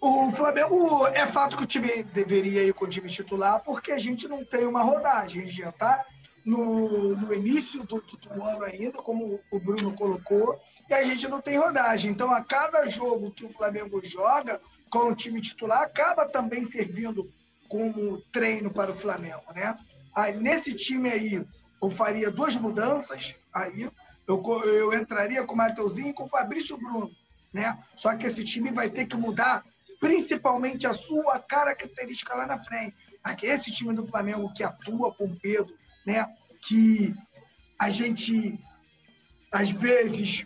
[0.05, 3.97] O Flamengo, é fato que o time deveria ir com o time titular, porque a
[3.97, 6.05] gente não tem uma rodagem, a gente já está
[6.45, 10.59] no, no início do, do, ano ainda, como o Bruno colocou,
[10.89, 12.11] e a gente não tem rodagem.
[12.11, 14.59] Então, a cada jogo que o Flamengo joga
[14.89, 17.31] com o time titular, acaba também servindo
[17.69, 19.73] como treino para o Flamengo, né?
[20.13, 21.47] Aí, nesse time aí,
[21.81, 23.89] eu faria duas mudanças aí.
[24.27, 27.09] Eu, eu entraria com o Mateuzinho e com o Fabrício Bruno,
[27.53, 27.79] né?
[27.95, 29.63] Só que esse time vai ter que mudar
[30.03, 32.93] principalmente a sua característica lá na frente.
[33.41, 35.73] Esse time do Flamengo que atua com o Pedro,
[36.05, 36.27] né?
[36.67, 37.15] Que
[37.79, 38.59] a gente,
[39.49, 40.45] às vezes,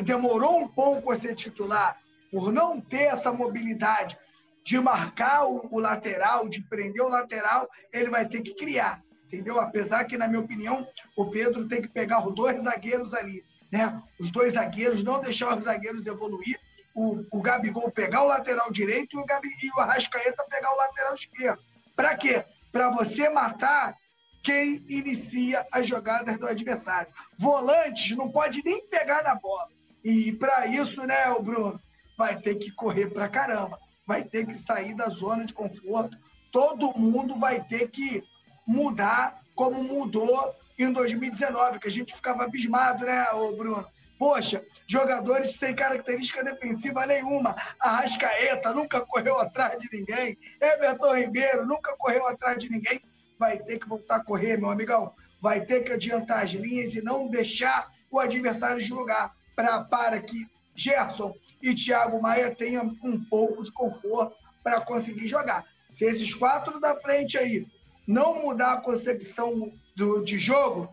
[0.00, 1.98] demorou um pouco a ser titular
[2.30, 4.16] por não ter essa mobilidade
[4.64, 9.58] de marcar o, o lateral, de prender o lateral, ele vai ter que criar entendeu?
[9.58, 13.42] Apesar que, na minha opinião, o Pedro tem que pegar os dois zagueiros ali,
[13.72, 14.00] né?
[14.20, 16.60] Os dois zagueiros, não deixar os zagueiros evoluir,
[16.94, 20.76] o, o Gabigol pegar o lateral direito e o, Gabi, e o Arrascaeta pegar o
[20.76, 21.62] lateral esquerdo.
[21.96, 22.44] Para quê?
[22.70, 23.96] Para você matar
[24.42, 27.12] quem inicia as jogadas do adversário.
[27.38, 29.68] Volantes não pode nem pegar na bola.
[30.04, 31.80] E para isso, né, o Bruno,
[32.16, 36.16] vai ter que correr para caramba, vai ter que sair da zona de conforto.
[36.52, 38.22] Todo mundo vai ter que
[38.66, 43.24] mudar como mudou em 2019, que a gente ficava abismado, né,
[43.56, 43.86] Bruno?
[44.24, 47.54] Poxa, jogadores sem característica defensiva nenhuma.
[47.78, 50.34] Arrascaeta nunca correu atrás de ninguém.
[50.62, 53.02] Everton Ribeiro nunca correu atrás de ninguém.
[53.38, 55.12] Vai ter que voltar a correr, meu amigão.
[55.42, 60.48] Vai ter que adiantar as linhas e não deixar o adversário jogar pra, para que
[60.74, 65.66] Gerson e Thiago Maia tenham um pouco de conforto para conseguir jogar.
[65.90, 67.66] Se esses quatro da frente aí
[68.06, 70.88] não mudar a concepção do, de jogo,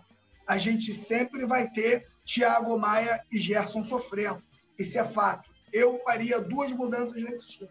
[0.45, 4.41] a gente sempre vai ter Thiago Maia e Gerson sofrendo.
[4.80, 5.49] Isso é fato.
[5.74, 7.70] Eu faria duas mudanças nesse time.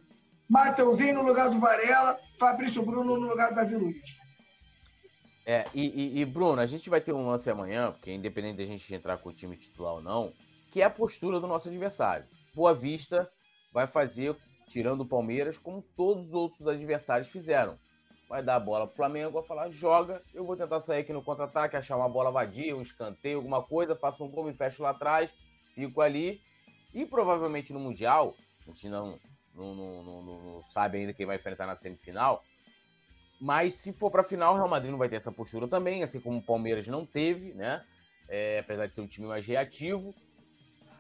[0.49, 4.21] Mateuzinho no lugar do Varela, Fabrício Bruno no lugar do Davi Luiz.
[5.47, 8.67] É, e, e, e, Bruno, a gente vai ter um lance amanhã, porque independente da
[8.67, 10.33] gente entrar com o time titular ou não,
[10.71, 12.27] que é a postura do nosso adversário.
[12.55, 13.31] Boa Vista
[13.73, 14.37] vai fazer,
[14.69, 17.77] tirando o Palmeiras, como todos os outros adversários fizeram
[18.31, 21.21] vai dar a bola pro Flamengo, vai falar, joga, eu vou tentar sair aqui no
[21.21, 24.91] contra-ataque, achar uma bola vadia, um escanteio, alguma coisa, faço um gol, me fecho lá
[24.91, 25.29] atrás,
[25.75, 26.41] fico ali.
[26.95, 29.19] E provavelmente no Mundial, a gente não,
[29.53, 32.45] não, não, não, sabe ainda quem vai enfrentar na semifinal,
[33.41, 36.21] mas se for para final, o Real Madrid não vai ter essa postura também, assim
[36.21, 37.85] como o Palmeiras não teve, né?
[38.29, 40.15] É, apesar de ser um time mais reativo.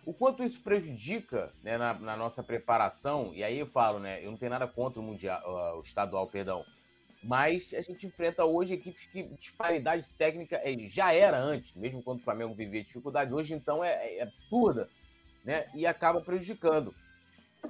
[0.05, 4.24] O quanto isso prejudica né, na, na, nossa preparação, e aí eu falo, né?
[4.24, 6.65] Eu não tenho nada contra o mundial, uh, o estadual, perdão,
[7.22, 12.20] mas a gente enfrenta hoje equipes que disparidade técnica é, já era antes, mesmo quando
[12.20, 14.88] o Flamengo vivia dificuldade, hoje então é, é absurda,
[15.44, 15.70] né?
[15.74, 16.94] E acaba prejudicando.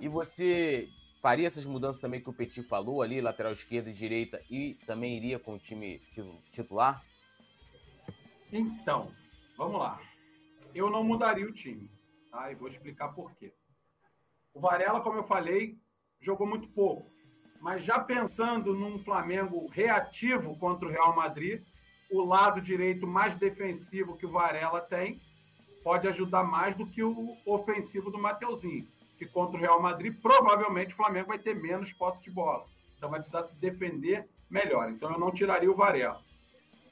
[0.01, 0.89] E você
[1.20, 5.16] faria essas mudanças também que o Petit falou ali, lateral esquerda e direita, e também
[5.16, 5.98] iria com o time
[6.52, 7.05] titular?
[8.52, 9.12] Então,
[9.56, 10.01] vamos lá.
[10.72, 11.90] Eu não mudaria o time,
[12.31, 12.52] tá?
[12.52, 13.52] E vou explicar por quê.
[14.55, 15.77] O Varela, como eu falei,
[16.20, 17.10] jogou muito pouco
[17.61, 21.62] mas já pensando num Flamengo reativo contra o Real Madrid,
[22.11, 25.20] o lado direito mais defensivo que o Varela tem
[25.85, 30.95] pode ajudar mais do que o ofensivo do Mateuzinho, que contra o Real Madrid provavelmente
[30.95, 32.65] o Flamengo vai ter menos posse de bola.
[32.97, 34.91] Então vai precisar se defender melhor.
[34.91, 36.20] Então eu não tiraria o Varela.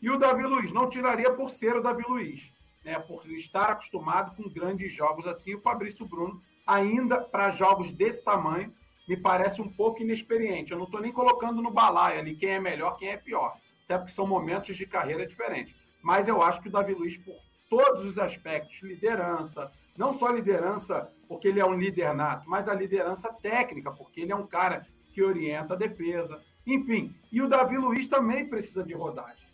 [0.00, 2.52] E o Davi Luiz, não tiraria por ser o Davi Luiz,
[2.84, 2.98] né?
[2.98, 5.54] por estar acostumado com grandes jogos assim.
[5.54, 8.72] O Fabrício Bruno, ainda para jogos desse tamanho,
[9.08, 10.70] me parece um pouco inexperiente.
[10.70, 13.56] Eu não estou nem colocando no balaio ali quem é melhor, quem é pior.
[13.84, 15.74] Até porque são momentos de carreira diferentes.
[16.02, 17.36] Mas eu acho que o Davi Luiz, por
[17.70, 22.74] todos os aspectos, liderança, não só liderança porque ele é um líder nato, mas a
[22.74, 26.40] liderança técnica, porque ele é um cara que orienta a defesa.
[26.66, 29.48] Enfim, e o Davi Luiz também precisa de rodagem.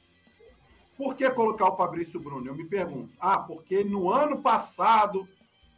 [0.96, 2.46] Por que colocar o Fabrício Bruno?
[2.46, 3.12] Eu me pergunto.
[3.18, 5.28] Ah, porque no ano passado,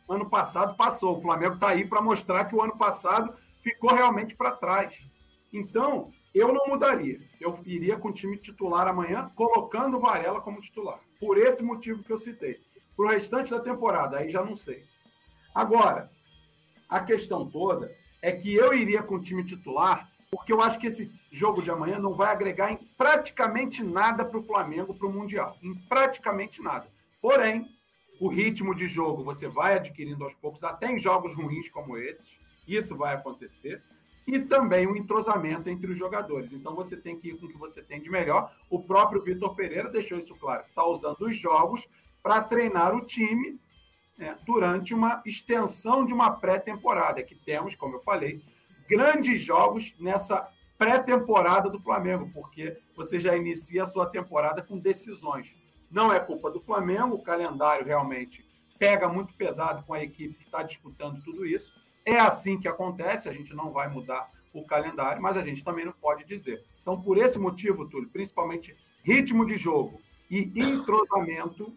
[0.08, 1.16] ano passado passou.
[1.16, 3.34] O Flamengo está aí para mostrar que o ano passado
[3.66, 5.04] ficou realmente para trás.
[5.52, 7.18] Então, eu não mudaria.
[7.40, 11.00] Eu iria com o time titular amanhã, colocando o Varela como titular.
[11.18, 12.60] Por esse motivo que eu citei.
[12.96, 14.84] Para o restante da temporada, aí já não sei.
[15.52, 16.08] Agora,
[16.88, 20.86] a questão toda é que eu iria com o time titular, porque eu acho que
[20.86, 25.12] esse jogo de amanhã não vai agregar em praticamente nada para o Flamengo para o
[25.12, 25.56] Mundial.
[25.60, 26.88] Em praticamente nada.
[27.20, 27.66] Porém,
[28.20, 32.45] o ritmo de jogo você vai adquirindo aos poucos, até em jogos ruins como esses.
[32.66, 33.82] Isso vai acontecer.
[34.26, 36.52] E também o entrosamento entre os jogadores.
[36.52, 38.52] Então você tem que ir com o que você tem de melhor.
[38.68, 40.64] O próprio Vitor Pereira deixou isso claro.
[40.68, 41.88] Está usando os jogos
[42.22, 43.60] para treinar o time
[44.18, 48.42] né, durante uma extensão de uma pré-temporada, que temos, como eu falei,
[48.88, 55.54] grandes jogos nessa pré-temporada do Flamengo, porque você já inicia a sua temporada com decisões.
[55.90, 58.44] Não é culpa do Flamengo, o calendário realmente
[58.78, 61.74] pega muito pesado com a equipe que está disputando tudo isso.
[62.06, 65.84] É assim que acontece, a gente não vai mudar o calendário, mas a gente também
[65.84, 66.64] não pode dizer.
[66.80, 70.00] Então, por esse motivo, Túlio, principalmente ritmo de jogo
[70.30, 71.76] e entrosamento,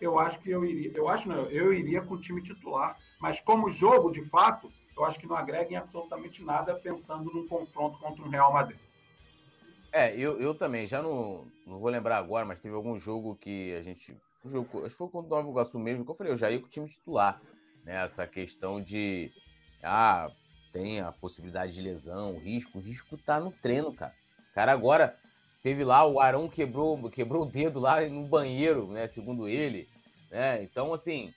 [0.00, 0.92] eu acho que eu iria.
[0.94, 2.96] Eu acho não, eu iria com o time titular.
[3.20, 7.46] Mas como jogo, de fato, eu acho que não agrega em absolutamente nada pensando num
[7.46, 8.78] confronto contra um Real Madrid.
[9.92, 13.74] É, eu, eu também, já não, não vou lembrar agora, mas teve algum jogo que
[13.74, 14.16] a gente.
[14.44, 16.50] Um jogo, acho que foi contra o Nova Iguaçu mesmo, que eu falei, eu já
[16.50, 17.40] ia com o time titular.
[17.84, 18.02] Né?
[18.04, 19.32] Essa questão de.
[19.82, 20.30] Ah,
[20.72, 22.78] tem a possibilidade de lesão, risco.
[22.78, 24.14] O risco tá no treino, cara.
[24.54, 25.16] Cara, agora
[25.62, 29.06] teve lá, o Arão quebrou, quebrou o dedo lá no banheiro, né?
[29.08, 29.88] Segundo ele.
[30.30, 30.62] Né?
[30.62, 31.32] Então, assim,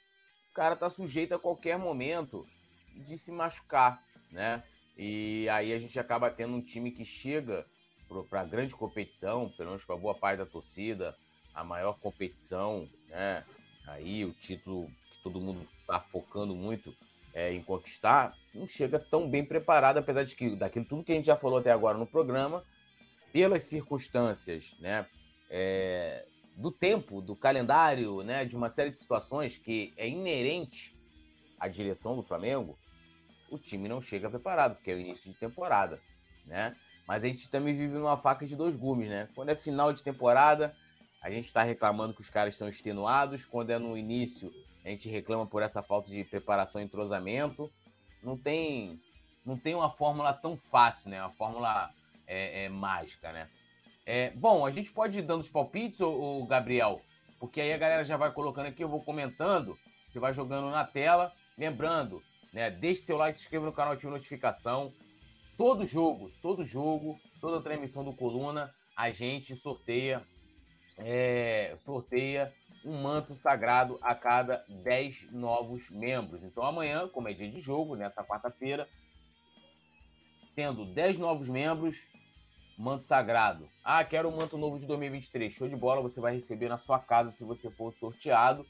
[0.52, 2.48] o cara tá sujeito a qualquer momento
[2.96, 4.02] de se machucar,
[4.32, 4.64] né?
[4.98, 7.66] E aí a gente acaba tendo um time que chega
[8.30, 11.16] para a grande competição, pelo menos para boa parte da torcida,
[11.54, 13.46] a maior competição, né?
[13.88, 16.94] Aí o título que todo mundo está focando muito
[17.34, 21.16] é, em conquistar, não chega tão bem preparado, apesar de que daquilo tudo que a
[21.16, 22.64] gente já falou até agora no programa,
[23.32, 25.06] pelas circunstâncias, né?
[25.50, 26.26] É,
[26.58, 28.46] do tempo, do calendário, né?
[28.46, 30.96] De uma série de situações que é inerente
[31.60, 32.78] à direção do Flamengo,
[33.50, 36.02] o time não chega preparado, porque é o início de temporada,
[36.46, 36.76] né?
[37.08, 39.28] Mas a gente também vive numa faca de dois gumes, né?
[39.36, 40.76] Quando é final de temporada,
[41.22, 43.46] a gente está reclamando que os caras estão extenuados.
[43.46, 44.52] Quando é no início,
[44.84, 47.72] a gente reclama por essa falta de preparação e entrosamento.
[48.24, 49.00] Não tem,
[49.46, 51.22] não tem uma fórmula tão fácil, né?
[51.22, 51.92] Uma fórmula
[52.28, 53.48] é, é mágica, né?
[54.06, 57.02] É, bom, a gente pode ir dando os palpites, ô, ô, Gabriel,
[57.40, 59.78] porque aí a galera já vai colocando aqui, eu vou comentando,
[60.08, 61.32] você vai jogando na tela.
[61.58, 62.72] Lembrando, né?
[62.72, 64.92] Deixe seu like, se inscreva no canal, ative notificação.
[65.58, 70.24] Todo jogo, todo jogo, toda transmissão do Coluna, a gente sorteia,
[70.98, 72.52] é, sorteia
[72.84, 76.44] um manto sagrado a cada 10 novos membros.
[76.44, 78.88] Então amanhã, como é dia de jogo, nessa quarta-feira,
[80.56, 81.98] tendo 10 novos membros,
[82.78, 83.70] manto sagrado.
[83.84, 85.54] Ah, quero o manto novo de 2023.
[85.54, 88.66] Show de bola, você vai receber na sua casa se você for sorteado.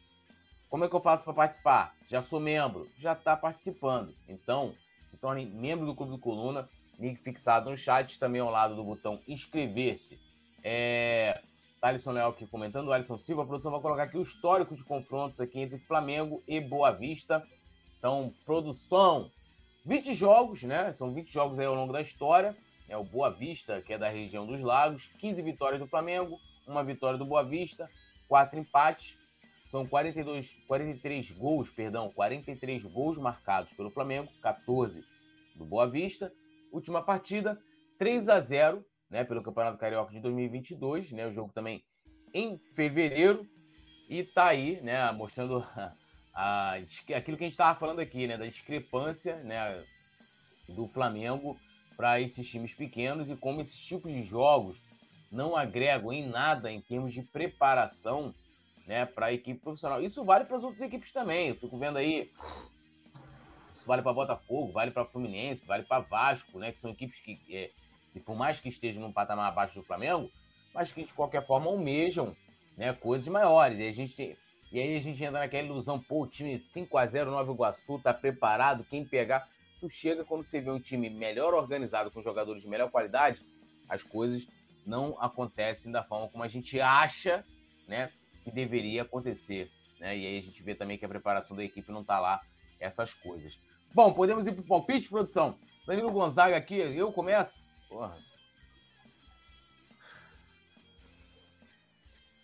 [0.69, 1.93] Como é que eu faço para participar?
[2.07, 4.13] Já sou membro, já está participando.
[4.27, 4.73] Então,
[5.09, 8.83] se torne membro do Clube do Coluna, link fixado no chat, também ao lado do
[8.83, 10.17] botão inscrever-se.
[10.63, 11.41] É...
[11.81, 15.39] Alisson Leal aqui comentando, Alisson Silva, a produção vai colocar aqui o histórico de confrontos
[15.39, 17.43] aqui entre Flamengo e Boa Vista.
[17.97, 19.31] Então, produção,
[19.83, 20.93] 20 jogos, né?
[20.93, 22.55] São 20 jogos aí ao longo da história.
[22.87, 26.83] É o Boa Vista, que é da região dos Lagos, 15 vitórias do Flamengo, uma
[26.83, 27.89] vitória do Boa Vista,
[28.27, 29.17] quatro empates,
[29.71, 35.03] são 42, 43 gols, perdão, 43 gols marcados pelo Flamengo, 14
[35.55, 36.31] do Boa Vista.
[36.71, 37.57] Última partida,
[37.97, 41.83] 3 a 0, né, pelo Campeonato Carioca de 2022, né, o jogo também
[42.33, 43.45] em fevereiro
[44.09, 45.93] e tá aí, né, mostrando a,
[46.33, 49.83] a, aquilo que a gente estava falando aqui, né, da discrepância, né,
[50.69, 51.59] do Flamengo
[51.97, 54.81] para esses times pequenos e como esses tipos de jogos
[55.29, 58.33] não agregam em nada em termos de preparação
[58.87, 60.01] né, para a equipe profissional.
[60.01, 61.49] Isso vale para as outras equipes também.
[61.49, 62.31] Eu fico vendo aí.
[63.73, 67.39] Isso vale para Botafogo, vale para Fluminense, vale para Vasco, né, que são equipes que,
[67.49, 67.71] é,
[68.11, 70.29] que, por mais que estejam num patamar abaixo do Flamengo,
[70.73, 72.35] mas que de qualquer forma almejam
[72.77, 73.79] né, coisas maiores.
[73.79, 74.37] E, a gente,
[74.71, 77.99] e aí a gente entra naquela ilusão, pô, o time 5 a 0 Nova Iguaçu
[77.99, 79.47] tá preparado, quem pegar.
[79.79, 83.43] Tu chega quando você vê um time melhor organizado, com jogadores de melhor qualidade,
[83.89, 84.47] as coisas
[84.85, 87.43] não acontecem da forma como a gente acha,
[87.87, 88.11] né?
[88.43, 89.69] que deveria acontecer.
[89.99, 90.17] Né?
[90.17, 92.41] E aí a gente vê também que a preparação da equipe não está lá,
[92.79, 93.59] essas coisas.
[93.93, 95.57] Bom, podemos ir para o palpite, produção?
[95.85, 97.63] Danilo Gonzaga aqui, eu começo?
[97.91, 98.17] Porra.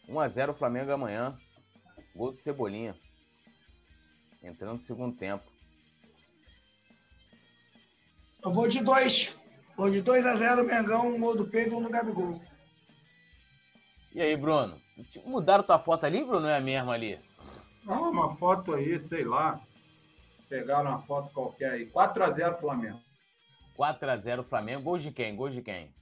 [0.10, 1.38] 1x0 Flamengo amanhã.
[2.14, 2.98] Gol de Cebolinha.
[4.44, 5.50] Entrando no segundo tempo.
[8.44, 9.38] Eu vou de 2.
[9.78, 12.42] Vou de 2 a 0 Mengão, um gol do Pedro e um do Gabigol.
[14.14, 14.82] E aí, Bruno?
[15.26, 16.42] Mudaram tua foto ali, Bruno?
[16.42, 17.22] Não é a mesma ali?
[17.86, 19.62] Não, uma foto aí, sei lá.
[20.50, 21.90] Pegaram uma foto qualquer aí.
[21.90, 23.07] 4x0 Flamengo.
[23.78, 24.84] 4x0 Flamengo.
[24.84, 25.36] Gol de quem?
[25.36, 25.94] Gol de quem?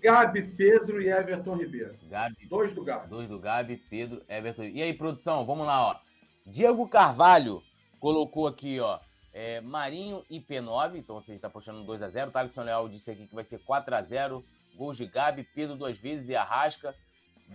[0.00, 1.96] Gabi, Pedro e Everton Ribeiro.
[2.10, 2.46] Gabi.
[2.48, 3.08] Dois do Gabi.
[3.08, 4.64] Dois do Gabi, Pedro, Everton.
[4.64, 5.96] E aí, produção, vamos lá, ó.
[6.44, 7.62] Diego Carvalho
[8.00, 8.98] colocou aqui, ó.
[9.32, 12.32] É, Marinho e P9, então você está postando 2x0.
[12.32, 14.42] Thaleson Leal disse aqui que vai ser 4x0
[14.76, 16.94] Gols de Gabi, Pedro duas vezes e Arrasca.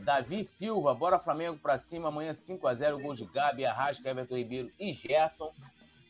[0.03, 2.09] Davi Silva, bora Flamengo pra cima.
[2.09, 5.51] Amanhã 5x0, gols de Gabi, Arrasca, Everton Ribeiro e Gerson.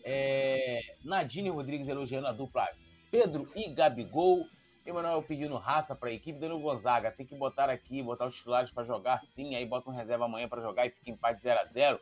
[0.09, 0.79] É...
[1.03, 2.65] Nadine Rodrigues elogiando a dupla
[3.11, 4.47] Pedro e Gabigol.
[4.85, 6.39] Emanuel pedindo raça para a equipe.
[6.39, 9.53] Danilo Gonzaga, tem que botar aqui, botar os titulares para jogar sim.
[9.53, 11.99] Aí bota um reserva amanhã para jogar e fica em paz 0 a 0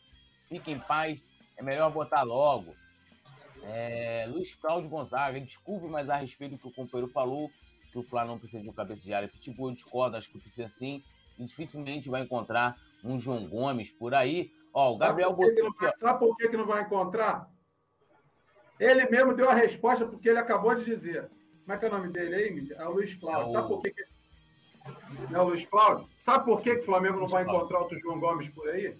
[0.47, 1.25] Fica em paz,
[1.57, 2.75] é melhor botar logo.
[3.63, 4.27] É...
[4.27, 7.49] Luiz Cláudio Gonzaga, desculpe, mas a respeito do que o companheiro falou,
[7.91, 10.37] que o Flamengo não precisa de um cabeça de área pitbull, eu discordo, acho que
[10.37, 11.03] precisa sim.
[11.39, 14.51] E dificilmente vai encontrar um João Gomes por aí.
[14.71, 17.49] Ó, o Gabriel sabe por, que não, sabe por que, que não vai encontrar?
[18.79, 21.29] Ele mesmo deu a resposta porque ele acabou de dizer.
[21.63, 23.47] Como é que é o nome dele aí, É o Luiz Cláudio.
[23.47, 23.51] É o...
[23.51, 24.05] Sabe por que, que...
[25.33, 26.07] É o Luiz Cláudio?
[26.19, 28.95] Sabe por que, que o Flamengo não vai encontrar outro João Gomes por aí?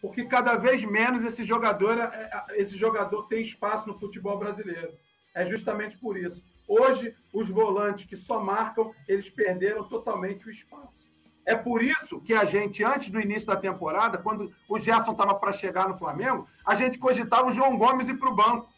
[0.00, 4.92] Porque cada vez menos esse jogador, é, é, esse jogador tem espaço no futebol brasileiro.
[5.34, 6.44] É justamente por isso.
[6.66, 11.10] Hoje, os volantes que só marcam, eles perderam totalmente o espaço.
[11.46, 15.34] É por isso que a gente, antes do início da temporada, quando o Gerson estava
[15.34, 18.68] para chegar no Flamengo, a gente cogitava o João Gomes ir para o banco.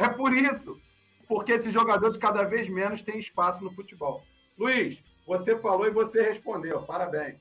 [0.00, 0.80] É por isso.
[1.28, 4.22] Porque esses jogadores cada vez menos têm espaço no futebol.
[4.58, 6.82] Luiz, você falou e você respondeu.
[6.82, 7.38] Parabéns.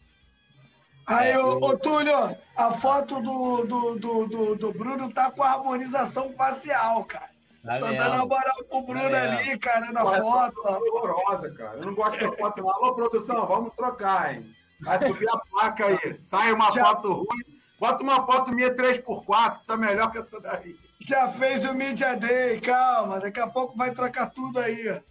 [1.07, 2.13] Aí, ô, ô Túlio,
[2.55, 7.31] a foto do, do, do, do, do Bruno tá com a harmonização facial, cara.
[7.65, 10.67] Tá Tô dando a moral pro Bruno tá ali, cara, na Pô, foto.
[10.67, 11.77] É horrorosa, cara.
[11.77, 12.69] Eu não gosto dessa foto, não.
[12.69, 14.55] Alô, produção, vamos trocar, hein?
[14.81, 16.17] Vai subir a placa aí.
[16.21, 16.85] Sai uma Já...
[16.85, 17.59] foto ruim.
[17.79, 20.75] Bota uma foto minha 3x4, que tá melhor que essa daí.
[20.99, 23.19] Já fez o Media Day, calma.
[23.19, 25.01] Daqui a pouco vai trocar tudo aí.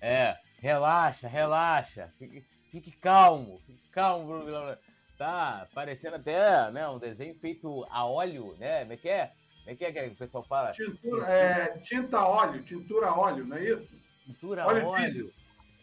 [0.00, 2.12] É, relaxa, relaxa.
[2.18, 3.60] Fique, fique calmo.
[3.66, 4.76] Fique calmo, Bruno.
[5.16, 8.80] Tá parecendo até né, um desenho feito a óleo, né?
[8.80, 9.26] Como é que é?
[9.62, 10.72] Como é que é que o pessoal fala?
[10.72, 13.96] Tintura, é, tinta óleo, tintura óleo, não é isso?
[14.24, 15.30] Tintura óleo, óleo diesel.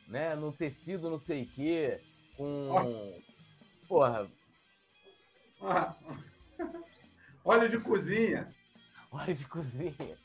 [0.06, 0.36] né?
[0.36, 2.02] No tecido não sei o quê,
[2.36, 2.70] com...
[2.70, 3.22] Oh.
[3.88, 4.30] Porra.
[5.62, 5.96] Ah.
[7.46, 8.54] óleo de cozinha.
[9.12, 10.18] Óleo de cozinha.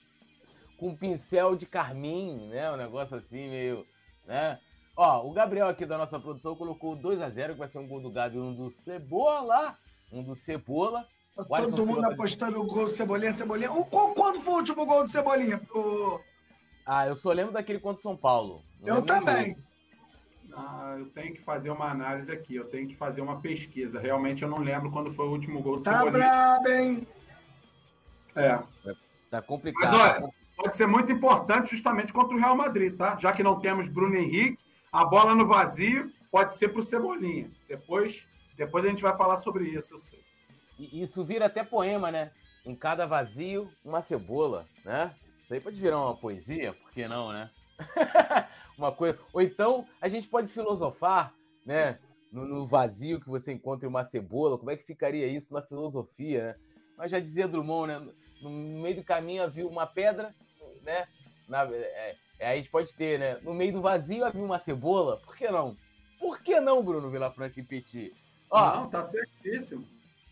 [0.78, 2.70] Com pincel de carmim, né?
[2.72, 3.86] Um negócio assim meio...
[4.26, 4.58] né?
[4.96, 7.88] Ó, o Gabriel aqui da nossa produção colocou 2 a 0 que vai ser um
[7.88, 9.76] gol do Gabi, um do Cebola,
[10.12, 11.06] um do Cebola.
[11.34, 13.72] Todo mundo apostando o gol do Cebolinha, Cebolinha.
[13.72, 15.60] O, quando foi o último gol do Cebolinha?
[15.74, 16.20] O...
[16.86, 18.62] Ah, eu só lembro daquele contra São Paulo.
[18.80, 19.56] Não eu também.
[20.56, 23.98] Ah, eu tenho que fazer uma análise aqui, eu tenho que fazer uma pesquisa.
[23.98, 26.22] Realmente eu não lembro quando foi o último gol do tá Cebolinha.
[26.22, 27.08] Tá brabo, hein?
[28.36, 28.62] É.
[29.30, 29.92] Tá complicado.
[29.92, 33.16] Mas olha, pode ser muito importante justamente contra o Real Madrid, tá?
[33.16, 34.62] Já que não temos Bruno Henrique,
[34.92, 37.50] a bola no vazio pode ser para o Cebolinha.
[37.68, 40.24] Depois, depois a gente vai falar sobre isso, eu sei.
[40.78, 42.30] Isso vira até poema, né?
[42.64, 45.14] Em cada vazio, uma cebola, né?
[45.42, 47.50] Isso aí pode virar uma poesia, por que não, né?
[48.78, 49.18] uma coisa.
[49.32, 51.32] Ou então a gente pode filosofar,
[51.64, 51.98] né?
[52.32, 56.46] No, no, vazio que você encontra uma cebola, como é que ficaria isso na filosofia,
[56.46, 56.54] né?
[56.96, 58.12] Mas já dizia Drummond, né?
[58.50, 60.34] No meio do caminho havia uma pedra,
[60.82, 61.06] né?
[61.48, 63.38] Na, é, é, a gente pode ter, né?
[63.42, 65.18] No meio do vazio havia uma cebola.
[65.18, 65.76] Por que não?
[66.18, 68.14] Por que não, Bruno Vilafranca e Petit?
[68.50, 69.86] Ó, não, tá certíssimo.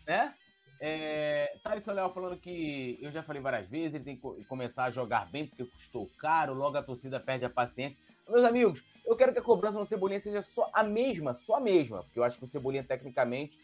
[0.07, 0.33] Né?
[0.79, 4.89] É, Thales Leal falando que eu já falei várias vezes, ele tem que começar a
[4.89, 7.97] jogar bem porque custou caro, logo a torcida perde a paciência.
[8.27, 11.59] Meus amigos, eu quero que a cobrança no Cebolinha seja só a mesma, só a
[11.61, 13.57] mesma, porque eu acho que o Cebolinha, tecnicamente,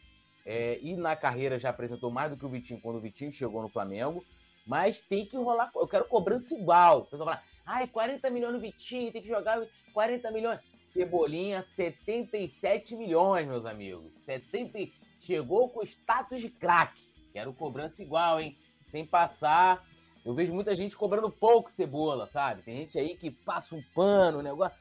[0.46, 3.62] é, e na carreira já apresentou mais do que o Vitinho quando o Vitinho chegou
[3.62, 4.24] no Flamengo,
[4.70, 5.72] mas tem que rolar.
[5.76, 7.00] Eu quero cobrança igual.
[7.00, 9.60] O pessoal fala, Ai, 40 milhões no Vitinho, tem que jogar
[9.94, 10.60] 40 milhões.
[10.84, 14.14] Cebolinha, 77 milhões, meus amigos.
[14.26, 14.92] 70...
[15.20, 17.02] Chegou com status de craque.
[17.34, 18.56] Quero cobrança igual, hein?
[18.88, 19.86] Sem passar.
[20.24, 22.62] Eu vejo muita gente cobrando pouco cebola, sabe?
[22.62, 24.78] Tem gente aí que passa um pano, negócio.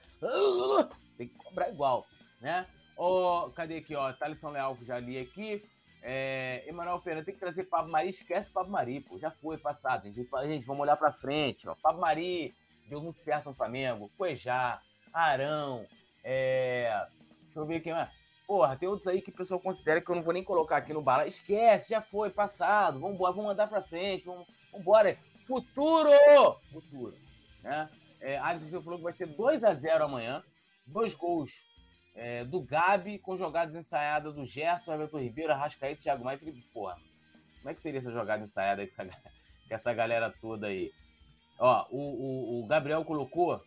[1.16, 2.06] Tem que cobrar igual,
[2.40, 2.66] né?
[2.96, 4.12] Ó, cadê aqui, ó?
[4.12, 5.62] Thalisson Leal, já li aqui.
[6.02, 8.10] É, Emanuel Fernandes tem que trazer Pablo Mari.
[8.10, 9.18] Esquece Pablo Mari, pô.
[9.18, 10.04] Já foi passado.
[10.04, 11.74] Gente, gente vamos olhar pra frente, ó.
[11.74, 12.54] Pablo Mari
[12.88, 14.10] deu muito certo no Flamengo.
[14.16, 14.80] Cuejá,
[15.12, 15.86] Arão,
[16.24, 17.06] é...
[17.44, 18.10] deixa eu ver quem mais.
[18.46, 20.92] Porra, tem outros aí que o pessoal considera que eu não vou nem colocar aqui
[20.92, 21.26] no bala.
[21.26, 22.98] Esquece, já foi, passado.
[22.98, 24.24] Vamos embora, vamos andar pra frente.
[24.24, 25.18] Vamos embora.
[25.46, 26.10] Futuro!
[26.72, 27.14] Futuro.
[27.62, 27.90] Né?
[28.20, 30.42] É, Alisson falou que vai ser 2 a 0 amanhã.
[30.86, 31.67] Dois gols
[32.18, 36.38] é, do Gabi com jogadas ensaiadas do Gerson, Everton Ribeiro, Arrascaeta Thiago Maia.
[36.74, 36.98] Porra,
[37.58, 40.92] como é que seria essa jogada ensaiada com essa, com essa galera toda aí?
[41.58, 43.62] Ó, o, o, o, Gabriel colocou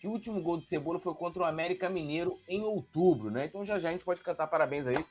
[0.00, 3.46] que o último gol do Cebola foi contra o América Mineiro em outubro, né?
[3.46, 5.04] Então já já a gente pode cantar parabéns aí.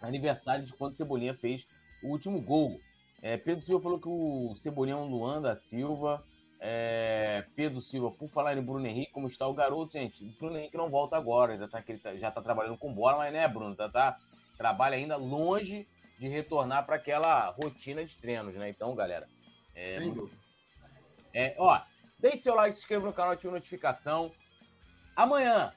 [0.00, 1.66] Aniversário de quando o Cebolinha fez
[2.02, 2.80] o último gol.
[3.20, 6.24] É, Pedro Silva falou que o Cebolinha é um Luan da Silva.
[6.66, 10.24] É, Pedro Silva, por falar em Bruno Henrique, como está o garoto, gente?
[10.24, 13.34] O Bruno Henrique não volta agora, ainda tá, tá, já tá trabalhando com bola, mas
[13.34, 13.76] né, Bruno?
[13.76, 14.16] Tá, tá,
[14.56, 15.86] trabalha ainda longe
[16.18, 18.70] de retornar para aquela rotina de treinos, né?
[18.70, 19.28] Então, galera.
[19.74, 19.98] É,
[21.34, 21.82] é, ó,
[22.18, 24.32] deixe seu like, se inscreva no canal, ative notificação.
[25.14, 25.70] Amanhã,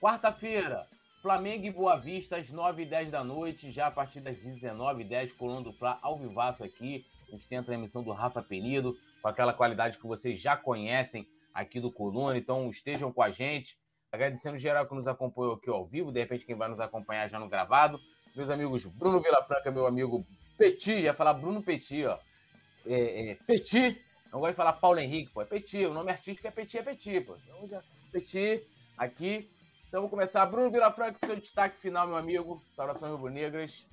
[0.00, 0.86] quarta-feira,
[1.20, 5.72] Flamengo e Boa Vista, às 9h10 da noite, já a partir das 19h10, Coluna do
[5.72, 7.04] Fla, ao vivaço aqui.
[7.26, 11.26] A gente tem a transmissão do Rafa Penido, com aquela qualidade que vocês já conhecem
[11.52, 13.76] aqui do Coluna, então estejam com a gente.
[14.10, 17.38] Agradecendo geral que nos acompanhou aqui ao vivo, de repente quem vai nos acompanhar já
[17.38, 17.98] no gravado.
[18.34, 20.26] Meus amigos Bruno Vilafranca, meu amigo
[20.56, 22.18] Petit, ia falar Bruno Petit, ó.
[22.86, 24.00] É, é, Petit,
[24.32, 26.82] não gosto de falar Paulo Henrique, pô, é Petit, o nome artístico é Petit, é
[26.82, 27.36] Petit, pô.
[27.36, 28.64] Então, já, Petit,
[28.96, 29.50] aqui.
[29.88, 30.44] Então vou começar.
[30.46, 32.62] Bruno Vilafranca, seu destaque final, meu amigo.
[32.68, 33.86] Saudações rubro-negras.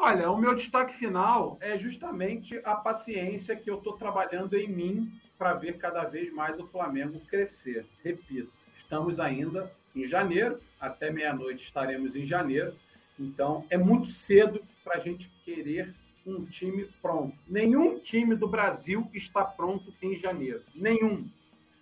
[0.00, 5.12] Olha, o meu destaque final é justamente a paciência que eu estou trabalhando em mim
[5.36, 7.84] para ver cada vez mais o Flamengo crescer.
[8.04, 12.76] Repito, estamos ainda em janeiro, até meia-noite estaremos em janeiro,
[13.18, 15.92] então é muito cedo para a gente querer
[16.24, 17.36] um time pronto.
[17.48, 20.62] Nenhum time do Brasil está pronto em janeiro.
[20.76, 21.28] Nenhum.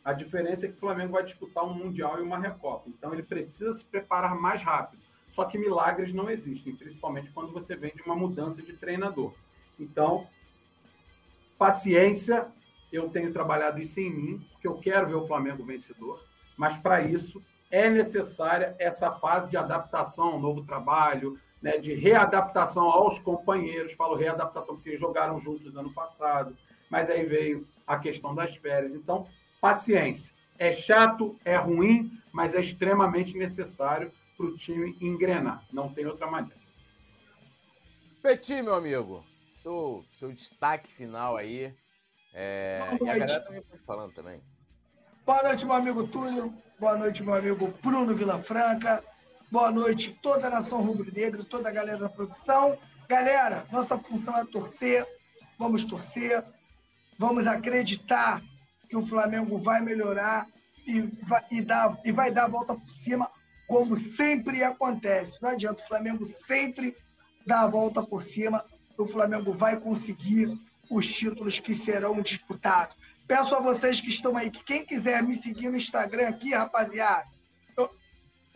[0.02, 2.88] A diferença é que o Flamengo vai disputar um Mundial e uma Recopa.
[2.88, 5.05] Então ele precisa se preparar mais rápido.
[5.28, 9.34] Só que milagres não existem, principalmente quando você vem de uma mudança de treinador.
[9.78, 10.26] Então,
[11.58, 12.48] paciência,
[12.92, 16.24] eu tenho trabalhado isso em mim, porque eu quero ver o Flamengo vencedor,
[16.56, 22.84] mas para isso é necessária essa fase de adaptação ao novo trabalho, né, de readaptação
[22.84, 23.92] aos companheiros.
[23.92, 26.56] Falo readaptação porque jogaram juntos ano passado,
[26.88, 28.94] mas aí veio a questão das férias.
[28.94, 29.26] Então,
[29.60, 30.34] paciência.
[30.58, 35.64] É chato, é ruim, mas é extremamente necessário para o time engrenar.
[35.72, 36.60] Não tem outra maneira.
[38.22, 39.24] Petit, meu amigo,
[39.62, 41.74] seu, seu destaque final aí.
[42.34, 42.80] É...
[43.00, 44.42] E a galera também foi falando também.
[45.24, 46.52] Boa noite, meu amigo Túlio.
[46.78, 49.02] Boa noite, meu amigo Bruno Vilafranca.
[49.50, 52.78] Boa noite, toda a nação rubro-negra, toda a galera da produção.
[53.08, 55.06] Galera, nossa função é torcer.
[55.58, 56.44] Vamos torcer.
[57.18, 58.42] Vamos acreditar
[58.88, 60.46] que o Flamengo vai melhorar
[60.86, 63.30] e vai, e dar, e vai dar a volta por cima
[63.66, 65.40] como sempre acontece.
[65.42, 66.96] Não adianta, o Flamengo sempre
[67.46, 68.64] dá a volta por cima,
[68.98, 70.58] o Flamengo vai conseguir
[70.90, 72.96] os títulos que serão disputados.
[73.26, 77.26] Peço a vocês que estão aí, que quem quiser me seguir no Instagram aqui, rapaziada,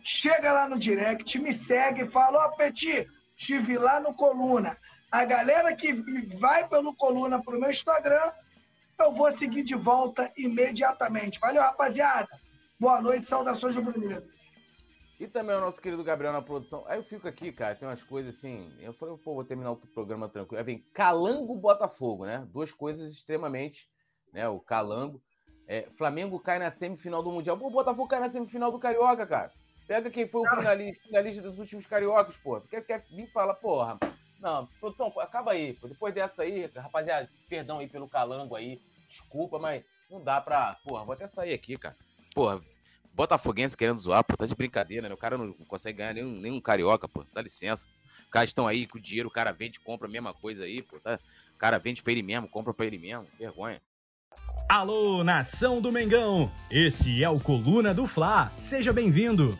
[0.03, 3.07] chega lá no direct, me segue, fala, ó, oh, Petit,
[3.37, 4.77] estive lá no Coluna.
[5.11, 5.93] A galera que
[6.37, 8.31] vai pelo Coluna pro meu Instagram,
[8.97, 11.39] eu vou seguir de volta imediatamente.
[11.39, 12.29] Valeu, rapaziada.
[12.79, 14.23] Boa noite, saudações do Bruno.
[15.21, 16.83] E também o nosso querido Gabriel na produção.
[16.87, 18.73] Aí eu fico aqui, cara, tem umas coisas assim.
[18.79, 20.57] Eu falei, pô, vou terminar o programa tranquilo.
[20.57, 22.43] Aí vem Calango Botafogo, né?
[22.51, 23.87] Duas coisas extremamente,
[24.33, 24.49] né?
[24.49, 25.21] O Calango.
[25.67, 27.55] É, Flamengo cai na semifinal do Mundial.
[27.55, 29.51] Pô, o Botafogo cai na semifinal do Carioca, cara.
[29.87, 32.59] Pega quem foi o finalista, finalista dos últimos cariocas, pô.
[32.59, 33.99] Porque quer vir falar, porra.
[34.39, 35.73] Não, produção, acaba aí.
[35.73, 35.87] Pô.
[35.87, 38.81] Depois dessa aí, rapaziada, perdão aí pelo calango aí.
[39.07, 40.79] Desculpa, mas não dá pra.
[40.83, 41.95] Porra, vou até sair aqui, cara.
[42.33, 42.59] Porra,
[43.13, 45.13] Botafoguense querendo zoar, pô, tá de brincadeira, né?
[45.13, 47.85] O cara não consegue ganhar nenhum, nenhum carioca, pô, dá licença.
[48.23, 50.81] Os caras estão aí com o dinheiro, o cara vende, compra a mesma coisa aí,
[50.81, 51.19] pô, tá?
[51.53, 53.81] O cara vende pra ele mesmo, compra pra ele mesmo, vergonha.
[54.69, 56.49] Alô, nação do Mengão!
[56.69, 59.59] Esse é o Coluna do Fla, seja bem-vindo!